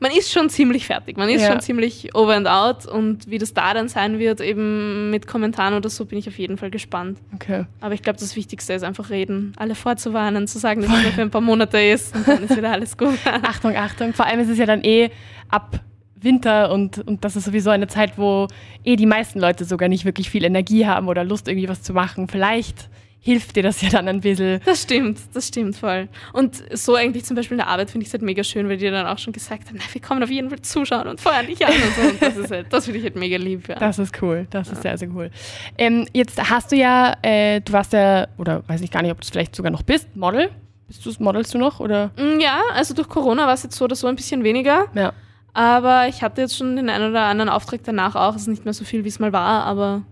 man 0.00 0.10
ist 0.12 0.32
schon 0.32 0.48
ziemlich 0.48 0.86
fertig, 0.86 1.18
man 1.18 1.28
ist 1.28 1.42
ja. 1.42 1.52
schon 1.52 1.60
ziemlich 1.60 2.14
over 2.14 2.34
and 2.34 2.48
out 2.48 2.86
und 2.86 3.30
wie 3.30 3.38
das 3.38 3.52
da 3.52 3.74
dann 3.74 3.88
sein 3.88 4.18
wird, 4.18 4.40
eben 4.40 5.10
mit 5.10 5.26
Kommentaren 5.26 5.74
oder 5.74 5.90
so, 5.90 6.06
bin 6.06 6.18
ich 6.18 6.26
auf 6.26 6.38
jeden 6.38 6.56
Fall 6.56 6.70
gespannt. 6.70 7.18
Okay. 7.34 7.66
Aber 7.80 7.94
ich 7.94 8.02
glaube, 8.02 8.18
das 8.18 8.34
Wichtigste 8.34 8.72
ist 8.72 8.82
einfach 8.82 9.10
reden, 9.10 9.52
alle 9.56 9.74
vorzuwarnen, 9.74 10.48
zu 10.48 10.58
sagen, 10.58 10.80
dass 10.80 10.90
es 10.90 11.02
nur 11.02 11.12
für 11.12 11.22
ein 11.22 11.30
paar 11.30 11.42
Monate 11.42 11.78
ist 11.78 12.14
und 12.16 12.26
dann 12.26 12.42
ist 12.42 12.56
wieder 12.56 12.72
alles 12.72 12.96
gut. 12.96 13.18
Achtung, 13.42 13.76
Achtung, 13.76 14.14
vor 14.14 14.26
allem 14.26 14.40
ist 14.40 14.48
es 14.48 14.58
ja 14.58 14.66
dann 14.66 14.82
eh 14.82 15.10
ab 15.50 15.80
Winter 16.22 16.70
und, 16.72 16.98
und 17.06 17.24
das 17.24 17.36
ist 17.36 17.44
sowieso 17.44 17.70
eine 17.70 17.88
Zeit, 17.88 18.18
wo 18.18 18.48
eh 18.84 18.96
die 18.96 19.06
meisten 19.06 19.40
Leute 19.40 19.64
sogar 19.64 19.88
nicht 19.88 20.04
wirklich 20.04 20.30
viel 20.30 20.44
Energie 20.44 20.86
haben 20.86 21.08
oder 21.08 21.24
Lust, 21.24 21.48
irgendwie 21.48 21.68
was 21.68 21.82
zu 21.82 21.92
machen. 21.92 22.28
Vielleicht 22.28 22.88
hilft 23.20 23.54
dir 23.56 23.62
das 23.62 23.80
ja 23.82 23.90
dann 23.90 24.08
ein 24.08 24.20
bisschen. 24.20 24.60
Das 24.64 24.82
stimmt, 24.82 25.18
das 25.34 25.48
stimmt 25.48 25.76
voll. 25.76 26.08
Und 26.32 26.62
so 26.72 26.94
eigentlich 26.94 27.24
zum 27.24 27.36
Beispiel 27.36 27.56
in 27.56 27.58
der 27.58 27.68
Arbeit 27.68 27.90
finde 27.90 28.04
ich 28.04 28.08
es 28.08 28.14
halt 28.14 28.22
mega 28.22 28.42
schön, 28.42 28.68
weil 28.68 28.78
die 28.78 28.90
dann 28.90 29.06
auch 29.06 29.18
schon 29.18 29.32
gesagt 29.32 29.68
haben, 29.68 29.78
na, 29.78 29.84
wir 29.92 30.00
kommen 30.00 30.22
auf 30.22 30.30
jeden 30.30 30.48
Fall 30.48 30.62
zuschauen 30.62 31.06
und 31.06 31.20
feuern 31.20 31.46
dich 31.46 31.64
an 31.64 31.72
und 31.74 31.94
so. 31.94 32.28
Und 32.28 32.42
das 32.42 32.50
halt, 32.50 32.72
das 32.72 32.84
finde 32.86 32.98
ich 32.98 33.04
halt 33.04 33.16
mega 33.16 33.36
lieb. 33.36 33.68
Ja. 33.68 33.76
Das 33.76 33.98
ist 33.98 34.20
cool, 34.22 34.46
das 34.50 34.68
ja. 34.68 34.72
ist 34.72 34.82
sehr, 34.82 34.98
sehr 34.98 35.08
cool. 35.14 35.30
Ähm, 35.76 36.06
jetzt 36.14 36.40
hast 36.50 36.72
du 36.72 36.76
ja, 36.76 37.14
äh, 37.22 37.60
du 37.60 37.72
warst 37.72 37.92
ja, 37.92 38.26
oder 38.38 38.62
weiß 38.66 38.80
ich 38.80 38.90
gar 38.90 39.02
nicht, 39.02 39.12
ob 39.12 39.20
du 39.20 39.24
es 39.24 39.30
vielleicht 39.30 39.54
sogar 39.54 39.70
noch 39.70 39.82
bist, 39.82 40.16
Model. 40.16 40.50
Bist 40.86 41.06
du 41.06 41.12
modelst 41.22 41.54
du 41.54 41.58
noch 41.58 41.78
oder? 41.78 42.10
Mm, 42.16 42.40
ja, 42.40 42.62
also 42.74 42.94
durch 42.94 43.08
Corona 43.08 43.46
war 43.46 43.54
es 43.54 43.62
jetzt 43.62 43.76
so 43.76 43.84
oder 43.84 43.94
so 43.94 44.08
ein 44.08 44.16
bisschen 44.16 44.42
weniger. 44.42 44.86
Ja. 44.94 45.12
Aber 45.52 46.08
ich 46.08 46.22
hatte 46.22 46.42
jetzt 46.42 46.56
schon 46.56 46.76
den 46.76 46.88
einen 46.88 47.10
oder 47.10 47.22
anderen 47.22 47.48
Auftrag 47.48 47.80
danach 47.84 48.14
auch. 48.14 48.34
Es 48.34 48.42
ist 48.42 48.48
nicht 48.48 48.64
mehr 48.64 48.74
so 48.74 48.84
viel, 48.84 49.04
wie 49.04 49.08
es 49.08 49.18
mal 49.18 49.32
war, 49.32 49.64
aber. 49.64 50.02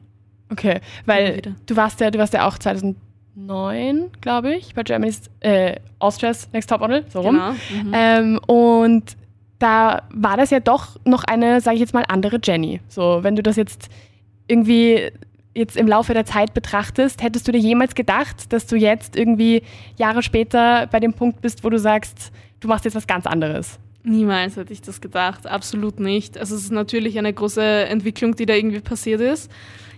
Okay, 0.51 0.81
weil 1.07 1.55
du 1.67 1.77
warst 1.77 2.01
ja, 2.01 2.11
du 2.11 2.19
warst 2.19 2.33
ja 2.33 2.49
auch 2.49 2.59
2009, 2.59 4.11
glaube 4.21 4.55
ich, 4.55 4.75
bei 4.75 4.83
Germany's 4.83 5.31
äh, 5.41 5.77
Austria's 5.99 6.49
Next 6.53 6.71
Top 6.71 6.81
Model, 6.81 7.05
so 7.09 7.21
rum. 7.21 7.35
Genau. 7.35 7.53
Mhm. 7.53 7.93
Ähm, 7.93 8.41
und 8.47 9.17
da 9.59 10.03
war 10.11 10.37
das 10.37 10.51
ja 10.51 10.61
doch 10.61 10.97
noch 11.05 11.25
eine, 11.25 11.61
sage 11.61 11.75
ich 11.75 11.81
jetzt 11.81 11.95
mal, 11.95 12.05
andere 12.09 12.39
Jenny. 12.43 12.81
So, 12.89 13.21
wenn 13.23 13.37
du 13.37 13.43
das 13.43 13.57
jetzt 13.57 13.89
irgendwie 14.47 15.11
jetzt 15.55 15.77
im 15.77 15.89
Laufe 15.89 16.15
der 16.15 16.25
Zeit 16.25 16.55
betrachtest, 16.55 17.23
hättest 17.23 17.49
du 17.49 17.53
dir 17.53 17.59
jemals 17.59 17.95
gedacht, 17.95 18.53
dass 18.53 18.67
du 18.67 18.77
jetzt 18.77 19.17
irgendwie 19.17 19.63
Jahre 19.97 20.23
später 20.23 20.87
bei 20.87 21.01
dem 21.01 21.13
Punkt 21.13 21.41
bist, 21.41 21.65
wo 21.65 21.71
du 21.71 21.79
sagst, 21.79 22.33
du 22.61 22.69
machst 22.69 22.85
jetzt 22.85 22.95
was 22.95 23.07
ganz 23.07 23.27
anderes? 23.27 23.79
Niemals 24.09 24.57
hätte 24.57 24.73
ich 24.73 24.81
das 24.81 25.01
gedacht, 25.01 25.47
absolut 25.47 26.01
nicht. 26.01 26.39
Also 26.39 26.55
es 26.55 26.63
ist 26.63 26.73
natürlich 26.73 27.19
eine 27.19 27.33
große 27.33 27.63
Entwicklung, 27.63 28.35
die 28.37 28.47
da 28.47 28.55
irgendwie 28.55 28.81
passiert 28.81 29.21
ist. 29.21 29.51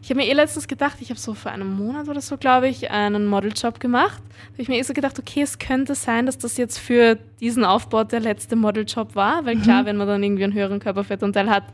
Ich 0.02 0.08
habe 0.08 0.20
mir 0.20 0.28
eh 0.28 0.32
letztens 0.32 0.66
gedacht, 0.66 0.96
ich 1.00 1.10
habe 1.10 1.20
so 1.20 1.34
vor 1.34 1.52
einem 1.52 1.76
Monat 1.76 2.08
oder 2.08 2.20
so, 2.20 2.38
glaube 2.38 2.68
ich, 2.68 2.90
einen 2.90 3.26
Modeljob 3.26 3.80
gemacht. 3.80 4.22
Da 4.28 4.52
habe 4.52 4.62
ich 4.62 4.68
mir 4.68 4.78
eh 4.78 4.82
so 4.82 4.94
gedacht, 4.94 5.18
okay, 5.18 5.42
es 5.42 5.58
könnte 5.58 5.94
sein, 5.94 6.26
dass 6.26 6.38
das 6.38 6.56
jetzt 6.56 6.78
für 6.78 7.18
diesen 7.40 7.64
Aufbau 7.64 8.04
der 8.04 8.20
letzte 8.20 8.56
Modeljob 8.56 9.14
war, 9.14 9.44
weil 9.44 9.56
mhm. 9.56 9.62
klar, 9.62 9.84
wenn 9.84 9.96
man 9.96 10.08
dann 10.08 10.22
irgendwie 10.22 10.44
einen 10.44 10.54
höheren 10.54 10.80
Körperfettanteil 10.80 11.50
hat, 11.50 11.64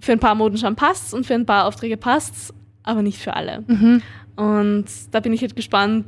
für 0.00 0.12
ein 0.12 0.20
paar 0.20 0.34
Modenschauen 0.34 0.76
passt 0.76 1.12
und 1.12 1.26
für 1.26 1.34
ein 1.34 1.44
paar 1.44 1.66
Aufträge 1.66 1.96
passt 1.96 2.54
aber 2.88 3.02
nicht 3.02 3.18
für 3.18 3.36
alle. 3.36 3.64
Mhm. 3.66 4.02
Und 4.36 4.86
da 5.10 5.20
bin 5.20 5.32
ich 5.32 5.42
halt 5.42 5.54
gespannt, 5.54 6.06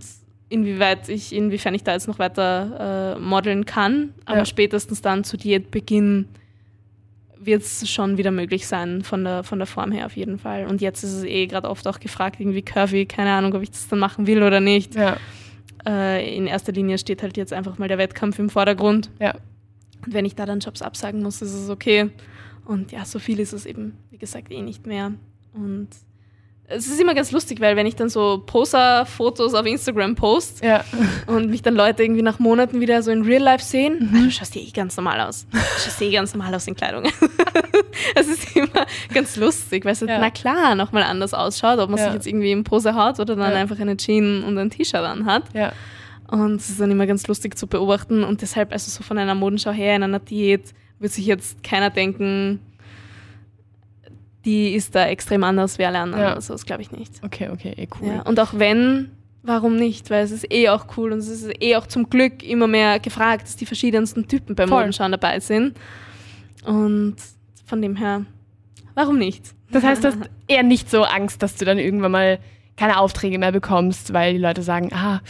inwieweit 0.51 1.09
ich, 1.09 1.33
inwiefern 1.35 1.75
ich 1.75 1.83
da 1.85 1.93
jetzt 1.93 2.07
noch 2.09 2.19
weiter 2.19 3.17
äh, 3.17 3.21
modeln 3.21 3.65
kann. 3.65 4.13
Aber 4.27 4.39
Ja. 4.41 4.45
spätestens 4.45 5.01
dann 5.01 5.25
zu 5.25 5.39
Diätbeginn 5.39 6.29
wird 7.43 7.63
es 7.63 7.89
schon 7.91 8.19
wieder 8.19 8.31
möglich 8.31 8.67
sein, 8.67 9.03
von 9.03 9.25
der, 9.25 9.45
von 9.45 9.59
der 9.59 9.67
Form 9.67 9.93
her 9.93 10.05
auf 10.05 10.15
jeden 10.17 10.39
Fall. 10.39 10.67
Und 10.67 10.83
jetzt 10.83 11.03
ist 11.03 11.13
es 11.15 11.25
eh 11.25 11.47
gerade 11.47 11.71
oft 11.71 11.87
auch 11.89 11.99
gefragt, 11.99 12.39
irgendwie 12.39 12.61
curvy, 12.61 13.07
keine 13.07 13.33
Ahnung, 13.33 13.55
ob 13.55 13.63
ich 13.63 13.71
das 13.71 13.89
dann 13.89 13.99
machen 13.99 14.27
will 14.27 14.43
oder 14.43 14.61
nicht. 14.61 14.95
Ja, 14.95 15.17
Äh, 15.87 16.37
in 16.37 16.47
erster 16.47 16.73
Linie 16.73 16.99
steht 16.99 17.23
halt 17.23 17.39
jetzt 17.39 17.55
einfach 17.55 17.79
mal 17.79 17.89
der 17.89 17.97
Wettkampf 17.97 18.39
im 18.39 18.51
Vordergrund. 18.51 19.11
ja. 19.19 19.35
Und 20.05 20.13
wenn 20.15 20.25
ich 20.27 20.35
da 20.35 20.45
dann 20.47 20.61
Jobs 20.61 20.83
absagen 20.83 21.23
muss, 21.23 21.41
ist 21.43 21.53
es 21.55 21.69
okay. 21.71 22.11
Und 22.67 22.91
ja, 22.93 23.05
so 23.07 23.19
viel 23.19 23.39
ist 23.41 23.53
es 23.55 23.65
eben, 23.67 23.97
wie 24.11 24.17
gesagt, 24.19 24.51
eh 24.51 24.61
nicht 24.63 24.87
mehr. 24.87 25.13
Und 25.55 25.89
es 26.71 26.87
ist 26.87 27.01
immer 27.01 27.15
ganz 27.15 27.31
lustig, 27.33 27.61
weil 27.61 27.77
wenn 27.77 27.87
ich 27.87 27.97
dann 27.97 28.09
so 28.09 28.43
Poser-Fotos 28.47 29.55
auf 29.55 29.67
Instagram 29.67 30.15
post 30.15 30.63
Ja, 30.65 30.85
und 31.27 31.51
mich 31.51 31.63
dann 31.63 31.75
Leute 31.75 32.03
irgendwie 32.03 32.23
nach 32.23 32.39
Monaten 32.39 32.81
wieder 32.81 33.03
so 33.03 33.11
in 33.11 33.23
Real 33.23 33.43
Life 33.43 33.65
sehen, 33.65 34.11
ah, 34.15 34.23
du 34.25 34.31
schaust 34.31 34.55
ja 34.55 34.63
eh 34.63 34.71
ganz 34.71 34.97
normal 34.97 35.21
aus. 35.21 35.47
Du 35.51 35.59
schaust 35.59 36.01
eh 36.03 36.11
ganz 36.11 36.35
normal 36.35 36.55
aus 36.55 36.67
in 36.67 36.75
Kleidung. 36.75 37.05
Es 38.15 38.29
ist 38.29 38.57
immer 38.57 38.87
ganz 39.13 39.37
lustig, 39.37 39.85
weil 39.85 39.93
es 39.93 40.01
Ja. 40.01 40.19
na 40.19 40.31
klar, 40.31 40.75
nochmal 40.75 41.03
anders 41.03 41.35
ausschaut, 41.35 41.79
ob 41.79 41.91
man 41.91 41.99
Ja. 41.99 42.07
sich 42.07 42.15
jetzt 42.15 42.27
irgendwie 42.27 42.51
im 42.53 42.65
Pose 42.65 42.95
haut 42.95 43.21
oder 43.21 43.37
dann 43.37 43.53
einfach 43.53 43.79
eine 43.79 43.97
Jeans 43.97 44.45
und 44.45 44.57
ein 44.59 44.71
T-Shirt 44.71 44.95
anhat. 45.05 45.45
ja. 45.53 45.73
Und 46.29 46.61
es 46.61 46.71
ist 46.71 46.81
dann 46.81 46.91
immer 46.93 47.07
ganz 47.07 47.27
lustig 47.27 47.59
zu 47.59 47.67
beobachten. 47.67 48.23
Und 48.23 48.41
deshalb, 48.41 48.71
also 48.71 48.89
so 48.89 49.03
von 49.03 49.19
einer 49.19 49.35
Modenschau 49.35 49.73
her, 49.73 49.97
in 49.97 50.05
einer 50.05 50.21
Diät, 50.21 50.73
wird 51.01 51.13
sich 51.13 51.27
jetzt 51.27 51.65
keiner 51.65 51.91
denken, 51.91 52.61
die 54.45 54.75
ist 54.75 54.95
da 54.95 55.07
extrem 55.07 55.45
anders 55.45 55.79
wie 55.79 55.85
alle 55.85 55.99
anderen. 55.99 56.23
Ja. 56.23 56.35
Also 56.35 56.55
das 56.55 56.65
glaube 56.67 56.83
ich 56.83 56.91
nicht. 56.91 57.23
Okay, 57.23 57.51
okay, 57.53 57.75
eh 57.77 57.89
cool. 58.01 58.09
Ja. 58.09 58.23
Und 58.23 58.41
auch 58.41 58.55
wenn, 58.55 59.11
warum 59.43 59.77
nicht? 59.77 60.11
Weil 60.11 60.25
es 60.25 60.31
ist 60.31 60.51
eh 60.53 60.69
auch 60.69 60.87
cool 60.97 61.13
und 61.13 61.19
es 61.19 61.29
ist 61.29 61.63
eh 61.63 61.77
auch 61.77 61.87
zum 61.87 62.09
Glück 62.09 62.43
immer 62.43 62.67
mehr 62.67 62.99
gefragt, 63.01 63.45
dass 63.45 63.57
die 63.57 63.67
verschiedensten 63.67 64.29
Typen 64.29 64.55
beim 64.55 64.69
Voll. 64.69 64.79
Modenschauen 64.79 65.13
dabei 65.13 65.41
sind. 65.41 65.77
Und 66.65 67.17
von 67.67 67.83
dem 67.83 67.97
her, 67.97 68.25
warum 68.95 69.19
nicht? 69.19 69.55
Das 69.71 69.85
heißt, 69.85 70.05
du 70.05 70.09
hast 70.09 70.19
eher 70.49 70.63
nicht 70.63 70.91
so 70.91 71.03
Angst, 71.03 71.43
dass 71.43 71.57
du 71.57 71.65
dann 71.65 71.79
irgendwann 71.79 72.13
mal 72.13 72.39
keine 72.77 72.99
Aufträge 72.99 73.39
mehr 73.39 73.53
bekommst, 73.53 74.13
weil 74.13 74.33
die 74.33 74.39
Leute 74.39 74.63
sagen, 74.63 74.91
ah, 74.93 75.21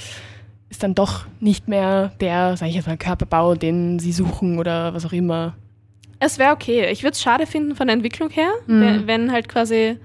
ist 0.69 0.85
dann 0.85 0.95
doch 0.95 1.27
nicht 1.41 1.67
mehr 1.67 2.13
der, 2.21 2.57
sag 2.57 2.69
ich 2.69 2.77
jetzt 2.77 2.87
mal, 2.87 2.97
Körperbau, 2.97 3.57
den 3.57 3.99
sie 3.99 4.13
suchen 4.13 4.59
oder 4.59 4.95
was 4.95 5.05
auch 5.05 5.13
immer. 5.13 5.55
Es 6.21 6.39
wäre 6.39 6.53
okay. 6.53 6.89
Ich 6.91 7.03
würde 7.03 7.13
es 7.15 7.23
schade 7.23 7.47
finden 7.47 7.75
von 7.75 7.87
der 7.89 7.95
Entwicklung 7.95 8.31
her, 8.31 8.51
Mhm. 8.67 8.81
wenn, 8.81 9.07
wenn 9.07 9.33
halt 9.33 9.49
quasi 9.49 9.97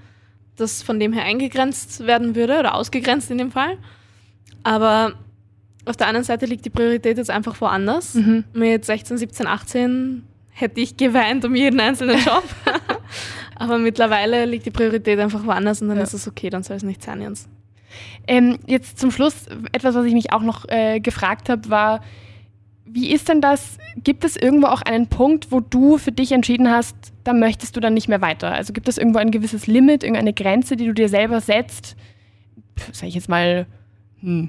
das 0.56 0.82
von 0.82 0.98
dem 0.98 1.12
her 1.12 1.24
eingegrenzt 1.24 2.06
werden 2.06 2.34
würde 2.34 2.58
oder 2.58 2.74
ausgegrenzt 2.74 3.30
in 3.30 3.38
dem 3.38 3.50
Fall. 3.52 3.76
Aber 4.64 5.12
auf 5.84 5.96
der 5.96 6.08
anderen 6.08 6.24
Seite 6.24 6.46
liegt 6.46 6.64
die 6.64 6.70
Priorität 6.70 7.18
jetzt 7.18 7.30
einfach 7.30 7.60
woanders. 7.60 8.14
Mhm. 8.14 8.44
Mit 8.54 8.84
16, 8.84 9.18
17, 9.18 9.46
18 9.46 10.22
hätte 10.50 10.80
ich 10.80 10.96
geweint 10.96 11.44
um 11.44 11.54
jeden 11.54 11.78
einzelnen 11.78 12.18
Job. 12.18 12.42
Aber 13.56 13.78
mittlerweile 13.78 14.44
liegt 14.46 14.66
die 14.66 14.70
Priorität 14.70 15.18
einfach 15.18 15.44
woanders 15.44 15.82
und 15.82 15.88
dann 15.88 15.98
Ja. 15.98 16.02
ist 16.02 16.14
es 16.14 16.26
okay, 16.26 16.50
dann 16.50 16.62
soll 16.62 16.76
es 16.76 16.82
nicht 16.82 17.02
sein, 17.02 17.20
Jens. 17.20 17.48
Ähm, 18.26 18.58
jetzt 18.66 18.98
zum 18.98 19.10
Schluss, 19.10 19.46
etwas, 19.72 19.94
was 19.94 20.04
ich 20.06 20.12
mich 20.14 20.32
auch 20.32 20.42
noch 20.42 20.66
äh, 20.68 21.00
gefragt 21.00 21.48
habe, 21.48 21.68
war, 21.70 22.00
wie 22.96 23.12
ist 23.12 23.28
denn 23.28 23.42
das? 23.42 23.76
Gibt 24.02 24.24
es 24.24 24.36
irgendwo 24.36 24.68
auch 24.68 24.80
einen 24.80 25.06
Punkt, 25.08 25.52
wo 25.52 25.60
du 25.60 25.98
für 25.98 26.12
dich 26.12 26.32
entschieden 26.32 26.70
hast, 26.70 26.96
da 27.24 27.34
möchtest 27.34 27.76
du 27.76 27.80
dann 27.80 27.92
nicht 27.92 28.08
mehr 28.08 28.22
weiter? 28.22 28.52
Also 28.52 28.72
gibt 28.72 28.88
es 28.88 28.96
irgendwo 28.96 29.18
ein 29.18 29.30
gewisses 29.30 29.66
Limit, 29.66 30.02
irgendeine 30.02 30.32
Grenze, 30.32 30.76
die 30.76 30.86
du 30.86 30.94
dir 30.94 31.10
selber 31.10 31.42
setzt? 31.42 31.94
Sag 32.92 33.08
ich 33.08 33.14
jetzt 33.14 33.28
mal, 33.28 33.66
hm, 34.20 34.48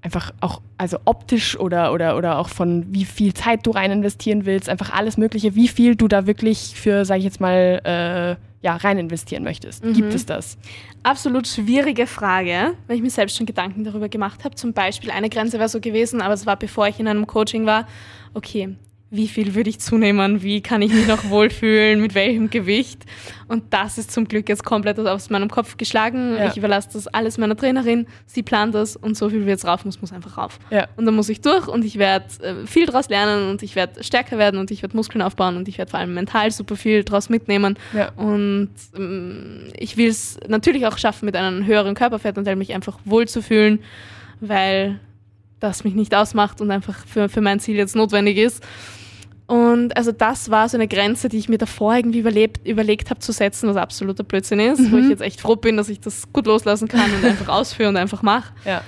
einfach 0.00 0.32
auch, 0.40 0.62
also 0.78 1.00
optisch 1.04 1.60
oder, 1.60 1.92
oder, 1.92 2.16
oder 2.16 2.38
auch 2.38 2.48
von 2.48 2.86
wie 2.94 3.04
viel 3.04 3.34
Zeit 3.34 3.66
du 3.66 3.72
rein 3.72 3.90
investieren 3.90 4.46
willst, 4.46 4.70
einfach 4.70 4.94
alles 4.94 5.18
Mögliche, 5.18 5.54
wie 5.54 5.68
viel 5.68 5.96
du 5.96 6.08
da 6.08 6.26
wirklich 6.26 6.72
für, 6.74 7.04
sag 7.04 7.18
ich 7.18 7.24
jetzt 7.24 7.42
mal, 7.42 8.38
äh, 8.38 8.49
ja, 8.62 8.76
rein 8.76 8.98
investieren 8.98 9.42
möchtest. 9.42 9.84
Mhm. 9.84 9.94
Gibt 9.94 10.14
es 10.14 10.26
das? 10.26 10.58
Absolut 11.02 11.46
schwierige 11.46 12.06
Frage, 12.06 12.74
weil 12.86 12.96
ich 12.96 13.02
mir 13.02 13.10
selbst 13.10 13.36
schon 13.36 13.46
Gedanken 13.46 13.84
darüber 13.84 14.08
gemacht 14.08 14.44
habe. 14.44 14.54
Zum 14.54 14.72
Beispiel 14.72 15.10
eine 15.10 15.30
Grenze 15.30 15.58
wäre 15.58 15.68
so 15.68 15.80
gewesen, 15.80 16.20
aber 16.20 16.34
es 16.34 16.46
war 16.46 16.56
bevor 16.56 16.86
ich 16.86 17.00
in 17.00 17.08
einem 17.08 17.26
Coaching 17.26 17.64
war. 17.64 17.86
Okay, 18.34 18.76
wie 19.12 19.26
viel 19.26 19.56
würde 19.56 19.68
ich 19.68 19.80
zunehmen? 19.80 20.42
Wie 20.42 20.60
kann 20.60 20.82
ich 20.82 20.92
mich 20.92 21.08
noch 21.08 21.28
wohlfühlen? 21.30 22.00
Mit 22.00 22.14
welchem 22.14 22.48
Gewicht? 22.48 23.04
Und 23.48 23.64
das 23.70 23.98
ist 23.98 24.12
zum 24.12 24.28
Glück 24.28 24.48
jetzt 24.48 24.64
komplett 24.64 25.00
aus 25.00 25.30
meinem 25.30 25.50
Kopf 25.50 25.76
geschlagen. 25.76 26.36
Ja. 26.36 26.46
Ich 26.46 26.56
überlasse 26.56 26.90
das 26.92 27.08
alles 27.08 27.36
meiner 27.36 27.56
Trainerin. 27.56 28.06
Sie 28.26 28.44
plant 28.44 28.72
das 28.72 28.94
und 28.94 29.16
so 29.16 29.28
viel 29.28 29.44
wie 29.46 29.50
jetzt 29.50 29.66
rauf 29.66 29.84
muss, 29.84 30.00
muss 30.00 30.12
einfach 30.12 30.38
rauf. 30.38 30.60
Ja. 30.70 30.86
Und 30.96 31.06
dann 31.06 31.16
muss 31.16 31.28
ich 31.28 31.40
durch 31.40 31.66
und 31.66 31.84
ich 31.84 31.98
werde 31.98 32.26
äh, 32.40 32.66
viel 32.66 32.86
daraus 32.86 33.08
lernen 33.08 33.50
und 33.50 33.64
ich 33.64 33.74
werde 33.74 34.04
stärker 34.04 34.38
werden 34.38 34.60
und 34.60 34.70
ich 34.70 34.82
werde 34.82 34.96
Muskeln 34.96 35.22
aufbauen 35.22 35.56
und 35.56 35.66
ich 35.66 35.78
werde 35.78 35.90
vor 35.90 35.98
allem 35.98 36.14
mental 36.14 36.52
super 36.52 36.76
viel 36.76 37.02
daraus 37.02 37.28
mitnehmen. 37.28 37.76
Ja. 37.92 38.12
Und 38.12 38.70
ähm, 38.96 39.72
ich 39.76 39.96
will 39.96 40.08
es 40.08 40.38
natürlich 40.46 40.86
auch 40.86 40.98
schaffen, 40.98 41.26
mit 41.26 41.34
einem 41.34 41.66
höheren 41.66 41.96
Körperfettanteil 41.96 42.54
mich 42.54 42.74
einfach 42.74 43.00
wohlzufühlen, 43.04 43.80
weil 44.38 45.00
das 45.58 45.82
mich 45.82 45.94
nicht 45.94 46.14
ausmacht 46.14 46.60
und 46.60 46.70
einfach 46.70 47.04
für, 47.06 47.28
für 47.28 47.40
mein 47.40 47.58
Ziel 47.58 47.74
jetzt 47.76 47.96
notwendig 47.96 48.38
ist. 48.38 48.64
Und 49.50 49.96
also 49.96 50.12
das 50.12 50.48
war 50.50 50.68
so 50.68 50.76
eine 50.76 50.86
Grenze, 50.86 51.28
die 51.28 51.38
ich 51.38 51.48
mir 51.48 51.58
davor 51.58 51.96
irgendwie 51.96 52.20
überlebt, 52.20 52.64
überlegt 52.68 53.10
habe 53.10 53.18
zu 53.18 53.32
setzen, 53.32 53.68
was 53.68 53.76
absoluter 53.76 54.22
Blödsinn 54.22 54.60
ist, 54.60 54.92
wo 54.92 54.96
ich 54.96 55.08
jetzt 55.08 55.22
echt 55.22 55.40
froh 55.40 55.56
bin, 55.56 55.76
dass 55.76 55.88
ich 55.88 55.98
das 55.98 56.32
gut 56.32 56.46
loslassen 56.46 56.86
kann 56.86 57.10
und 57.12 57.24
einfach 57.28 57.48
ausführe 57.48 57.88
und 57.88 57.96
einfach 57.96 58.22
mache. 58.22 58.52
Ja. 58.64 58.82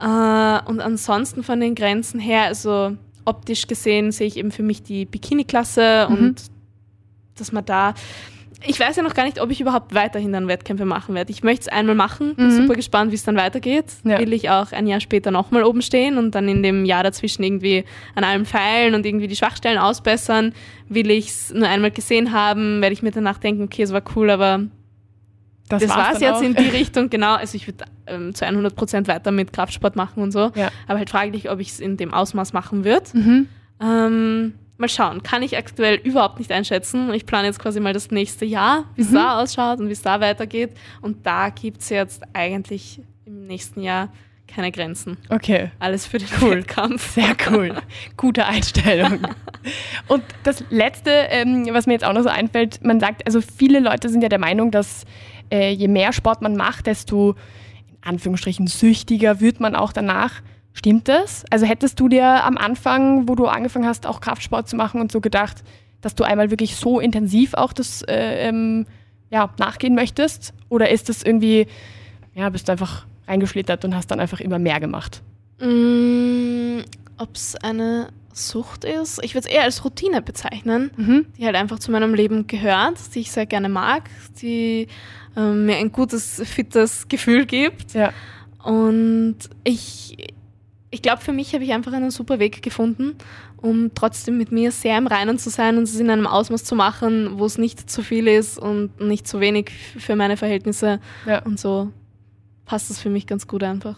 Äh, 0.00 0.68
und 0.70 0.80
ansonsten 0.80 1.42
von 1.42 1.58
den 1.58 1.74
Grenzen 1.74 2.20
her, 2.20 2.44
also 2.44 2.96
optisch 3.24 3.66
gesehen, 3.66 4.12
sehe 4.12 4.28
ich 4.28 4.36
eben 4.36 4.52
für 4.52 4.62
mich 4.62 4.84
die 4.84 5.04
Bikini-Klasse 5.04 6.06
Mhm. 6.08 6.14
und 6.16 6.42
dass 7.36 7.50
man 7.50 7.64
da. 7.64 7.94
Ich 8.66 8.80
weiß 8.80 8.96
ja 8.96 9.02
noch 9.02 9.14
gar 9.14 9.24
nicht, 9.24 9.40
ob 9.40 9.50
ich 9.50 9.60
überhaupt 9.60 9.94
weiterhin 9.94 10.32
dann 10.32 10.48
Wettkämpfe 10.48 10.84
machen 10.84 11.14
werde. 11.14 11.30
Ich 11.30 11.42
möchte 11.42 11.62
es 11.62 11.68
einmal 11.68 11.94
machen, 11.94 12.34
bin 12.34 12.46
Mhm. 12.46 12.62
super 12.62 12.74
gespannt, 12.74 13.10
wie 13.10 13.16
es 13.16 13.22
dann 13.24 13.36
weitergeht. 13.36 13.86
Ja. 14.04 14.18
Will 14.18 14.32
ich 14.32 14.48
auch 14.50 14.72
ein 14.72 14.86
Jahr 14.86 15.00
später 15.00 15.30
nochmal 15.30 15.64
oben 15.64 15.82
stehen 15.82 16.16
und 16.18 16.34
dann 16.34 16.48
in 16.48 16.62
dem 16.62 16.84
Jahr 16.84 17.02
dazwischen 17.02 17.42
irgendwie 17.42 17.84
an 18.14 18.24
allem 18.24 18.46
feilen 18.46 18.94
und 18.94 19.04
irgendwie 19.04 19.26
die 19.28 19.36
Schwachstellen 19.36 19.78
ausbessern. 19.78 20.52
Will 20.88 21.10
ich 21.10 21.28
es 21.28 21.52
nur 21.52 21.68
einmal 21.68 21.90
gesehen 21.90 22.32
haben, 22.32 22.80
werde 22.80 22.92
ich 22.94 23.02
mir 23.02 23.10
danach 23.10 23.38
denken, 23.38 23.62
okay, 23.64 23.82
es 23.82 23.92
war 23.92 24.02
cool, 24.16 24.30
aber 24.30 24.62
das 25.68 25.82
war's 25.88 25.96
war 25.96 26.12
es 26.12 26.18
dann 26.18 26.22
jetzt 26.28 26.36
auch. 26.38 26.42
in 26.42 26.54
die 26.54 26.68
Richtung, 26.76 27.10
genau. 27.10 27.34
Also 27.34 27.56
ich 27.56 27.66
würde 27.66 27.84
ähm, 28.06 28.34
zu 28.34 28.44
100 28.46 28.74
Prozent 28.76 29.08
weiter 29.08 29.30
mit 29.30 29.52
Kraftsport 29.52 29.96
machen 29.96 30.22
und 30.22 30.30
so. 30.32 30.52
Ja. 30.54 30.70
Aber 30.86 30.98
halt 30.98 31.10
fraglich, 31.10 31.50
ob 31.50 31.60
ich 31.60 31.68
es 31.70 31.80
in 31.80 31.96
dem 31.96 32.12
Ausmaß 32.12 32.52
machen 32.52 32.84
würde. 32.84 33.06
Mhm. 33.14 33.48
Ähm, 33.82 34.54
mal 34.76 34.88
schauen. 34.88 35.22
Kann 35.22 35.42
ich 35.42 35.56
aktuell 35.56 35.96
überhaupt 35.96 36.38
nicht 36.38 36.50
einschätzen. 36.52 37.12
Ich 37.14 37.26
plane 37.26 37.46
jetzt 37.46 37.58
quasi 37.58 37.80
mal 37.80 37.92
das 37.92 38.10
nächste 38.10 38.44
Jahr, 38.44 38.84
wie 38.96 39.02
es 39.02 39.10
Mhm. 39.10 39.14
da 39.14 39.40
ausschaut 39.42 39.78
und 39.80 39.88
wie 39.88 39.92
es 39.92 40.02
da 40.02 40.20
weitergeht. 40.20 40.70
Und 41.00 41.24
da 41.26 41.50
gibt 41.50 41.80
es 41.82 41.90
jetzt 41.90 42.22
eigentlich 42.32 43.00
im 43.24 43.46
nächsten 43.46 43.80
Jahr 43.82 44.08
keine 44.46 44.70
Grenzen. 44.72 45.16
Okay. 45.30 45.70
Alles 45.78 46.06
für 46.06 46.18
den 46.18 46.28
Cool. 46.40 46.58
Wettkampf. 46.58 47.12
Sehr 47.14 47.34
cool. 47.50 47.74
Gute 48.16 48.46
Einstellung. 48.46 49.20
Und 50.08 50.22
das 50.42 50.62
Letzte, 50.70 51.10
ähm, 51.10 51.66
was 51.72 51.86
mir 51.86 51.94
jetzt 51.94 52.04
auch 52.04 52.12
noch 52.12 52.22
so 52.22 52.28
einfällt, 52.28 52.84
man 52.84 53.00
sagt, 53.00 53.26
also 53.26 53.40
viele 53.40 53.80
Leute 53.80 54.08
sind 54.08 54.22
ja 54.22 54.28
der 54.28 54.38
Meinung, 54.38 54.70
dass 54.70 55.04
äh, 55.50 55.70
je 55.72 55.88
mehr 55.88 56.12
Sport 56.12 56.42
man 56.42 56.56
macht, 56.56 56.86
desto 56.86 57.30
in 57.90 57.96
Anführungsstrichen 58.02 58.66
süchtiger 58.66 59.40
wird 59.40 59.60
man 59.60 59.74
auch 59.74 59.92
danach. 59.92 60.42
Stimmt 60.74 61.08
das? 61.08 61.44
Also 61.50 61.66
hättest 61.66 61.98
du 62.00 62.08
dir 62.08 62.44
am 62.44 62.58
Anfang, 62.58 63.28
wo 63.28 63.36
du 63.36 63.46
angefangen 63.46 63.86
hast, 63.86 64.06
auch 64.06 64.20
Kraftsport 64.20 64.68
zu 64.68 64.76
machen 64.76 65.00
und 65.00 65.10
so 65.12 65.20
gedacht, 65.20 65.62
dass 66.00 66.14
du 66.16 66.24
einmal 66.24 66.50
wirklich 66.50 66.76
so 66.76 67.00
intensiv 67.00 67.54
auch 67.54 67.72
das 67.72 68.02
äh, 68.02 68.48
ähm, 68.48 68.84
ja, 69.30 69.50
nachgehen 69.58 69.94
möchtest? 69.94 70.52
Oder 70.68 70.90
ist 70.90 71.08
das 71.08 71.22
irgendwie, 71.22 71.68
ja, 72.34 72.48
bist 72.50 72.68
du 72.68 72.72
einfach 72.72 73.06
reingeschlittert 73.26 73.84
und 73.84 73.94
hast 73.94 74.10
dann 74.10 74.20
einfach 74.20 74.40
immer 74.40 74.58
mehr 74.58 74.80
gemacht? 74.80 75.22
Mm, 75.60 76.80
Ob 77.18 77.34
es 77.34 77.54
eine 77.56 78.08
Sucht 78.32 78.84
ist? 78.84 79.20
Ich 79.22 79.34
würde 79.34 79.48
es 79.48 79.54
eher 79.54 79.62
als 79.62 79.84
Routine 79.84 80.22
bezeichnen. 80.22 80.90
Mhm. 80.96 81.26
die 81.38 81.46
halt 81.46 81.54
einfach 81.54 81.78
zu 81.78 81.92
meinem 81.92 82.14
Leben 82.14 82.48
gehört, 82.48 82.98
die 83.14 83.20
ich 83.20 83.30
sehr 83.30 83.46
gerne 83.46 83.68
mag, 83.68 84.10
die 84.42 84.88
ähm, 85.36 85.66
mir 85.66 85.76
ein 85.76 85.92
gutes, 85.92 86.42
fittes 86.44 87.06
Gefühl 87.08 87.46
gibt. 87.46 87.94
Ja. 87.94 88.12
Und 88.64 89.36
ich, 89.62 90.16
ich 90.94 91.02
glaube, 91.02 91.20
für 91.20 91.32
mich 91.32 91.52
habe 91.54 91.64
ich 91.64 91.72
einfach 91.72 91.92
einen 91.92 92.12
super 92.12 92.38
Weg 92.38 92.62
gefunden, 92.62 93.16
um 93.56 93.90
trotzdem 93.94 94.38
mit 94.38 94.52
mir 94.52 94.70
sehr 94.70 94.96
im 94.96 95.08
Reinen 95.08 95.38
zu 95.38 95.50
sein 95.50 95.76
und 95.76 95.82
es 95.82 95.98
in 95.98 96.08
einem 96.08 96.28
Ausmaß 96.28 96.62
zu 96.62 96.76
machen, 96.76 97.32
wo 97.38 97.46
es 97.46 97.58
nicht 97.58 97.90
zu 97.90 98.02
viel 98.02 98.28
ist 98.28 98.58
und 98.58 99.00
nicht 99.00 99.26
zu 99.26 99.40
wenig 99.40 99.72
für 99.98 100.14
meine 100.14 100.36
Verhältnisse. 100.36 101.00
Ja. 101.26 101.42
Und 101.42 101.58
so 101.58 101.90
passt 102.64 102.90
es 102.90 103.00
für 103.00 103.10
mich 103.10 103.26
ganz 103.26 103.48
gut 103.48 103.64
einfach. 103.64 103.96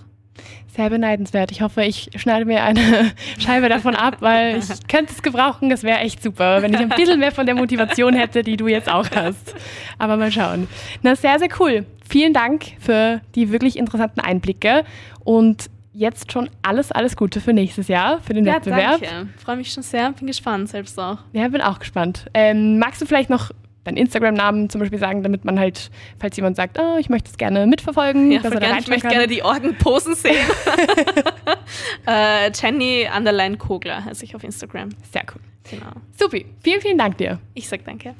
Sehr 0.75 0.89
beneidenswert. 0.89 1.51
Ich 1.51 1.61
hoffe, 1.61 1.83
ich 1.85 2.11
schneide 2.17 2.47
mir 2.47 2.63
eine 2.63 3.13
Scheibe 3.39 3.69
davon 3.69 3.95
ab, 3.95 4.17
weil 4.21 4.59
ich 4.59 4.69
könnte 4.89 5.13
es 5.13 5.23
gebrauchen. 5.23 5.69
Das 5.69 5.83
wäre 5.83 5.99
echt 5.99 6.23
super, 6.23 6.63
wenn 6.63 6.73
ich 6.73 6.81
ein 6.81 6.89
bisschen 6.89 7.19
mehr 7.19 7.33
von 7.33 7.45
der 7.45 7.55
Motivation 7.55 8.15
hätte, 8.15 8.43
die 8.43 8.57
du 8.57 8.69
jetzt 8.69 8.89
auch 8.89 9.07
hast. 9.15 9.55
Aber 9.99 10.17
mal 10.17 10.33
schauen. 10.33 10.67
Na, 11.03 11.15
sehr, 11.15 11.39
sehr 11.39 11.49
cool. 11.61 11.85
Vielen 12.09 12.33
Dank 12.33 12.65
für 12.79 13.21
die 13.35 13.53
wirklich 13.53 13.79
interessanten 13.79 14.21
Einblicke. 14.21 14.85
Und 15.25 15.71
jetzt 15.97 16.31
schon 16.33 16.51
alles, 16.63 16.93
alles 16.93 17.17
Gute 17.17 17.41
für 17.41 17.53
nächstes 17.55 17.89
Jahr, 17.89 18.21
für 18.21 18.35
den 18.35 18.45
Ja, 18.45 18.57
Wettbewerb. 18.57 19.01
danke. 19.01 19.29
Freue 19.39 19.57
mich 19.57 19.73
schon 19.73 19.83
sehr, 19.83 20.13
bin 20.13 20.27
gespannt 20.27 20.69
selbst 20.69 20.99
auch. 21.01 21.19
Ja, 21.33 21.49
bin 21.49 21.61
auch 21.63 21.79
gespannt. 21.79 22.27
Ähm, 22.35 22.79
magst 22.79 23.01
du 23.01 23.07
vielleicht 23.07 23.31
noch 23.31 23.51
deinen 23.85 23.97
Instagram-Namen 23.97 24.69
zum 24.69 24.81
Beispiel 24.81 24.99
sagen, 24.99 25.23
damit 25.23 25.45
man 25.45 25.59
halt, 25.61 25.91
falls 26.19 26.37
jemand 26.37 26.57
sagt, 26.57 26.79
oh, 26.79 26.97
ich 26.99 27.09
möchte 27.09 27.31
es 27.31 27.39
gerne 27.39 27.67
mitverfolgen, 27.67 28.31
Ja, 28.33 28.41
dass 28.43 28.53
er 28.53 28.61
da. 28.61 28.79
Ich 28.79 28.89
möchte 28.89 29.03
kann. 29.03 29.11
gerne 29.13 29.27
die 29.29 29.43
Orgenposen 29.43 30.15
sehen. 30.17 30.35
äh, 32.07 32.51
Jenny 32.53 33.07
Underline 33.17 33.57
Kogler 33.57 34.05
heiße 34.05 34.25
ich 34.25 34.35
auf 34.35 34.43
Instagram. 34.45 34.91
Sehr 35.13 35.23
cool. 35.35 35.41
Genau. 35.71 35.93
Supi, 36.19 36.47
vielen, 36.63 36.81
vielen 36.81 36.99
Dank 36.99 37.17
dir. 37.19 37.39
Ich 37.55 37.69
sag 37.69 37.85
danke. 37.85 38.15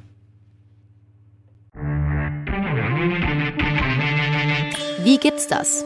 Wie 5.03 5.17
gibt's 5.17 5.47
das? 5.47 5.85